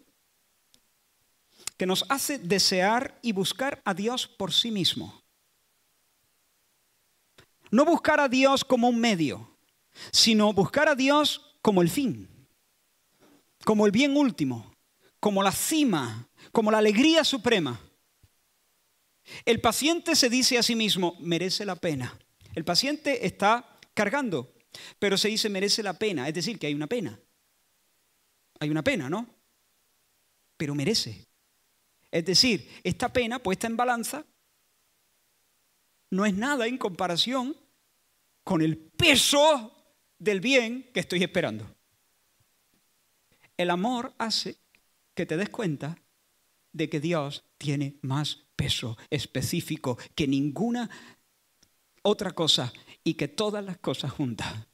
que 1.76 1.86
nos 1.86 2.04
hace 2.08 2.38
desear 2.38 3.18
y 3.22 3.32
buscar 3.32 3.80
a 3.84 3.94
Dios 3.94 4.26
por 4.26 4.52
sí 4.52 4.70
mismo. 4.70 5.22
No 7.70 7.84
buscar 7.84 8.20
a 8.20 8.28
Dios 8.28 8.64
como 8.64 8.88
un 8.88 9.00
medio, 9.00 9.56
sino 10.12 10.52
buscar 10.52 10.88
a 10.88 10.94
Dios 10.94 11.56
como 11.62 11.82
el 11.82 11.88
fin, 11.88 12.28
como 13.64 13.86
el 13.86 13.92
bien 13.92 14.16
último, 14.16 14.74
como 15.20 15.42
la 15.42 15.52
cima, 15.52 16.28
como 16.52 16.70
la 16.70 16.78
alegría 16.78 17.24
suprema. 17.24 17.80
El 19.44 19.60
paciente 19.60 20.16
se 20.16 20.28
dice 20.28 20.58
a 20.58 20.62
sí 20.62 20.74
mismo, 20.74 21.16
merece 21.20 21.64
la 21.64 21.76
pena. 21.76 22.18
El 22.54 22.64
paciente 22.64 23.26
está 23.26 23.78
cargando, 23.94 24.52
pero 24.98 25.16
se 25.16 25.28
dice, 25.28 25.48
merece 25.48 25.82
la 25.82 25.94
pena, 25.94 26.28
es 26.28 26.34
decir, 26.34 26.58
que 26.58 26.66
hay 26.66 26.74
una 26.74 26.86
pena. 26.86 27.18
Hay 28.58 28.70
una 28.70 28.82
pena, 28.82 29.08
¿no? 29.08 29.26
Pero 30.56 30.74
merece. 30.74 31.26
Es 32.10 32.24
decir, 32.24 32.68
esta 32.82 33.12
pena 33.12 33.38
puesta 33.38 33.66
en 33.66 33.76
balanza 33.76 34.24
no 36.10 36.26
es 36.26 36.34
nada 36.34 36.66
en 36.66 36.76
comparación 36.76 37.56
con 38.44 38.62
el 38.62 38.76
peso 38.76 39.72
del 40.18 40.40
bien 40.40 40.90
que 40.92 41.00
estoy 41.00 41.22
esperando. 41.22 41.74
El 43.56 43.70
amor 43.70 44.12
hace 44.18 44.58
que 45.14 45.26
te 45.26 45.36
des 45.36 45.48
cuenta 45.48 45.96
de 46.72 46.88
que 46.88 47.00
Dios 47.00 47.44
tiene 47.58 47.96
más 48.02 48.44
peso 48.56 48.96
específico 49.08 49.98
que 50.14 50.26
ninguna 50.26 50.90
otra 52.02 52.32
cosa 52.32 52.72
y 53.04 53.14
que 53.14 53.28
todas 53.28 53.64
las 53.64 53.78
cosas 53.78 54.12
juntas. 54.12 54.66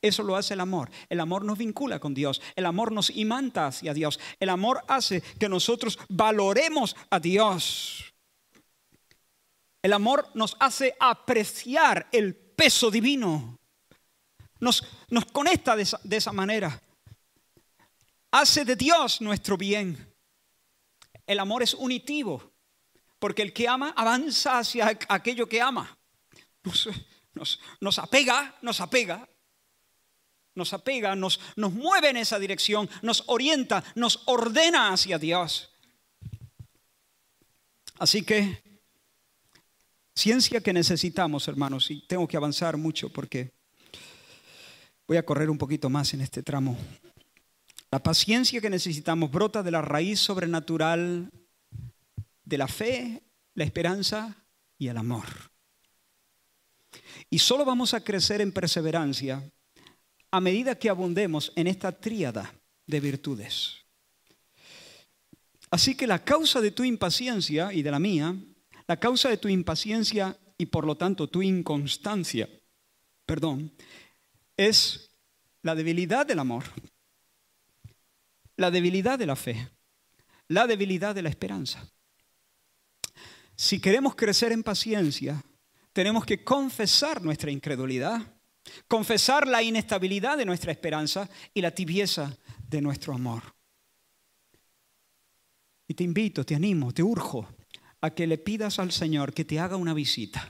Eso 0.00 0.22
lo 0.22 0.34
hace 0.34 0.54
el 0.54 0.60
amor. 0.60 0.90
El 1.08 1.20
amor 1.20 1.44
nos 1.44 1.58
vincula 1.58 2.00
con 2.00 2.12
Dios. 2.12 2.42
El 2.56 2.66
amor 2.66 2.90
nos 2.90 3.10
imanta 3.10 3.68
hacia 3.68 3.94
Dios. 3.94 4.18
El 4.40 4.48
amor 4.48 4.82
hace 4.88 5.20
que 5.38 5.48
nosotros 5.48 5.98
valoremos 6.08 6.96
a 7.10 7.20
Dios. 7.20 8.12
El 9.80 9.92
amor 9.92 10.28
nos 10.34 10.56
hace 10.58 10.96
apreciar 10.98 12.08
el 12.10 12.34
peso 12.34 12.90
divino 12.90 13.60
nos, 14.62 14.80
conecta 15.32 15.74
de 15.74 15.82
esa, 15.82 16.00
de 16.04 16.16
esa 16.16 16.32
manera. 16.32 16.80
Hace 18.30 18.64
de 18.64 18.76
Dios 18.76 19.20
nuestro 19.20 19.56
bien. 19.56 20.14
El 21.26 21.40
amor 21.40 21.64
es 21.64 21.74
unitivo, 21.74 22.52
porque 23.18 23.42
el 23.42 23.52
que 23.52 23.68
ama 23.68 23.92
avanza 23.96 24.58
hacia 24.58 24.96
aquello 25.08 25.48
que 25.48 25.60
ama. 25.60 25.98
Nos, 27.34 27.60
nos, 27.80 27.98
apega, 27.98 28.56
nos 28.62 28.80
apega, 28.80 29.28
nos 30.54 30.72
apega, 30.72 31.16
nos, 31.16 31.40
nos 31.56 31.72
mueve 31.72 32.10
en 32.10 32.18
esa 32.18 32.38
dirección, 32.38 32.88
nos 33.02 33.24
orienta, 33.26 33.82
nos 33.94 34.22
ordena 34.26 34.92
hacia 34.92 35.18
Dios. 35.18 35.70
Así 37.98 38.22
que, 38.22 38.62
ciencia 40.14 40.60
que 40.60 40.72
necesitamos, 40.72 41.48
hermanos, 41.48 41.90
y 41.90 42.06
tengo 42.06 42.28
que 42.28 42.36
avanzar 42.36 42.76
mucho 42.76 43.08
porque 43.08 43.52
Voy 45.12 45.18
a 45.18 45.26
correr 45.26 45.50
un 45.50 45.58
poquito 45.58 45.90
más 45.90 46.14
en 46.14 46.22
este 46.22 46.42
tramo. 46.42 46.74
La 47.90 48.02
paciencia 48.02 48.62
que 48.62 48.70
necesitamos 48.70 49.30
brota 49.30 49.62
de 49.62 49.70
la 49.70 49.82
raíz 49.82 50.20
sobrenatural 50.20 51.30
de 52.44 52.58
la 52.58 52.66
fe, 52.66 53.22
la 53.52 53.64
esperanza 53.64 54.46
y 54.78 54.88
el 54.88 54.96
amor. 54.96 55.51
Y 57.32 57.38
solo 57.38 57.64
vamos 57.64 57.94
a 57.94 58.04
crecer 58.04 58.42
en 58.42 58.52
perseverancia 58.52 59.42
a 60.30 60.38
medida 60.38 60.78
que 60.78 60.90
abundemos 60.90 61.50
en 61.56 61.66
esta 61.66 61.90
tríada 61.90 62.54
de 62.86 63.00
virtudes. 63.00 63.78
Así 65.70 65.94
que 65.94 66.06
la 66.06 66.22
causa 66.22 66.60
de 66.60 66.72
tu 66.72 66.84
impaciencia 66.84 67.72
y 67.72 67.80
de 67.80 67.90
la 67.90 67.98
mía, 67.98 68.36
la 68.86 69.00
causa 69.00 69.30
de 69.30 69.38
tu 69.38 69.48
impaciencia 69.48 70.38
y 70.58 70.66
por 70.66 70.84
lo 70.84 70.98
tanto 70.98 71.26
tu 71.26 71.40
inconstancia, 71.40 72.50
perdón, 73.24 73.72
es 74.58 75.08
la 75.62 75.74
debilidad 75.74 76.26
del 76.26 76.38
amor, 76.38 76.64
la 78.58 78.70
debilidad 78.70 79.18
de 79.18 79.24
la 79.24 79.36
fe, 79.36 79.70
la 80.48 80.66
debilidad 80.66 81.14
de 81.14 81.22
la 81.22 81.30
esperanza. 81.30 81.90
Si 83.56 83.80
queremos 83.80 84.16
crecer 84.16 84.52
en 84.52 84.62
paciencia, 84.62 85.42
tenemos 85.92 86.24
que 86.24 86.42
confesar 86.42 87.22
nuestra 87.22 87.50
incredulidad, 87.50 88.20
confesar 88.88 89.46
la 89.46 89.62
inestabilidad 89.62 90.38
de 90.38 90.44
nuestra 90.44 90.72
esperanza 90.72 91.28
y 91.52 91.60
la 91.60 91.70
tibieza 91.70 92.36
de 92.68 92.80
nuestro 92.80 93.14
amor. 93.14 93.42
Y 95.86 95.94
te 95.94 96.04
invito, 96.04 96.44
te 96.44 96.54
animo, 96.54 96.92
te 96.92 97.02
urjo 97.02 97.48
a 98.00 98.10
que 98.10 98.26
le 98.26 98.38
pidas 98.38 98.78
al 98.78 98.92
Señor 98.92 99.34
que 99.34 99.44
te 99.44 99.60
haga 99.60 99.76
una 99.76 99.94
visita. 99.94 100.48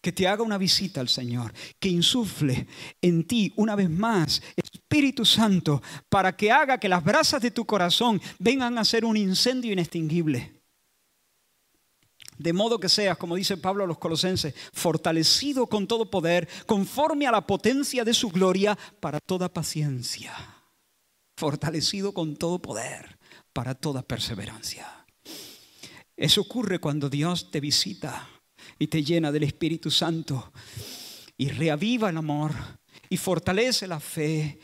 Que 0.00 0.12
te 0.12 0.28
haga 0.28 0.44
una 0.44 0.58
visita 0.58 1.00
al 1.00 1.08
Señor, 1.08 1.52
que 1.80 1.88
insufle 1.88 2.68
en 3.02 3.26
ti 3.26 3.52
una 3.56 3.74
vez 3.74 3.90
más 3.90 4.40
Espíritu 4.56 5.24
Santo 5.24 5.82
para 6.08 6.36
que 6.36 6.52
haga 6.52 6.78
que 6.78 6.88
las 6.88 7.02
brasas 7.02 7.42
de 7.42 7.50
tu 7.50 7.66
corazón 7.66 8.20
vengan 8.38 8.78
a 8.78 8.84
ser 8.84 9.04
un 9.04 9.16
incendio 9.16 9.72
inextinguible 9.72 10.57
de 12.38 12.52
modo 12.52 12.78
que 12.78 12.88
seas, 12.88 13.18
como 13.18 13.36
dice 13.36 13.56
Pablo 13.56 13.84
a 13.84 13.86
los 13.86 13.98
colosenses, 13.98 14.54
fortalecido 14.72 15.66
con 15.66 15.86
todo 15.86 16.10
poder, 16.10 16.48
conforme 16.66 17.26
a 17.26 17.32
la 17.32 17.46
potencia 17.46 18.04
de 18.04 18.14
su 18.14 18.30
gloria, 18.30 18.78
para 19.00 19.20
toda 19.20 19.52
paciencia. 19.52 20.32
Fortalecido 21.36 22.12
con 22.14 22.36
todo 22.36 22.60
poder, 22.60 23.18
para 23.52 23.74
toda 23.74 24.02
perseverancia. 24.02 25.06
Eso 26.16 26.40
ocurre 26.40 26.80
cuando 26.80 27.08
Dios 27.08 27.50
te 27.50 27.60
visita 27.60 28.28
y 28.78 28.88
te 28.88 29.04
llena 29.04 29.30
del 29.30 29.44
Espíritu 29.44 29.90
Santo 29.90 30.52
y 31.36 31.48
reaviva 31.48 32.10
el 32.10 32.16
amor 32.16 32.52
y 33.08 33.16
fortalece 33.16 33.86
la 33.86 34.00
fe 34.00 34.58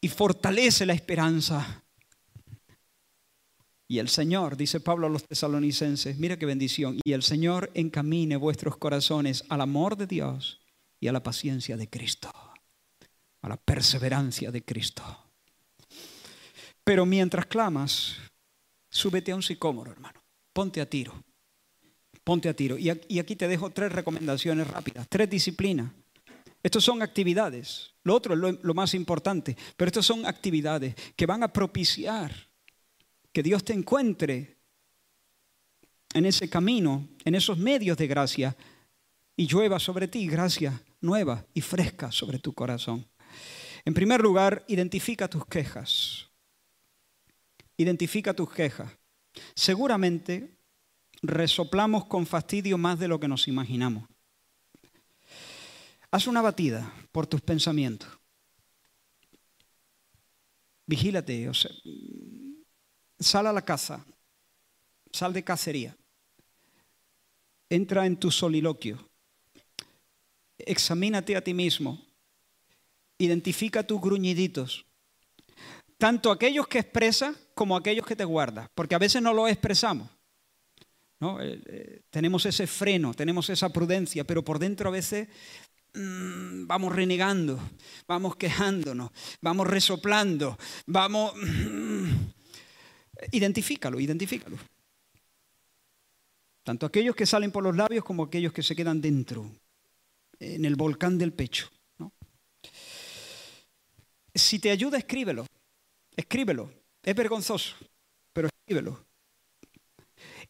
y 0.00 0.08
fortalece 0.08 0.86
la 0.86 0.92
esperanza 0.92 1.84
y 3.90 4.00
el 4.00 4.10
Señor, 4.10 4.58
dice 4.58 4.80
Pablo 4.80 5.06
a 5.06 5.10
los 5.10 5.24
tesalonicenses, 5.24 6.18
mira 6.18 6.38
qué 6.38 6.44
bendición, 6.44 7.00
y 7.02 7.12
el 7.14 7.22
Señor 7.22 7.70
encamine 7.72 8.36
vuestros 8.36 8.76
corazones 8.76 9.44
al 9.48 9.62
amor 9.62 9.96
de 9.96 10.06
Dios 10.06 10.60
y 11.00 11.08
a 11.08 11.12
la 11.12 11.22
paciencia 11.22 11.78
de 11.78 11.88
Cristo, 11.88 12.30
a 13.40 13.48
la 13.48 13.56
perseverancia 13.56 14.50
de 14.50 14.62
Cristo. 14.62 15.02
Pero 16.84 17.06
mientras 17.06 17.46
clamas, 17.46 18.16
súbete 18.90 19.32
a 19.32 19.36
un 19.36 19.42
sicómoro, 19.42 19.90
hermano, 19.90 20.22
ponte 20.52 20.82
a 20.82 20.88
tiro, 20.88 21.24
ponte 22.24 22.50
a 22.50 22.54
tiro. 22.54 22.76
Y 22.76 23.18
aquí 23.18 23.36
te 23.36 23.48
dejo 23.48 23.70
tres 23.70 23.90
recomendaciones 23.90 24.68
rápidas, 24.68 25.06
tres 25.08 25.30
disciplinas. 25.30 25.90
Estos 26.62 26.84
son 26.84 27.00
actividades, 27.00 27.94
lo 28.02 28.14
otro 28.14 28.34
es 28.34 28.40
lo, 28.40 28.52
lo 28.52 28.74
más 28.74 28.92
importante, 28.92 29.56
pero 29.78 29.88
estas 29.88 30.04
son 30.04 30.26
actividades 30.26 30.94
que 31.16 31.24
van 31.24 31.42
a 31.42 31.52
propiciar 31.52 32.47
que 33.38 33.42
Dios 33.44 33.62
te 33.62 33.72
encuentre 33.72 34.58
en 36.12 36.26
ese 36.26 36.50
camino, 36.50 37.08
en 37.24 37.36
esos 37.36 37.56
medios 37.56 37.96
de 37.96 38.08
gracia, 38.08 38.56
y 39.36 39.46
llueva 39.46 39.78
sobre 39.78 40.08
ti 40.08 40.26
gracia 40.26 40.82
nueva 41.00 41.46
y 41.54 41.60
fresca 41.60 42.10
sobre 42.10 42.40
tu 42.40 42.52
corazón. 42.52 43.06
En 43.84 43.94
primer 43.94 44.20
lugar, 44.20 44.64
identifica 44.66 45.28
tus 45.28 45.46
quejas. 45.46 46.28
Identifica 47.76 48.34
tus 48.34 48.50
quejas. 48.50 48.90
Seguramente 49.54 50.58
resoplamos 51.22 52.06
con 52.06 52.26
fastidio 52.26 52.76
más 52.76 52.98
de 52.98 53.06
lo 53.06 53.20
que 53.20 53.28
nos 53.28 53.46
imaginamos. 53.46 54.08
Haz 56.10 56.26
una 56.26 56.42
batida 56.42 56.92
por 57.12 57.28
tus 57.28 57.40
pensamientos. 57.40 58.08
Vigílate, 60.86 61.48
o 61.48 61.54
sea, 61.54 61.70
sal 63.18 63.46
a 63.46 63.52
la 63.52 63.62
casa, 63.62 64.04
sal 65.12 65.32
de 65.32 65.44
cacería, 65.44 65.96
entra 67.68 68.06
en 68.06 68.16
tu 68.16 68.30
soliloquio, 68.30 68.98
examínate 70.58 71.36
a 71.36 71.42
ti 71.42 71.54
mismo, 71.54 72.00
identifica 73.18 73.86
tus 73.86 74.00
gruñiditos, 74.00 74.84
tanto 75.96 76.30
aquellos 76.30 76.68
que 76.68 76.78
expresas 76.78 77.36
como 77.54 77.76
aquellos 77.76 78.06
que 78.06 78.16
te 78.16 78.24
guardas, 78.24 78.68
porque 78.74 78.94
a 78.94 78.98
veces 78.98 79.20
no 79.20 79.34
lo 79.34 79.48
expresamos. 79.48 80.08
¿no? 81.20 81.40
Eh, 81.42 81.60
eh, 81.66 82.00
tenemos 82.10 82.46
ese 82.46 82.66
freno, 82.66 83.12
tenemos 83.14 83.50
esa 83.50 83.68
prudencia, 83.70 84.24
pero 84.24 84.44
por 84.44 84.58
dentro 84.58 84.88
a 84.88 84.92
veces 84.92 85.28
mm, 85.94 86.66
vamos 86.66 86.94
renegando, 86.94 87.58
vamos 88.06 88.36
quejándonos, 88.36 89.10
vamos 89.40 89.66
resoplando, 89.66 90.56
vamos... 90.86 91.32
Identifícalo, 93.32 93.98
identifícalo. 94.00 94.56
Tanto 96.62 96.86
aquellos 96.86 97.16
que 97.16 97.26
salen 97.26 97.50
por 97.50 97.64
los 97.64 97.76
labios 97.76 98.04
como 98.04 98.24
aquellos 98.24 98.52
que 98.52 98.62
se 98.62 98.76
quedan 98.76 99.00
dentro, 99.00 99.50
en 100.38 100.64
el 100.64 100.76
volcán 100.76 101.18
del 101.18 101.32
pecho. 101.32 101.70
Si 104.34 104.58
te 104.58 104.70
ayuda, 104.70 104.98
escríbelo. 104.98 105.46
Escríbelo. 106.14 106.70
Es 107.02 107.14
vergonzoso, 107.14 107.74
pero 108.32 108.48
escríbelo. 108.48 109.04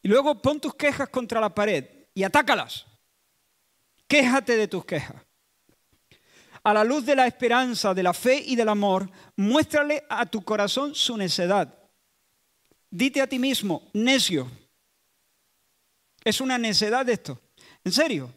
Y 0.03 0.09
luego 0.09 0.41
pon 0.43 0.61
tus 0.61 0.75
quejas 0.75 1.09
contra 1.09 1.41
la 1.41 1.55
pared 1.55 1.85
y 2.15 2.23
atácalas. 2.23 2.85
Quéjate 4.07 4.57
de 4.57 4.69
tus 4.69 4.85
quejas. 4.85 5.23
A 6.65 6.75
la 6.75 6.85
luz 6.85 7.07
de 7.07 7.15
la 7.15 7.27
esperanza, 7.27 7.95
de 7.95 8.03
la 8.03 8.13
fe 8.13 8.43
y 8.45 8.57
del 8.57 8.69
amor, 8.69 9.11
muéstrale 9.37 10.05
a 10.09 10.27
tu 10.27 10.43
corazón 10.43 10.95
su 10.95 11.17
necedad 11.17 11.79
Dite 12.91 13.21
a 13.21 13.27
ti 13.27 13.39
mismo, 13.39 13.91
necio. 13.93 14.51
Es 16.25 16.41
una 16.41 16.59
necedad 16.59 17.09
esto. 17.09 17.39
¿En 17.85 17.93
serio? 17.93 18.33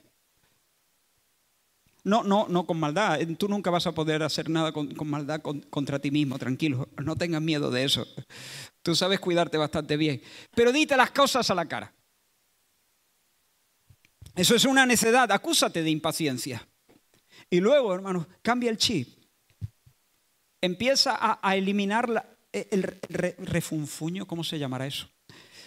No, 2.03 2.23
no, 2.23 2.47
no 2.49 2.65
con 2.65 2.79
maldad. 2.79 3.19
Tú 3.37 3.47
nunca 3.47 3.69
vas 3.69 3.85
a 3.87 3.91
poder 3.91 4.23
hacer 4.23 4.49
nada 4.49 4.71
con, 4.71 4.93
maldad 5.05 5.41
contra 5.41 5.99
ti 5.99 6.11
mismo, 6.11 6.37
tranquilo. 6.39 6.89
No 7.03 7.15
tengas 7.15 7.41
miedo 7.41 7.69
de 7.69 7.83
eso. 7.83 8.05
Tú 8.81 8.95
sabes 8.95 9.19
cuidarte 9.19 9.57
bastante 9.57 9.97
bien. 9.97 10.21
Pero 10.55 10.71
dite 10.71 10.97
las 10.97 11.11
cosas 11.11 11.49
a 11.49 11.55
la 11.55 11.67
cara. 11.67 11.93
Eso 14.35 14.55
es 14.55 14.65
una 14.65 14.85
necedad. 14.85 15.31
Acúsate 15.31 15.83
de 15.83 15.91
impaciencia. 15.91 16.67
Y 17.49 17.59
luego, 17.59 17.93
hermanos, 17.93 18.27
cambia 18.41 18.71
el 18.71 18.77
chip. 18.77 19.07
Empieza 20.59 21.15
a, 21.15 21.39
a 21.41 21.55
eliminar 21.55 22.09
la, 22.09 22.30
eh, 22.53 22.67
el 22.71 22.83
refunfuño, 22.83 24.25
¿cómo 24.27 24.43
se 24.43 24.59
llamará 24.59 24.87
eso? 24.87 25.07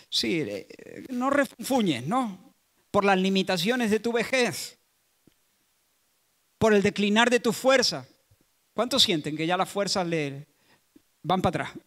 Sí, 0.08 0.40
eh, 0.40 1.06
no 1.08 1.30
refunfuñes, 1.30 2.06
¿no? 2.06 2.54
Por 2.90 3.04
las 3.04 3.18
limitaciones 3.18 3.90
de 3.90 4.00
tu 4.00 4.12
vejez, 4.12 4.78
por 6.58 6.74
el 6.74 6.82
declinar 6.82 7.30
de 7.30 7.40
tu 7.40 7.52
fuerza. 7.52 8.06
¿Cuántos 8.74 9.02
sienten 9.02 9.36
que 9.36 9.46
ya 9.46 9.56
las 9.56 9.68
fuerzas 9.68 10.06
le 10.06 10.46
van 11.22 11.42
para 11.42 11.64
atrás? 11.64 11.84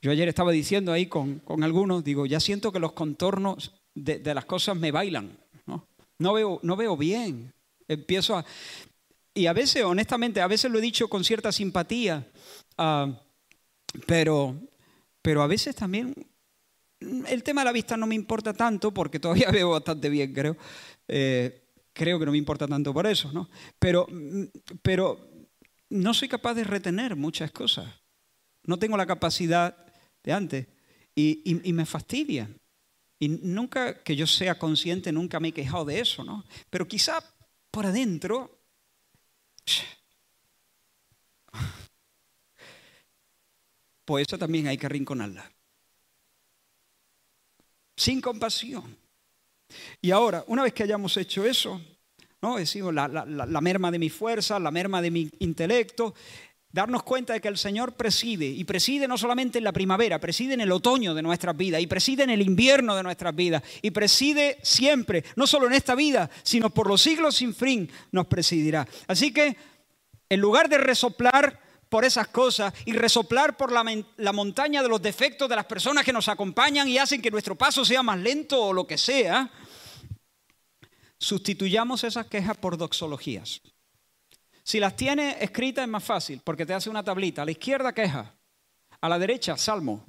Yo 0.00 0.12
ayer 0.12 0.28
estaba 0.28 0.52
diciendo 0.52 0.92
ahí 0.92 1.06
con, 1.06 1.42
algunos, 1.62 2.04
digo, 2.04 2.24
ya 2.26 2.38
siento 2.38 2.70
que 2.70 2.78
los 2.78 2.92
contornos 2.92 3.74
de, 3.94 4.20
las 4.32 4.44
cosas 4.44 4.76
me 4.76 4.92
bailan, 4.92 5.36
¿no? 5.66 5.88
No 6.18 6.34
veo, 6.34 6.60
no 6.62 6.76
veo 6.76 6.96
bien. 6.96 7.52
Empiezo 7.88 8.36
a... 8.36 8.44
Y 9.34 9.46
a 9.46 9.52
veces, 9.52 9.82
honestamente, 9.84 10.40
a 10.40 10.46
veces 10.46 10.70
lo 10.70 10.78
he 10.78 10.82
dicho 10.82 11.08
con 11.08 11.24
cierta 11.24 11.50
simpatía, 11.50 12.28
Ah, 12.78 13.12
pero, 14.06 14.56
pero 15.20 15.42
a 15.42 15.46
veces 15.46 15.74
también 15.74 16.14
el 17.00 17.42
tema 17.42 17.62
de 17.62 17.66
la 17.66 17.72
vista 17.72 17.96
no 17.96 18.06
me 18.06 18.14
importa 18.14 18.54
tanto 18.54 18.92
porque 18.92 19.20
todavía 19.20 19.50
veo 19.50 19.70
bastante 19.70 20.08
bien, 20.08 20.32
creo. 20.32 20.56
Eh, 21.06 21.64
creo 21.92 22.18
que 22.18 22.26
no 22.26 22.32
me 22.32 22.38
importa 22.38 22.66
tanto 22.68 22.94
por 22.94 23.06
eso, 23.06 23.32
¿no? 23.32 23.50
Pero, 23.78 24.06
pero 24.82 25.28
no 25.90 26.14
soy 26.14 26.28
capaz 26.28 26.54
de 26.54 26.64
retener 26.64 27.16
muchas 27.16 27.50
cosas. 27.50 27.92
No 28.62 28.78
tengo 28.78 28.96
la 28.96 29.06
capacidad 29.06 29.76
de 30.22 30.32
antes 30.32 30.66
y, 31.14 31.42
y, 31.44 31.68
y 31.68 31.72
me 31.72 31.86
fastidia. 31.86 32.48
Y 33.18 33.28
nunca 33.28 34.04
que 34.04 34.14
yo 34.14 34.28
sea 34.28 34.58
consciente, 34.58 35.10
nunca 35.10 35.40
me 35.40 35.48
he 35.48 35.52
quejado 35.52 35.84
de 35.86 35.98
eso, 35.98 36.22
¿no? 36.22 36.44
Pero 36.70 36.86
quizá 36.86 37.18
por 37.72 37.86
adentro 37.86 38.58
pues 44.08 44.26
eso 44.26 44.38
también 44.38 44.66
hay 44.66 44.78
que 44.78 44.86
arrinconarla. 44.86 45.52
Sin 47.94 48.22
compasión. 48.22 48.96
Y 50.00 50.12
ahora, 50.12 50.44
una 50.46 50.62
vez 50.62 50.72
que 50.72 50.82
hayamos 50.82 51.14
hecho 51.18 51.44
eso, 51.44 51.78
¿no? 52.40 52.56
Decimos 52.56 52.94
la, 52.94 53.06
la 53.06 53.60
merma 53.60 53.90
de 53.90 53.98
mi 53.98 54.08
fuerza, 54.08 54.58
la 54.58 54.70
merma 54.70 55.02
de 55.02 55.10
mi 55.10 55.30
intelecto 55.40 56.14
darnos 56.72 57.02
cuenta 57.02 57.34
de 57.34 57.42
que 57.42 57.48
el 57.48 57.58
Señor 57.58 57.92
preside, 57.92 58.46
y 58.46 58.64
preside 58.64 59.06
no 59.06 59.18
solamente 59.18 59.58
en 59.58 59.64
la 59.64 59.72
primavera, 59.72 60.18
preside 60.18 60.54
en 60.54 60.62
el 60.62 60.72
otoño 60.72 61.12
de 61.12 61.20
nuestras 61.20 61.54
vidas, 61.54 61.82
y 61.82 61.86
preside 61.86 62.22
en 62.22 62.30
el 62.30 62.40
invierno 62.40 62.96
de 62.96 63.02
nuestras 63.02 63.36
vidas, 63.36 63.62
y 63.82 63.90
preside 63.90 64.56
siempre, 64.62 65.22
no 65.36 65.46
solo 65.46 65.66
en 65.66 65.74
esta 65.74 65.94
vida, 65.94 66.30
sino 66.42 66.70
por 66.70 66.88
los 66.88 67.02
siglos 67.02 67.36
sin 67.36 67.54
fin 67.54 67.90
nos 68.12 68.26
presidirá. 68.26 68.88
Así 69.06 69.34
que, 69.34 69.54
en 70.30 70.40
lugar 70.40 70.70
de 70.70 70.78
resoplar 70.78 71.67
por 71.88 72.04
esas 72.04 72.28
cosas 72.28 72.72
y 72.84 72.92
resoplar 72.92 73.56
por 73.56 73.72
la, 73.72 73.84
la, 74.16 74.32
montaña 74.32 74.82
de 74.82 74.88
los 74.88 75.00
defectos 75.00 75.48
de 75.48 75.56
las 75.56 75.64
personas 75.64 76.04
que 76.04 76.12
nos 76.12 76.28
acompañan 76.28 76.88
y 76.88 76.98
hacen 76.98 77.22
que 77.22 77.30
nuestro 77.30 77.54
paso 77.54 77.84
sea 77.84 78.02
más 78.02 78.18
lento 78.18 78.62
o 78.62 78.72
lo 78.72 78.86
que 78.86 78.98
sea, 78.98 79.50
sustituyamos 81.18 82.04
esas 82.04 82.26
quejas 82.26 82.56
por 82.56 82.76
doxologías. 82.76 83.60
Si 84.62 84.78
las 84.80 84.96
tiene 84.96 85.38
escritas 85.40 85.84
es 85.84 85.88
más 85.88 86.04
fácil, 86.04 86.42
porque 86.44 86.66
te 86.66 86.74
hace 86.74 86.90
una 86.90 87.02
tablita. 87.02 87.42
A 87.42 87.44
la 87.46 87.52
izquierda 87.52 87.94
queja, 87.94 88.34
a 89.00 89.08
la 89.08 89.18
derecha 89.18 89.56
salmo. 89.56 90.04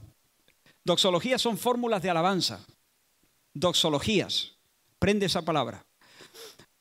Doxologías 0.83 1.41
son 1.41 1.57
fórmulas 1.57 2.01
de 2.01 2.09
alabanza. 2.09 2.65
Doxologías. 3.53 4.57
Prende 4.99 5.27
esa 5.27 5.43
palabra. 5.43 5.85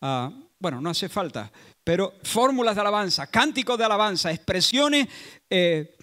Ah, 0.00 0.32
bueno, 0.58 0.80
no 0.80 0.90
hace 0.90 1.08
falta, 1.08 1.52
pero 1.88 2.12
fórmulas 2.22 2.74
de 2.74 2.82
alabanza, 2.82 3.28
cánticos 3.28 3.78
de 3.78 3.84
alabanza, 3.86 4.30
expresiones 4.30 5.08
eh, 5.48 5.96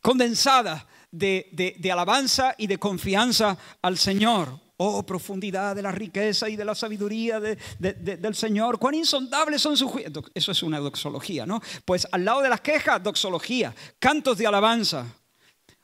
condensadas 0.00 0.84
de 1.08 1.88
alabanza 1.92 2.56
y 2.58 2.66
de 2.66 2.78
confianza 2.78 3.56
al 3.80 3.96
Señor. 3.96 4.58
Oh, 4.78 5.04
profundidad 5.04 5.76
de 5.76 5.82
la 5.82 5.92
riqueza 5.92 6.48
y 6.48 6.56
de 6.56 6.64
la 6.64 6.74
sabiduría 6.74 7.38
del 7.38 8.34
Señor. 8.34 8.80
Cuán 8.80 8.96
insondables 8.96 9.62
son 9.62 9.76
sus 9.76 9.88
juicios. 9.88 10.12
Eso 10.34 10.50
es 10.50 10.62
una 10.64 10.80
doxología, 10.80 11.46
¿no? 11.46 11.62
Pues 11.84 12.04
al 12.10 12.24
lado 12.24 12.40
de 12.40 12.48
las 12.48 12.60
quejas, 12.60 13.00
doxología, 13.00 13.72
cantos 14.00 14.36
de 14.36 14.48
alabanza. 14.48 15.06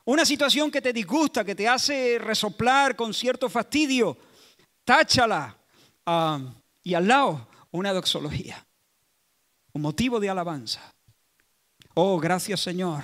Una 0.03 0.25
situación 0.25 0.69
que 0.69 0.81
te 0.81 0.91
disgusta, 0.91 1.45
que 1.45 1.55
te 1.55 1.69
hace 1.69 2.19
resoplar 2.19 2.97
con 2.97 3.13
cierto 3.13 3.47
fastidio, 3.47 4.17
táchala. 4.83 5.55
Ah, 6.05 6.41
y 6.83 6.93
al 6.95 7.07
lado, 7.07 7.47
una 7.71 7.93
doxología, 7.93 8.67
un 9.73 9.81
motivo 9.81 10.19
de 10.19 10.29
alabanza. 10.29 10.93
Oh, 11.95 12.19
gracias 12.19 12.61
Señor, 12.61 13.03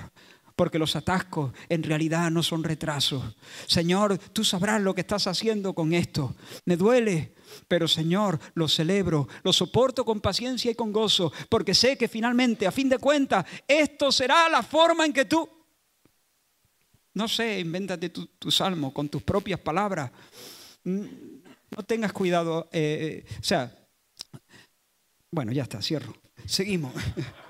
porque 0.56 0.80
los 0.80 0.96
atascos 0.96 1.52
en 1.68 1.84
realidad 1.84 2.32
no 2.32 2.42
son 2.42 2.64
retrasos. 2.64 3.36
Señor, 3.68 4.18
tú 4.18 4.44
sabrás 4.44 4.82
lo 4.82 4.96
que 4.96 5.02
estás 5.02 5.28
haciendo 5.28 5.74
con 5.74 5.94
esto. 5.94 6.36
Me 6.66 6.78
duele, 6.78 7.36
pero 7.68 7.88
Señor, 7.88 8.40
lo 8.54 8.68
celebro, 8.68 9.28
lo 9.44 9.52
soporto 9.52 10.06
con 10.06 10.22
paciencia 10.22 10.72
y 10.72 10.76
con 10.76 10.94
gozo, 10.94 11.32
porque 11.50 11.74
sé 11.74 11.98
que 11.98 12.08
finalmente, 12.08 12.66
a 12.66 12.72
fin 12.72 12.88
de 12.88 13.00
cuentas, 13.00 13.46
esto 13.68 14.12
será 14.12 14.50
la 14.50 14.64
forma 14.64 15.06
en 15.06 15.14
que 15.14 15.26
tú... 15.26 15.50
No 17.14 17.30
sé, 17.30 17.62
invéntate 17.62 18.10
tu, 18.10 18.52
salmo 18.52 18.94
con 18.94 19.08
tus 19.08 19.24
propias 19.24 19.60
palabras. 19.62 20.12
Mm, 20.84 21.06
no 21.72 21.84
tengas 21.84 22.12
cuidado. 22.12 22.68
Eh, 22.74 23.24
eh, 23.26 23.38
o 23.40 23.44
sea, 23.44 23.74
bueno, 25.32 25.52
ya 25.52 25.64
está, 25.64 25.82
cierro. 25.82 26.16
Seguimos. 26.46 26.94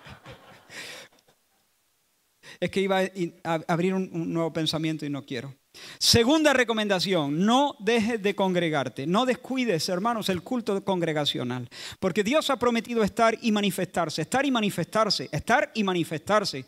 es 2.59 2.69
que 2.69 2.81
iba 2.81 3.01
a 3.43 3.53
abrir 3.67 3.93
un, 3.93 4.33
nuevo 4.33 4.51
pensamiento 4.53 5.05
y 5.05 5.09
no 5.09 5.25
quiero. 5.25 5.53
Segunda 5.99 6.53
recomendación, 6.53 7.45
no 7.45 7.75
dejes 7.79 8.21
de 8.23 8.33
congregarte, 8.33 9.05
no 9.05 9.25
descuides, 9.25 9.89
hermanos, 9.89 10.29
el 10.29 10.41
culto 10.41 10.83
congregacional, 10.85 11.69
porque 11.99 12.23
Dios 12.23 12.49
ha 12.49 12.57
prometido 12.57 13.03
estar 13.03 13.37
y 13.41 13.51
manifestarse, 13.51 14.21
estar 14.21 14.45
y 14.45 14.51
manifestarse, 14.51 15.27
estar 15.31 15.71
y 15.73 15.83
manifestarse 15.83 16.65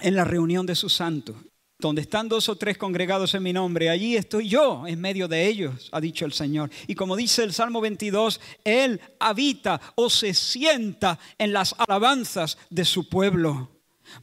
en 0.00 0.14
la 0.14 0.24
reunión 0.24 0.66
de 0.66 0.74
sus 0.74 0.92
santos, 0.92 1.36
donde 1.82 2.02
están 2.02 2.28
dos 2.28 2.48
o 2.48 2.56
tres 2.56 2.78
congregados 2.78 3.34
en 3.34 3.42
mi 3.42 3.52
nombre, 3.52 3.90
allí 3.90 4.16
estoy 4.16 4.48
yo 4.48 4.86
en 4.86 5.00
medio 5.00 5.28
de 5.28 5.46
ellos, 5.46 5.88
ha 5.92 6.00
dicho 6.00 6.24
el 6.24 6.32
Señor. 6.32 6.70
Y 6.86 6.94
como 6.94 7.16
dice 7.16 7.42
el 7.42 7.52
Salmo 7.52 7.80
22, 7.80 8.40
Él 8.64 9.00
habita 9.18 9.80
o 9.96 10.08
se 10.08 10.32
sienta 10.32 11.18
en 11.36 11.52
las 11.52 11.74
alabanzas 11.76 12.56
de 12.70 12.84
su 12.84 13.08
pueblo. 13.08 13.68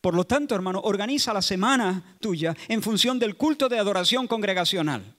Por 0.02 0.14
lo 0.14 0.24
tanto, 0.24 0.56
hermano, 0.56 0.80
organiza 0.84 1.34
la 1.34 1.42
semana 1.42 2.16
tuya 2.22 2.56
en 2.68 2.82
función 2.82 3.20
del 3.20 3.36
culto 3.36 3.68
de 3.68 3.78
adoración 3.78 4.28
congregacional. 4.28 5.19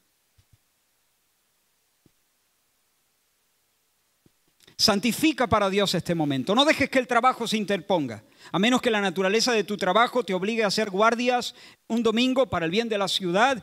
Santifica 4.80 5.46
para 5.46 5.68
Dios 5.68 5.94
este 5.94 6.14
momento. 6.14 6.54
No 6.54 6.64
dejes 6.64 6.88
que 6.88 6.98
el 6.98 7.06
trabajo 7.06 7.46
se 7.46 7.58
interponga, 7.58 8.24
a 8.50 8.58
menos 8.58 8.80
que 8.80 8.90
la 8.90 9.02
naturaleza 9.02 9.52
de 9.52 9.62
tu 9.62 9.76
trabajo 9.76 10.24
te 10.24 10.32
obligue 10.32 10.64
a 10.64 10.68
hacer 10.68 10.88
guardias 10.88 11.54
un 11.86 12.02
domingo 12.02 12.48
para 12.48 12.64
el 12.64 12.70
bien 12.70 12.88
de 12.88 12.96
la 12.96 13.06
ciudad. 13.06 13.62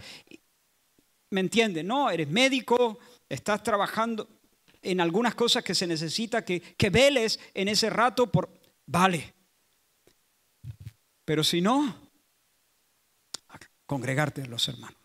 ¿Me 1.31 1.39
entiendes? 1.39 1.83
No, 1.83 2.11
eres 2.11 2.29
médico, 2.29 2.99
estás 3.27 3.63
trabajando 3.63 4.29
en 4.83 5.01
algunas 5.01 5.33
cosas 5.33 5.63
que 5.63 5.73
se 5.73 5.87
necesita 5.87 6.45
que, 6.45 6.61
que 6.61 6.91
veles 6.91 7.39
en 7.55 7.67
ese 7.67 7.89
rato 7.89 8.31
por... 8.31 8.53
Vale. 8.85 9.33
Pero 11.25 11.43
si 11.43 11.61
no, 11.61 11.95
congregarte 13.87 14.45
los 14.45 14.67
hermanos. 14.67 14.96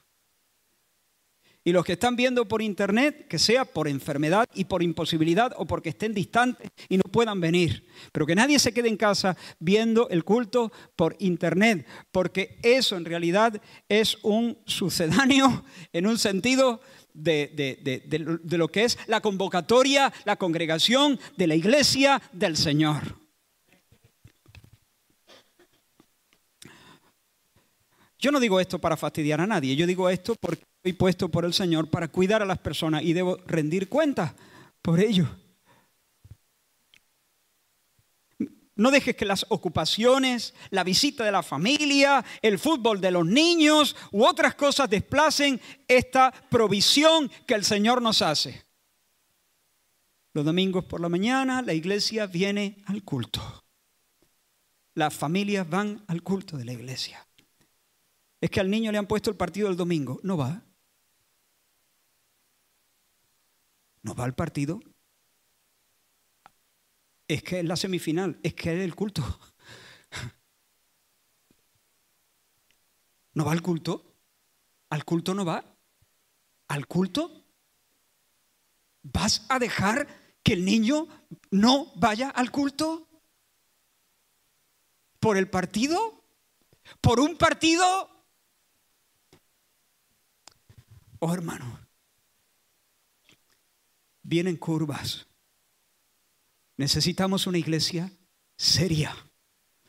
Y 1.65 1.73
los 1.73 1.85
que 1.85 1.93
están 1.93 2.17
viendo 2.17 2.49
por 2.49 2.61
internet, 2.61 3.29
que 3.29 3.39
sea 3.39 3.65
por 3.65 3.87
enfermedad 3.87 4.47
y 4.53 4.65
por 4.65 4.83
imposibilidad 4.83 5.53
o 5.57 5.65
porque 5.65 5.91
estén 5.91 6.13
distantes 6.13 6.71
y 6.89 6.97
no 6.97 7.05
puedan 7.05 7.41
venir. 7.41 7.87
Pero 8.11 8.27
que 8.27 8.35
nadie 8.35 8.59
se 8.59 8.73
quede 8.73 8.89
en 8.89 8.97
casa 8.97 9.37
viendo 9.61 10.09
el 10.09 10.25
culto 10.25 10.73
por 10.97 11.15
internet, 11.21 11.87
porque 12.11 12.59
eso 12.63 12.97
en 12.97 13.05
realidad 13.05 13.61
es 13.89 14.19
un 14.23 14.59
sucedáneo 14.67 15.65
en 15.93 16.07
un 16.07 16.19
sentido 16.19 16.81
de, 17.15 17.53
de 17.55 18.59
lo 18.59 18.69
que 18.69 18.85
es 18.85 18.99
la 19.07 19.21
convocatoria, 19.21 20.13
la 20.25 20.37
congregación 20.37 21.21
de 21.37 21.47
la 21.47 21.55
iglesia 21.55 22.21
del 22.33 22.57
Señor. 22.57 23.23
Yo 28.19 28.31
no 28.31 28.41
digo 28.41 28.61
esto 28.61 28.81
para 28.81 28.97
fastidiar 28.97 29.41
a 29.41 29.47
nadie, 29.47 29.77
yo 29.77 29.87
digo 29.87 30.09
esto 30.09 30.37
porque 30.41 30.72
estoy 30.83 30.95
puesto 30.95 31.29
por 31.29 31.45
el 31.45 31.55
Señor 31.55 31.89
para 31.89 32.09
cuidar 32.09 32.43
a 32.43 32.45
las 32.45 32.59
personas 32.59 33.05
y 33.05 33.13
debo 33.13 33.37
rendir 33.47 33.89
cuentas 33.89 34.33
por 34.83 34.99
ello. 34.99 35.29
No 38.75 38.91
dejes 38.91 39.15
que 39.15 39.25
las 39.25 39.47
ocupaciones, 39.49 40.55
la 40.71 40.83
visita 40.83 41.25
de 41.25 41.31
la 41.31 41.45
familia, 41.45 42.25
el 42.41 42.59
fútbol 42.59 43.01
de 43.01 43.13
los 43.13 43.25
niños 43.25 43.95
u 44.11 44.25
otras 44.25 44.57
cosas 44.57 44.91
desplacen 44.91 45.61
esta 45.87 46.33
provisión 46.51 47.31
que 47.47 47.55
el 47.55 47.65
Señor 47.65 48.03
nos 48.03 48.21
hace. 48.21 48.65
Los 50.35 50.45
domingos 50.45 50.85
por 50.87 51.01
la 51.01 51.09
mañana 51.09 51.63
la 51.63 51.75
iglesia 51.75 52.27
viene 52.27 52.83
al 52.87 53.05
culto. 53.05 53.63
Las 54.95 55.15
familias 55.15 55.71
van 55.71 56.03
al 56.09 56.25
culto 56.25 56.57
de 56.57 56.65
la 56.65 56.73
iglesia. 56.73 57.25
Es 58.41 58.51
que 58.51 58.59
al 58.59 58.69
niño 58.69 58.91
le 58.91 58.99
han 58.99 59.07
puesto 59.07 59.31
el 59.31 59.37
partido 59.37 59.69
del 59.69 59.77
domingo. 59.77 60.19
No 60.25 60.37
va. 60.37 60.65
No 64.03 64.15
va 64.15 64.25
al 64.25 64.35
partido. 64.35 64.81
Es 67.29 67.43
que 67.43 67.61
es 67.61 67.65
la 67.65 67.77
semifinal. 67.77 68.39
Es 68.43 68.55
que 68.55 68.75
es 68.75 68.81
el 68.81 68.95
culto. 68.95 69.23
¿No 73.35 73.45
va 73.45 73.53
al 73.53 73.63
culto? 73.63 74.15
¿Al 74.91 75.05
culto 75.05 75.35
no 75.35 75.45
va? 75.45 75.65
¿Al 76.69 76.87
culto? 76.87 77.47
¿Vas 79.03 79.47
a 79.49 79.59
dejar 79.59 80.07
que 80.43 80.53
el 80.53 80.65
niño 80.65 81.09
no 81.51 81.93
vaya 81.97 82.29
al 82.29 82.51
culto? 82.51 83.09
¿Por 85.19 85.37
el 85.37 85.49
partido? 85.49 86.25
¿Por 87.01 87.21
un 87.21 87.37
partido? 87.37 88.11
Oh 91.21 91.33
hermano, 91.33 91.82
vienen 94.33 94.57
curvas. 94.57 95.27
Necesitamos 96.79 97.47
una 97.47 97.59
iglesia 97.59 98.11
seria, 98.57 99.15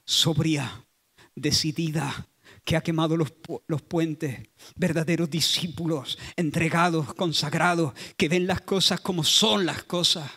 sobria, 0.04 0.86
decidida, 1.34 2.28
que 2.66 2.76
ha 2.76 2.82
quemado 2.82 3.16
los, 3.16 3.32
los, 3.68 3.82
puentes, 3.82 4.50
verdaderos 4.76 5.30
discípulos, 5.30 6.20
entregados, 6.36 7.14
consagrados, 7.14 7.94
que 8.18 8.28
ven 8.28 8.46
las 8.46 8.60
cosas 8.60 9.00
como 9.00 9.24
son 9.24 9.66
las 9.66 9.84
cosas. 9.84 10.30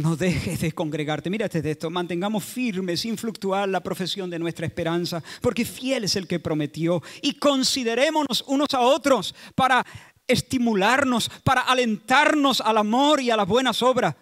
No 0.00 0.16
dejes 0.16 0.60
de 0.60 0.72
congregarte. 0.72 1.28
Mira 1.28 1.44
este 1.44 1.60
texto. 1.60 1.90
Mantengamos 1.90 2.42
firme, 2.42 2.96
sin 2.96 3.18
fluctuar, 3.18 3.68
la 3.68 3.82
profesión 3.82 4.30
de 4.30 4.38
nuestra 4.38 4.64
esperanza, 4.64 5.22
porque 5.42 5.66
fiel 5.66 6.04
es 6.04 6.16
el 6.16 6.26
que 6.26 6.40
prometió. 6.40 7.02
Y 7.20 7.34
considerémonos 7.34 8.42
unos 8.46 8.72
a 8.72 8.80
otros 8.80 9.34
para 9.54 9.84
estimularnos, 10.26 11.30
para 11.44 11.62
alentarnos 11.62 12.62
al 12.62 12.78
amor 12.78 13.20
y 13.20 13.30
a 13.30 13.36
las 13.36 13.46
buenas 13.46 13.82
obras. 13.82 14.16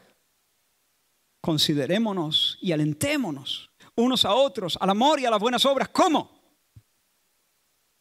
Considerémonos 1.40 2.58
y 2.60 2.72
alentémonos 2.72 3.70
unos 3.94 4.24
a 4.24 4.34
otros 4.34 4.76
al 4.80 4.90
amor 4.90 5.20
y 5.20 5.26
a 5.26 5.30
las 5.30 5.40
buenas 5.40 5.64
obras. 5.64 5.90
¿Cómo? 5.90 6.30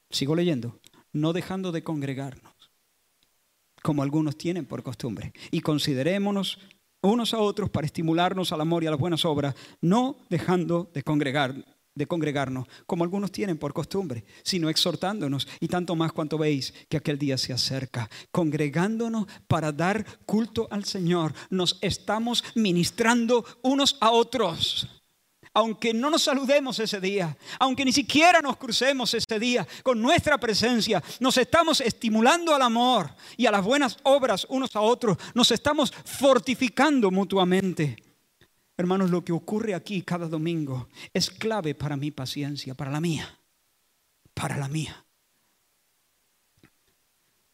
Sigo 0.10 0.36
leyendo. 0.36 0.80
No 1.14 1.32
dejando 1.32 1.72
de 1.72 1.84
congregarnos, 1.84 2.54
como 3.84 4.04
algunos 4.04 4.36
tienen 4.36 4.66
por 4.66 4.84
costumbre. 4.84 5.34
Y 5.52 5.62
considerémonos 5.62 6.60
unos 7.12 7.34
a 7.34 7.39
otros 7.39 7.70
para 7.70 7.86
estimularnos 7.86 8.51
al 8.51 8.62
amor 8.62 8.84
y 8.84 8.88
a 8.88 8.91
las 8.91 8.99
buenas 8.99 9.26
obras, 9.26 9.55
no 9.82 10.18
dejando 10.30 10.89
de 10.93 11.03
congregar, 11.03 11.55
de 11.95 12.08
congregarnos, 12.08 12.68
como 12.86 13.03
algunos 13.03 13.32
tienen 13.32 13.58
por 13.58 13.74
costumbre, 13.74 14.24
sino 14.43 14.70
exhortándonos, 14.70 15.47
y 15.60 15.68
tanto 15.68 15.95
más 15.95 16.12
cuanto 16.12 16.38
veis 16.38 16.74
que 16.89 16.97
aquel 16.97 17.18
día 17.18 17.38
se 17.38 17.53
acerca, 17.53 18.10
congregándonos 18.32 19.26
para 19.47 19.72
dar 19.72 20.05
culto 20.26 20.68
al 20.72 20.86
Señor. 20.86 21.34
Nos 21.49 21.80
estamos 21.82 22.43
ministrando 22.55 23.43
unos 23.64 23.97
a 23.99 24.12
otros 24.12 24.88
aunque 25.58 25.91
no 25.91 26.12
nos 26.12 26.22
saludemos 26.22 26.78
ese 26.78 27.01
día, 27.01 27.36
aunque 27.58 27.84
ni 27.84 27.91
siquiera 27.91 28.41
nos 28.41 28.58
crucemos 28.58 29.12
ese 29.16 29.39
día, 29.39 29.68
con 29.82 29.99
nuestra 29.99 30.38
presencia 30.38 31.01
nos 31.20 31.36
estamos 31.36 31.82
estimulando 31.82 32.53
al 32.53 32.62
amor 32.62 33.10
y 33.38 33.47
a 33.47 33.51
las 33.51 33.66
buenas 33.66 33.97
obras 34.03 34.45
unos 34.51 34.76
a 34.76 34.82
otros, 34.82 35.18
nos 35.34 35.49
estamos 35.49 35.91
fortificando 35.91 37.10
mutuamente. 37.10 37.95
Hermanos, 38.78 39.10
lo 39.10 39.26
que 39.26 39.32
ocurre 39.32 39.74
aquí 39.74 40.03
cada 40.03 40.28
domingo 40.28 40.89
es 41.12 41.32
clave 41.32 41.74
para 41.74 41.97
mi 41.97 42.12
paciencia, 42.12 42.76
para 42.76 42.91
la 42.91 43.01
mía, 43.01 43.28
para 44.36 44.58
la 44.58 44.68
mía. 44.68 45.07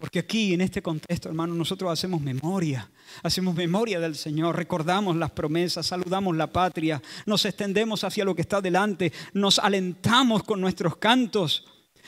Porque 0.04 0.20
aquí, 0.20 0.54
en 0.54 0.60
este 0.60 0.82
contexto, 0.82 1.30
hermano, 1.30 1.56
nosotros 1.56 1.90
hacemos 1.90 2.20
memoria, 2.20 2.92
hacemos 3.24 3.56
memoria 3.56 4.02
del 4.02 4.18
Señor, 4.18 4.54
recordamos 4.54 5.16
las 5.16 5.32
promesas, 5.32 5.88
saludamos 5.88 6.36
la 6.36 6.52
patria, 6.52 7.02
nos 7.26 7.46
extendemos 7.46 8.04
hacia 8.04 8.26
lo 8.26 8.36
que 8.36 8.42
está 8.42 8.60
delante, 8.60 9.14
nos 9.32 9.60
alentamos 9.60 10.44
con 10.44 10.60
nuestros 10.60 10.98
cantos. 10.98 11.66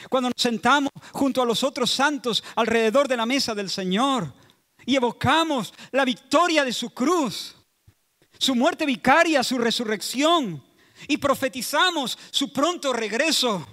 Cuando 0.09 0.27
nos 0.27 0.41
sentamos 0.41 0.91
junto 1.13 1.41
a 1.41 1.45
los 1.45 1.63
otros 1.63 1.89
santos 1.89 2.43
alrededor 2.57 3.07
de 3.07 3.15
la 3.15 3.25
mesa 3.25 3.55
del 3.55 3.69
Señor 3.69 4.33
y 4.85 4.97
evocamos 4.97 5.73
la 5.93 6.03
victoria 6.03 6.65
de 6.65 6.73
su 6.73 6.89
cruz, 6.89 7.55
su 8.37 8.55
muerte 8.55 8.85
vicaria, 8.85 9.41
su 9.41 9.57
resurrección 9.57 10.61
y 11.07 11.15
profetizamos 11.15 12.19
su 12.29 12.51
pronto 12.51 12.91
regreso, 12.91 13.65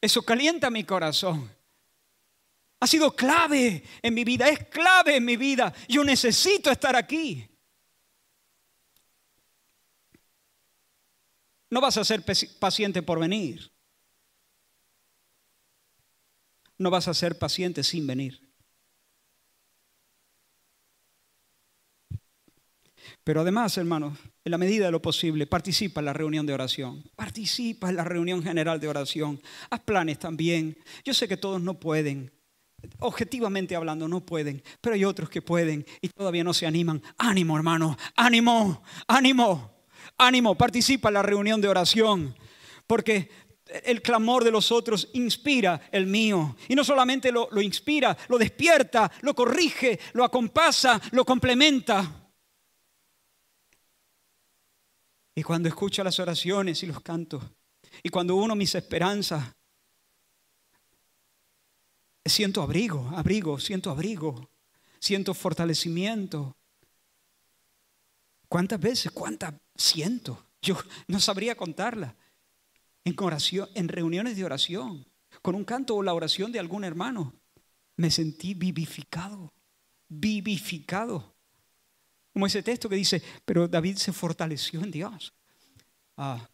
eso 0.00 0.22
calienta 0.22 0.70
mi 0.70 0.84
corazón. 0.84 1.50
Ha 2.84 2.86
sido 2.86 3.16
clave 3.16 3.82
en 4.02 4.12
mi 4.12 4.24
vida, 4.24 4.46
es 4.46 4.68
clave 4.68 5.16
en 5.16 5.24
mi 5.24 5.38
vida. 5.38 5.72
Yo 5.88 6.04
necesito 6.04 6.70
estar 6.70 6.94
aquí. 6.94 7.48
No 11.70 11.80
vas 11.80 11.96
a 11.96 12.04
ser 12.04 12.22
paciente 12.60 13.00
por 13.00 13.18
venir. 13.18 13.72
No 16.76 16.90
vas 16.90 17.08
a 17.08 17.14
ser 17.14 17.38
paciente 17.38 17.82
sin 17.82 18.06
venir. 18.06 18.52
Pero 23.24 23.40
además, 23.40 23.78
hermanos, 23.78 24.18
en 24.44 24.50
la 24.50 24.58
medida 24.58 24.84
de 24.84 24.92
lo 24.92 25.00
posible, 25.00 25.46
participa 25.46 26.02
en 26.02 26.04
la 26.04 26.12
reunión 26.12 26.44
de 26.44 26.52
oración. 26.52 27.02
Participa 27.16 27.88
en 27.88 27.96
la 27.96 28.04
reunión 28.04 28.42
general 28.42 28.78
de 28.78 28.88
oración. 28.88 29.40
Haz 29.70 29.80
planes 29.80 30.18
también. 30.18 30.76
Yo 31.02 31.14
sé 31.14 31.26
que 31.26 31.38
todos 31.38 31.62
no 31.62 31.80
pueden 31.80 32.33
objetivamente 33.00 33.76
hablando, 33.76 34.08
no 34.08 34.20
pueden, 34.20 34.62
pero 34.80 34.94
hay 34.94 35.04
otros 35.04 35.28
que 35.28 35.42
pueden 35.42 35.86
y 36.00 36.08
todavía 36.08 36.44
no 36.44 36.54
se 36.54 36.66
animan. 36.66 37.02
Ánimo, 37.18 37.56
hermano, 37.56 37.96
ánimo, 38.16 38.82
ánimo, 39.06 39.70
ánimo, 40.18 40.54
participa 40.54 41.08
en 41.08 41.14
la 41.14 41.22
reunión 41.22 41.60
de 41.60 41.68
oración, 41.68 42.34
porque 42.86 43.30
el 43.84 44.02
clamor 44.02 44.44
de 44.44 44.50
los 44.50 44.70
otros 44.70 45.08
inspira 45.14 45.88
el 45.90 46.06
mío. 46.06 46.56
Y 46.68 46.74
no 46.74 46.84
solamente 46.84 47.32
lo, 47.32 47.48
lo 47.50 47.60
inspira, 47.60 48.16
lo 48.28 48.38
despierta, 48.38 49.10
lo 49.22 49.34
corrige, 49.34 49.98
lo 50.12 50.24
acompasa, 50.24 51.00
lo 51.12 51.24
complementa. 51.24 52.30
Y 55.34 55.42
cuando 55.42 55.68
escucha 55.68 56.04
las 56.04 56.18
oraciones 56.20 56.82
y 56.82 56.86
los 56.86 57.00
cantos, 57.00 57.42
y 58.02 58.08
cuando 58.08 58.36
uno 58.36 58.54
mis 58.54 58.74
esperanzas 58.74 59.44
siento 62.24 62.62
abrigo, 62.62 63.10
abrigo, 63.14 63.58
siento 63.58 63.90
abrigo, 63.90 64.50
siento 64.98 65.34
fortalecimiento. 65.34 66.56
¿Cuántas 68.48 68.80
veces? 68.80 69.12
¿Cuántas 69.12 69.54
siento? 69.74 70.46
Yo 70.62 70.76
no 71.08 71.20
sabría 71.20 71.56
contarla. 71.56 72.16
En 73.04 73.14
oración, 73.18 73.68
en 73.74 73.88
reuniones 73.88 74.36
de 74.36 74.44
oración, 74.44 75.06
con 75.42 75.54
un 75.54 75.64
canto 75.64 75.94
o 75.94 76.02
la 76.02 76.14
oración 76.14 76.52
de 76.52 76.58
algún 76.58 76.84
hermano, 76.84 77.34
me 77.96 78.10
sentí 78.10 78.54
vivificado, 78.54 79.52
vivificado. 80.08 81.34
Como 82.32 82.46
ese 82.46 82.62
texto 82.62 82.88
que 82.88 82.96
dice, 82.96 83.22
pero 83.44 83.68
David 83.68 83.96
se 83.96 84.12
fortaleció 84.12 84.82
en 84.82 84.90
Dios. 84.90 85.34
Ah, 86.16 86.48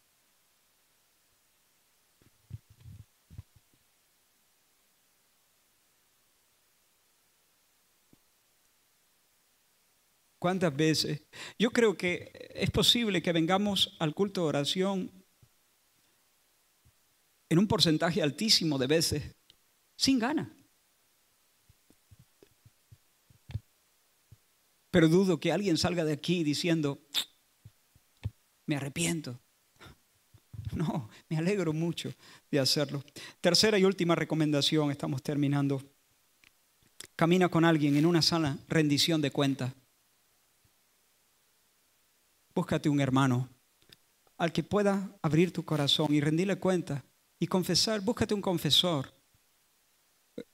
¿Cuántas 10.40 10.74
veces? 10.74 11.20
Yo 11.58 11.70
creo 11.70 11.98
que 11.98 12.32
es 12.54 12.70
posible 12.70 13.20
que 13.20 13.30
vengamos 13.30 13.94
al 13.98 14.14
culto 14.14 14.40
de 14.40 14.46
oración 14.46 15.12
en 17.50 17.58
un 17.58 17.68
porcentaje 17.68 18.22
altísimo 18.22 18.78
de 18.78 18.86
veces 18.86 19.36
sin 19.96 20.18
gana. 20.18 20.50
Pero 24.90 25.08
dudo 25.08 25.38
que 25.38 25.52
alguien 25.52 25.76
salga 25.76 26.06
de 26.06 26.14
aquí 26.14 26.42
diciendo, 26.42 27.06
me 28.64 28.76
arrepiento. 28.76 29.38
No, 30.72 31.10
me 31.28 31.36
alegro 31.36 31.74
mucho 31.74 32.14
de 32.50 32.60
hacerlo. 32.60 33.04
Tercera 33.42 33.78
y 33.78 33.84
última 33.84 34.14
recomendación, 34.14 34.90
estamos 34.90 35.22
terminando. 35.22 35.82
Camina 37.14 37.50
con 37.50 37.66
alguien 37.66 37.96
en 37.96 38.06
una 38.06 38.22
sala 38.22 38.56
rendición 38.68 39.20
de 39.20 39.32
cuentas. 39.32 39.74
Búscate 42.60 42.90
un 42.90 43.00
hermano 43.00 43.48
al 44.36 44.52
que 44.52 44.62
pueda 44.62 45.16
abrir 45.22 45.50
tu 45.50 45.64
corazón 45.64 46.12
y 46.12 46.20
rendirle 46.20 46.56
cuenta 46.56 47.02
y 47.38 47.46
confesar. 47.46 48.02
Búscate 48.02 48.34
un 48.34 48.42
confesor. 48.42 49.10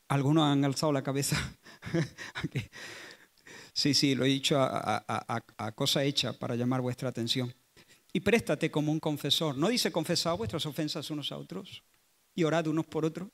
Algunos 0.07 0.45
han 0.45 0.65
alzado 0.65 0.93
la 0.93 1.03
cabeza. 1.03 1.37
sí, 3.73 3.93
sí, 3.93 4.15
lo 4.15 4.25
he 4.25 4.29
dicho 4.29 4.57
a, 4.57 5.73
cosa 5.75 6.05
hecha 6.05 6.33
para 6.33 6.55
llamar 6.55 6.81
vuestra 6.81 7.09
atención. 7.09 7.53
Y 8.13 8.21
préstate 8.21 8.71
como 8.71 8.93
un 8.93 9.01
confesor. 9.01 9.59
No 9.59 9.67
dice 9.67 9.91
confesad 9.91 10.37
vuestras 10.37 10.65
ofensas 10.65 11.11
unos 11.11 11.33
a 11.33 11.39
otros 11.39 11.83
y 12.37 12.45
orad 12.45 12.69
unos 12.69 12.87
por 12.87 13.05
otros. 13.05 13.31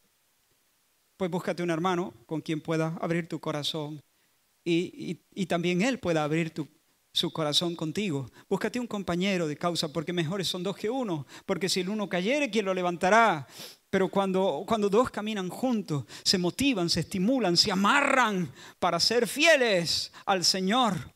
Pues 1.18 1.30
búscate 1.30 1.62
un 1.62 1.68
hermano 1.68 2.14
con 2.24 2.40
quien 2.40 2.62
pueda 2.62 2.96
abrir 3.02 3.28
tu 3.28 3.38
corazón 3.38 4.00
y, 4.64 5.20
y 5.34 5.44
también 5.44 5.82
él 5.82 5.98
pueda 5.98 6.24
abrir 6.24 6.54
tu, 6.54 6.66
su 7.12 7.30
corazón 7.30 7.76
contigo. 7.76 8.30
Búscate 8.48 8.80
un 8.80 8.86
compañero 8.86 9.46
de 9.46 9.56
causa, 9.56 9.92
porque 9.92 10.12
mejores 10.12 10.48
son 10.48 10.62
dos 10.62 10.76
que 10.76 10.88
uno, 10.88 11.26
porque 11.44 11.68
si 11.68 11.80
el 11.80 11.90
uno 11.90 12.08
cayere, 12.08 12.50
¿quién 12.50 12.64
lo 12.64 12.74
levantará? 12.74 13.46
Pero 13.90 14.08
cuando, 14.08 14.64
cuando 14.66 14.88
dos 14.88 15.10
caminan 15.10 15.50
juntos, 15.50 16.04
se 16.24 16.38
motivan, 16.38 16.88
se 16.88 17.00
estimulan, 17.00 17.58
se 17.58 17.70
amarran 17.70 18.50
para 18.78 18.98
ser 18.98 19.28
fieles 19.28 20.10
al 20.24 20.44
Señor 20.44 21.11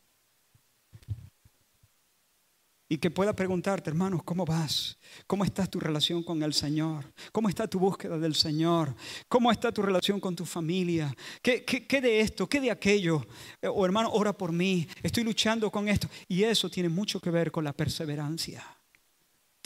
y 2.89 2.99
que 2.99 3.11
pueda 3.11 3.35
preguntarte, 3.35 3.91
hermanos, 3.91 4.23
¿cómo 4.25 4.45
vas? 4.45 4.99
¿Cómo 5.27 5.45
está 5.45 5.67
tu 5.67 5.81
relación 5.81 6.23
con 6.23 6.43
el 6.43 6.55
Señor? 6.55 7.13
¿Cómo 7.33 7.49
está 7.49 7.67
tu 7.67 7.79
búsqueda 7.79 8.19
del 8.19 8.35
Señor? 8.35 8.95
¿Cómo 9.29 9.51
está 9.51 9.73
tu 9.73 9.83
relación 9.83 10.21
con 10.21 10.37
tu 10.37 10.45
familia? 10.45 11.15
¿Qué, 11.43 11.65
qué, 11.65 12.01
de 12.01 12.21
esto? 12.21 12.49
¿Qué 12.49 12.61
de 12.61 12.71
aquello? 12.71 13.27
Eh, 13.61 13.69
o 13.69 13.85
hermano, 13.85 14.11
ora 14.13 14.33
por 14.33 14.53
mí. 14.53 14.87
Estoy 15.03 15.25
luchando 15.25 15.71
con 15.71 15.89
esto. 15.89 16.09
Y 16.29 16.45
eso 16.45 16.71
tiene 16.71 16.89
mucho 16.89 17.21
que 17.21 17.31
ver 17.31 17.51
con 17.51 17.65
la 17.65 17.73
perseverancia 17.73 18.76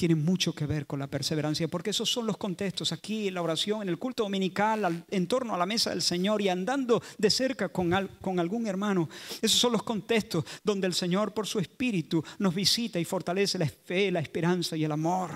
tiene 0.01 0.15
mucho 0.15 0.55
que 0.55 0.65
ver 0.65 0.87
con 0.87 0.99
la 0.99 1.09
perseverancia, 1.09 1.69
porque 1.69 1.91
esos 1.91 2.11
son 2.11 2.27
los 2.27 2.39
contextos 2.39 2.91
aquí 2.91 3.29
en 3.29 3.35
la 3.35 3.43
oración, 3.43 3.83
en 3.83 3.91
el 3.91 3.99
culto 3.99 4.23
dominical, 4.23 5.05
en 5.11 5.27
torno 5.27 5.55
a 5.55 5.59
la 5.59 5.67
mesa 5.67 5.91
del 5.91 6.01
Señor 6.01 6.41
y 6.41 6.49
andando 6.49 7.03
de 7.19 7.29
cerca 7.29 7.69
con, 7.69 7.93
algún 7.93 8.67
hermano. 8.67 9.11
Esos 9.43 9.61
son 9.61 9.73
los 9.73 9.83
contextos 9.83 10.47
donde 10.65 10.87
el 10.87 10.95
Señor 10.95 11.35
por 11.35 11.47
su 11.47 11.59
Espíritu 11.59 12.25
nos 12.39 12.55
visita 12.55 12.99
y 12.99 13.05
fortalece 13.05 13.59
la 13.59 13.69
fe, 13.69 14.11
la 14.11 14.21
esperanza 14.21 14.75
y 14.75 14.85
el 14.85 14.93
amor. 14.93 15.33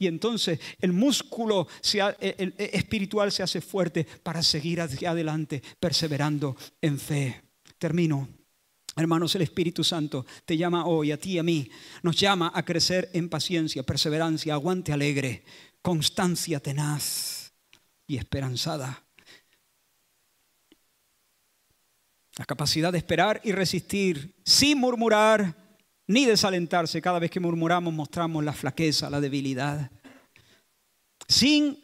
Y 0.00 0.08
entonces 0.08 0.58
el 0.80 0.92
músculo 0.92 1.68
espiritual 1.80 3.30
se 3.30 3.44
hace 3.44 3.60
fuerte 3.60 4.04
para 4.04 4.42
seguir 4.42 4.80
hacia 4.80 5.12
adelante, 5.12 5.62
perseverando 5.78 6.56
en 6.82 6.98
fe. 6.98 7.40
Termino. 7.78 8.37
Hermanos, 8.98 9.32
el 9.36 9.42
Espíritu 9.42 9.84
Santo 9.84 10.26
te 10.44 10.56
llama 10.56 10.86
hoy, 10.86 11.12
a 11.12 11.16
ti 11.16 11.34
y 11.34 11.38
a 11.38 11.44
mí, 11.44 11.70
nos 12.02 12.16
llama 12.16 12.50
a 12.52 12.64
crecer 12.64 13.08
en 13.12 13.28
paciencia, 13.28 13.84
perseverancia, 13.84 14.54
aguante 14.54 14.92
alegre, 14.92 15.44
constancia 15.80 16.58
tenaz 16.58 17.52
y 18.08 18.16
esperanzada. 18.16 19.04
La 22.36 22.44
capacidad 22.44 22.90
de 22.90 22.98
esperar 22.98 23.40
y 23.44 23.52
resistir 23.52 24.34
sin 24.44 24.78
murmurar 24.78 25.54
ni 26.08 26.24
desalentarse. 26.24 27.00
Cada 27.00 27.20
vez 27.20 27.30
que 27.30 27.38
murmuramos 27.38 27.94
mostramos 27.94 28.42
la 28.42 28.52
flaqueza, 28.52 29.08
la 29.08 29.20
debilidad. 29.20 29.92
Sin 31.28 31.78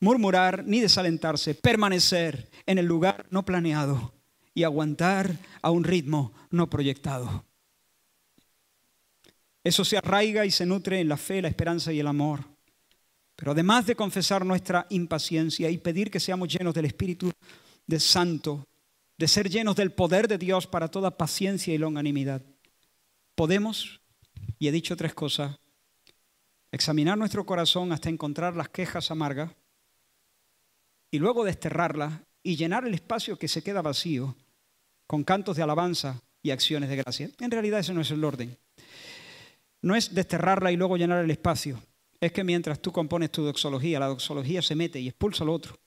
murmurar 0.00 0.64
ni 0.64 0.80
desalentarse, 0.80 1.54
permanecer 1.54 2.48
en 2.64 2.78
el 2.78 2.86
lugar 2.86 3.26
no 3.28 3.44
planeado 3.44 4.13
y 4.54 4.62
aguantar 4.62 5.36
a 5.60 5.70
un 5.70 5.84
ritmo 5.84 6.32
no 6.50 6.70
proyectado. 6.70 7.44
Eso 9.64 9.84
se 9.84 9.96
arraiga 9.96 10.46
y 10.46 10.50
se 10.50 10.64
nutre 10.64 11.00
en 11.00 11.08
la 11.08 11.16
fe, 11.16 11.42
la 11.42 11.48
esperanza 11.48 11.92
y 11.92 11.98
el 11.98 12.06
amor. 12.06 12.44
Pero 13.34 13.52
además 13.52 13.86
de 13.86 13.96
confesar 13.96 14.46
nuestra 14.46 14.86
impaciencia 14.90 15.70
y 15.70 15.78
pedir 15.78 16.10
que 16.10 16.20
seamos 16.20 16.48
llenos 16.48 16.74
del 16.74 16.84
Espíritu 16.84 17.32
de 17.86 17.98
Santo, 17.98 18.68
de 19.18 19.26
ser 19.26 19.48
llenos 19.48 19.74
del 19.74 19.92
poder 19.92 20.28
de 20.28 20.38
Dios 20.38 20.66
para 20.66 20.88
toda 20.88 21.16
paciencia 21.16 21.74
y 21.74 21.78
longanimidad, 21.78 22.42
podemos, 23.34 24.00
y 24.58 24.68
he 24.68 24.72
dicho 24.72 24.96
tres 24.96 25.14
cosas, 25.14 25.58
examinar 26.70 27.18
nuestro 27.18 27.44
corazón 27.44 27.92
hasta 27.92 28.08
encontrar 28.08 28.54
las 28.54 28.68
quejas 28.68 29.10
amargas 29.10 29.50
y 31.10 31.18
luego 31.18 31.44
desterrarlas 31.44 32.20
y 32.42 32.56
llenar 32.56 32.86
el 32.86 32.94
espacio 32.94 33.38
que 33.38 33.48
se 33.48 33.62
queda 33.62 33.82
vacío 33.82 34.36
con 35.06 35.24
cantos 35.24 35.56
de 35.56 35.62
alabanza 35.62 36.20
y 36.42 36.50
acciones 36.50 36.88
de 36.88 36.96
gracia. 36.96 37.30
En 37.40 37.50
realidad 37.50 37.80
ese 37.80 37.94
no 37.94 38.00
es 38.00 38.10
el 38.10 38.24
orden. 38.24 38.56
No 39.82 39.94
es 39.96 40.14
desterrarla 40.14 40.72
y 40.72 40.76
luego 40.76 40.96
llenar 40.96 41.24
el 41.24 41.30
espacio. 41.30 41.80
Es 42.20 42.32
que 42.32 42.44
mientras 42.44 42.80
tú 42.80 42.92
compones 42.92 43.30
tu 43.30 43.42
doxología, 43.42 44.00
la 44.00 44.06
doxología 44.06 44.62
se 44.62 44.74
mete 44.74 44.98
y 45.00 45.08
expulsa 45.08 45.44
al 45.44 45.50
otro. 45.50 45.78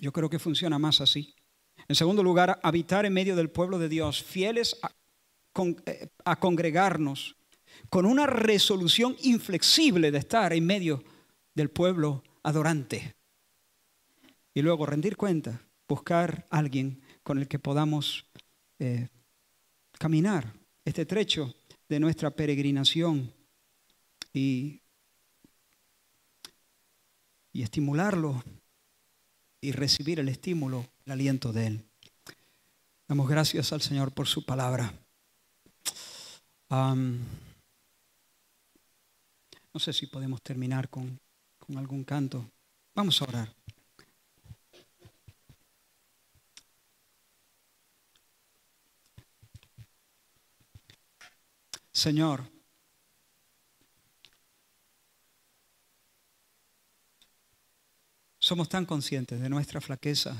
Yo 0.00 0.12
creo 0.12 0.30
que 0.30 0.38
funciona 0.38 0.78
más 0.78 1.00
así. 1.00 1.34
En 1.88 1.96
segundo 1.96 2.22
lugar, 2.22 2.60
habitar 2.62 3.06
en 3.06 3.12
medio 3.12 3.34
del 3.34 3.50
pueblo 3.50 3.78
de 3.78 3.88
Dios, 3.88 4.22
fieles 4.22 4.76
a, 4.82 4.92
eh, 5.86 6.08
a 6.24 6.38
congregarnos, 6.38 7.36
con 7.88 8.06
una 8.06 8.26
resolución 8.26 9.16
inflexible 9.22 10.10
de 10.10 10.18
estar 10.18 10.52
en 10.52 10.64
medio 10.64 11.02
del 11.54 11.70
pueblo 11.70 12.22
adorante. 12.42 13.14
Y 14.54 14.62
luego 14.62 14.86
rendir 14.86 15.16
cuenta, 15.16 15.62
buscar 15.88 16.46
a 16.50 16.58
alguien 16.58 17.02
con 17.22 17.38
el 17.38 17.48
que 17.48 17.58
podamos 17.58 18.26
eh, 18.78 19.08
caminar 19.98 20.52
este 20.84 21.06
trecho 21.06 21.54
de 21.88 22.00
nuestra 22.00 22.30
peregrinación 22.30 23.32
y, 24.32 24.80
y 27.52 27.62
estimularlo 27.62 28.42
y 29.60 29.72
recibir 29.72 30.18
el 30.18 30.28
estímulo, 30.28 30.86
el 31.06 31.12
aliento 31.12 31.52
de 31.52 31.66
Él. 31.68 31.84
Damos 33.06 33.28
gracias 33.28 33.72
al 33.72 33.80
Señor 33.80 34.12
por 34.12 34.26
su 34.26 34.44
palabra. 34.44 34.92
no 36.70 37.18
sé 39.78 39.92
si 39.92 40.06
podemos 40.06 40.42
terminar 40.42 40.88
con, 40.88 41.20
con 41.58 41.78
algún 41.78 42.04
canto. 42.04 42.50
Vamos 42.94 43.20
a 43.20 43.24
orar. 43.24 43.61
Señor, 51.92 52.42
somos 58.38 58.68
tan 58.68 58.86
conscientes 58.86 59.40
de 59.40 59.48
nuestra 59.48 59.80
flaqueza. 59.80 60.36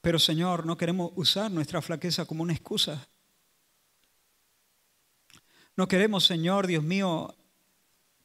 Pero 0.00 0.18
Señor, 0.18 0.64
no 0.64 0.76
queremos 0.76 1.12
usar 1.16 1.50
nuestra 1.50 1.82
flaqueza 1.82 2.24
como 2.24 2.42
una 2.42 2.52
excusa. 2.54 3.06
No 5.76 5.86
queremos, 5.86 6.24
Señor, 6.24 6.66
Dios 6.66 6.82
mío, 6.82 7.36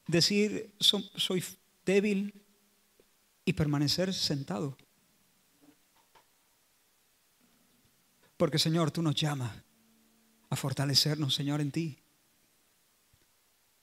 decir 0.07 0.73
soy 0.80 1.44
débil 1.85 2.34
y 3.45 3.53
permanecer 3.53 4.14
sentado. 4.14 4.77
Porque 8.38 8.60
Señor, 8.60 8.91
tú 8.91 9.01
nos 9.01 9.15
llamas 9.15 9.51
a 10.49 10.55
fortalecernos, 10.55 11.34
Señor, 11.34 11.61
en 11.61 11.72
ti. 11.72 11.99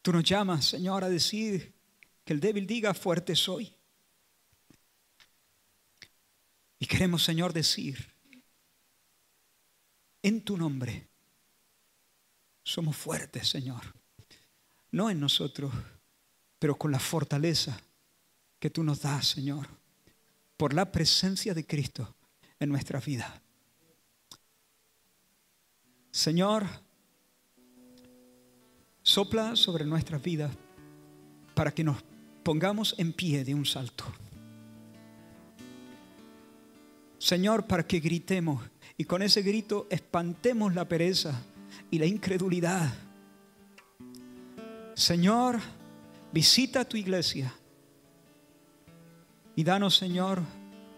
Tú 0.02 0.12
nos 0.12 0.24
llamas, 0.24 0.66
Señor, 0.66 1.04
a 1.04 1.08
decir 1.08 1.74
que 2.24 2.32
el 2.32 2.40
débil 2.40 2.66
diga, 2.66 2.94
fuerte 2.94 3.36
soy. 3.36 3.74
Y 6.78 6.86
queremos, 6.86 7.22
Señor, 7.22 7.52
decir, 7.52 8.14
en 10.22 10.42
tu 10.42 10.56
nombre, 10.56 11.08
somos 12.62 12.96
fuertes, 12.96 13.48
Señor. 13.48 13.82
No 14.92 15.10
en 15.10 15.20
nosotros, 15.20 15.72
pero 16.58 16.76
con 16.76 16.90
la 16.90 16.98
fortaleza 16.98 17.80
que 18.58 18.70
tú 18.70 18.82
nos 18.82 19.02
das, 19.02 19.26
Señor, 19.26 19.68
por 20.56 20.72
la 20.74 20.90
presencia 20.90 21.54
de 21.54 21.66
Cristo 21.66 22.14
en 22.58 22.68
nuestra 22.68 23.00
vida. 23.00 23.42
Señor, 26.10 26.66
sopla 29.02 29.54
sobre 29.54 29.84
nuestras 29.84 30.22
vidas 30.22 30.50
para 31.54 31.72
que 31.72 31.84
nos 31.84 31.98
pongamos 32.42 32.94
en 32.98 33.12
pie 33.12 33.44
de 33.44 33.54
un 33.54 33.64
salto. 33.64 34.04
Señor, 37.18 37.66
para 37.66 37.86
que 37.86 38.00
gritemos 38.00 38.62
y 38.96 39.04
con 39.04 39.22
ese 39.22 39.42
grito 39.42 39.86
espantemos 39.90 40.74
la 40.74 40.88
pereza 40.88 41.40
y 41.90 41.98
la 41.98 42.06
incredulidad. 42.06 42.92
Señor, 44.94 45.60
visita 46.32 46.84
tu 46.84 46.96
iglesia 46.96 47.54
y 49.54 49.62
danos, 49.62 49.96
Señor, 49.96 50.42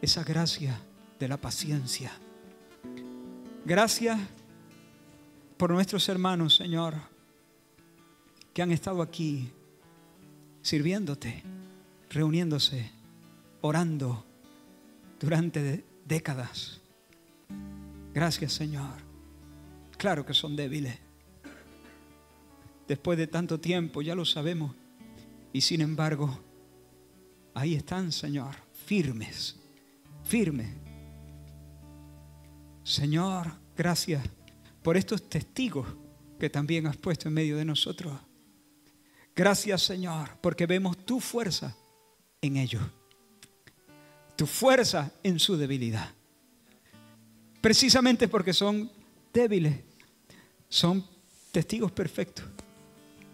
esa 0.01 0.25
gracia 0.25 0.81
de 1.19 1.29
la 1.29 1.37
paciencia. 1.37 2.13
Gracias 3.65 4.19
por 5.63 5.71
nuestros 5.71 6.09
hermanos, 6.09 6.57
Señor, 6.57 6.97
que 8.53 8.63
han 8.63 8.73
estado 8.73 9.01
aquí 9.01 9.53
sirviéndote, 10.61 11.45
reuniéndose, 12.11 12.91
orando 13.61 14.27
durante 15.21 15.85
décadas. 16.05 16.81
Gracias, 18.13 18.55
Señor. 18.55 18.91
Claro 19.99 20.27
que 20.27 20.35
son 20.35 20.57
débiles. 20.57 20.99
Después 22.89 23.17
de 23.17 23.29
tanto 23.29 23.61
tiempo, 23.61 24.03
ya 24.03 24.17
lo 24.17 24.25
sabemos. 24.25 24.75
Y 25.53 25.61
sin 25.61 25.81
embargo, 25.81 26.41
ahí 27.55 27.77
están, 27.77 28.11
Señor, 28.11 28.57
firmes, 28.85 29.61
firmes. 30.25 30.75
Señor, 32.83 33.53
gracias 33.77 34.29
por 34.83 34.97
estos 34.97 35.29
testigos 35.29 35.87
que 36.39 36.51
también 36.51 36.87
has 36.87 36.97
puesto 36.97 37.29
en 37.29 37.35
medio 37.35 37.57
de 37.57 37.65
nosotros. 37.65 38.13
Gracias 39.35 39.83
Señor, 39.83 40.31
porque 40.41 40.67
vemos 40.67 40.97
tu 41.07 41.21
fuerza 41.21 41.77
en 42.41 42.57
ellos, 42.57 42.83
tu 44.37 44.47
fuerza 44.47 45.13
en 45.23 45.39
su 45.39 45.57
debilidad. 45.57 46.11
Precisamente 47.61 48.27
porque 48.27 48.53
son 48.53 48.91
débiles, 49.33 49.79
son 50.69 51.07
testigos 51.53 51.93
perfectos 51.93 52.45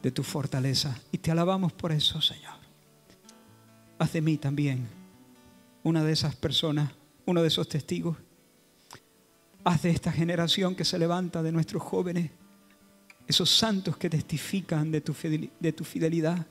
de 0.03 0.11
tu 0.11 0.23
fortaleza. 0.23 1.01
Y 1.11 1.19
te 1.19 1.31
alabamos 1.31 1.73
por 1.73 1.93
eso, 1.93 2.21
Señor. 2.21 2.59
Haz 3.99 4.13
de 4.13 4.21
mí 4.21 4.37
también 4.37 4.87
una 5.83 6.05
de 6.05 6.13
esas 6.13 6.37
personas, 6.37 6.93
uno 7.27 7.43
de 7.43 7.49
esos 7.49 7.69
testigos 7.69 8.17
Haz 9.69 9.83
de 9.83 9.91
esta 9.91 10.11
generación 10.11 10.75
que 10.75 10.87
se 10.87 10.99
levanta 10.99 11.43
de 11.43 11.53
nuestros 11.53 11.83
jóvenes 11.83 12.31
esos 13.27 13.51
santos 13.51 13.99
que 13.99 14.09
testifican 14.09 14.91
de 14.91 15.03
tu 15.03 15.15
de 15.61 15.73
tu 15.75 15.85
fidelidad, 15.85 16.47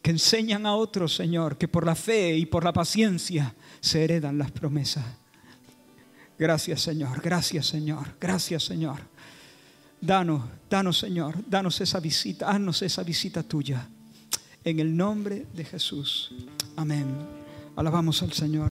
que 0.00 0.10
enseñan 0.12 0.64
a 0.64 0.74
otros, 0.74 1.14
Señor, 1.14 1.58
que 1.58 1.68
por 1.68 1.84
la 1.84 1.94
fe 1.94 2.34
y 2.34 2.46
por 2.46 2.64
la 2.64 2.72
paciencia 2.72 3.54
se 3.80 4.04
heredan 4.04 4.38
las 4.38 4.50
promesas. 4.50 5.04
Gracias, 6.38 6.80
Señor, 6.80 7.20
gracias, 7.20 7.66
Señor, 7.66 8.16
gracias, 8.18 8.64
Señor. 8.64 9.00
Danos, 10.00 10.44
danos, 10.70 10.98
Señor, 10.98 11.34
danos 11.46 11.78
esa 11.82 12.00
visita, 12.00 12.48
haznos 12.48 12.80
esa 12.80 13.02
visita 13.02 13.42
tuya. 13.42 13.86
En 14.64 14.80
el 14.80 14.96
nombre 14.96 15.44
de 15.52 15.62
Jesús. 15.62 16.32
Amén. 16.74 17.06
Alabamos 17.76 18.22
al 18.22 18.32
Señor. 18.32 18.66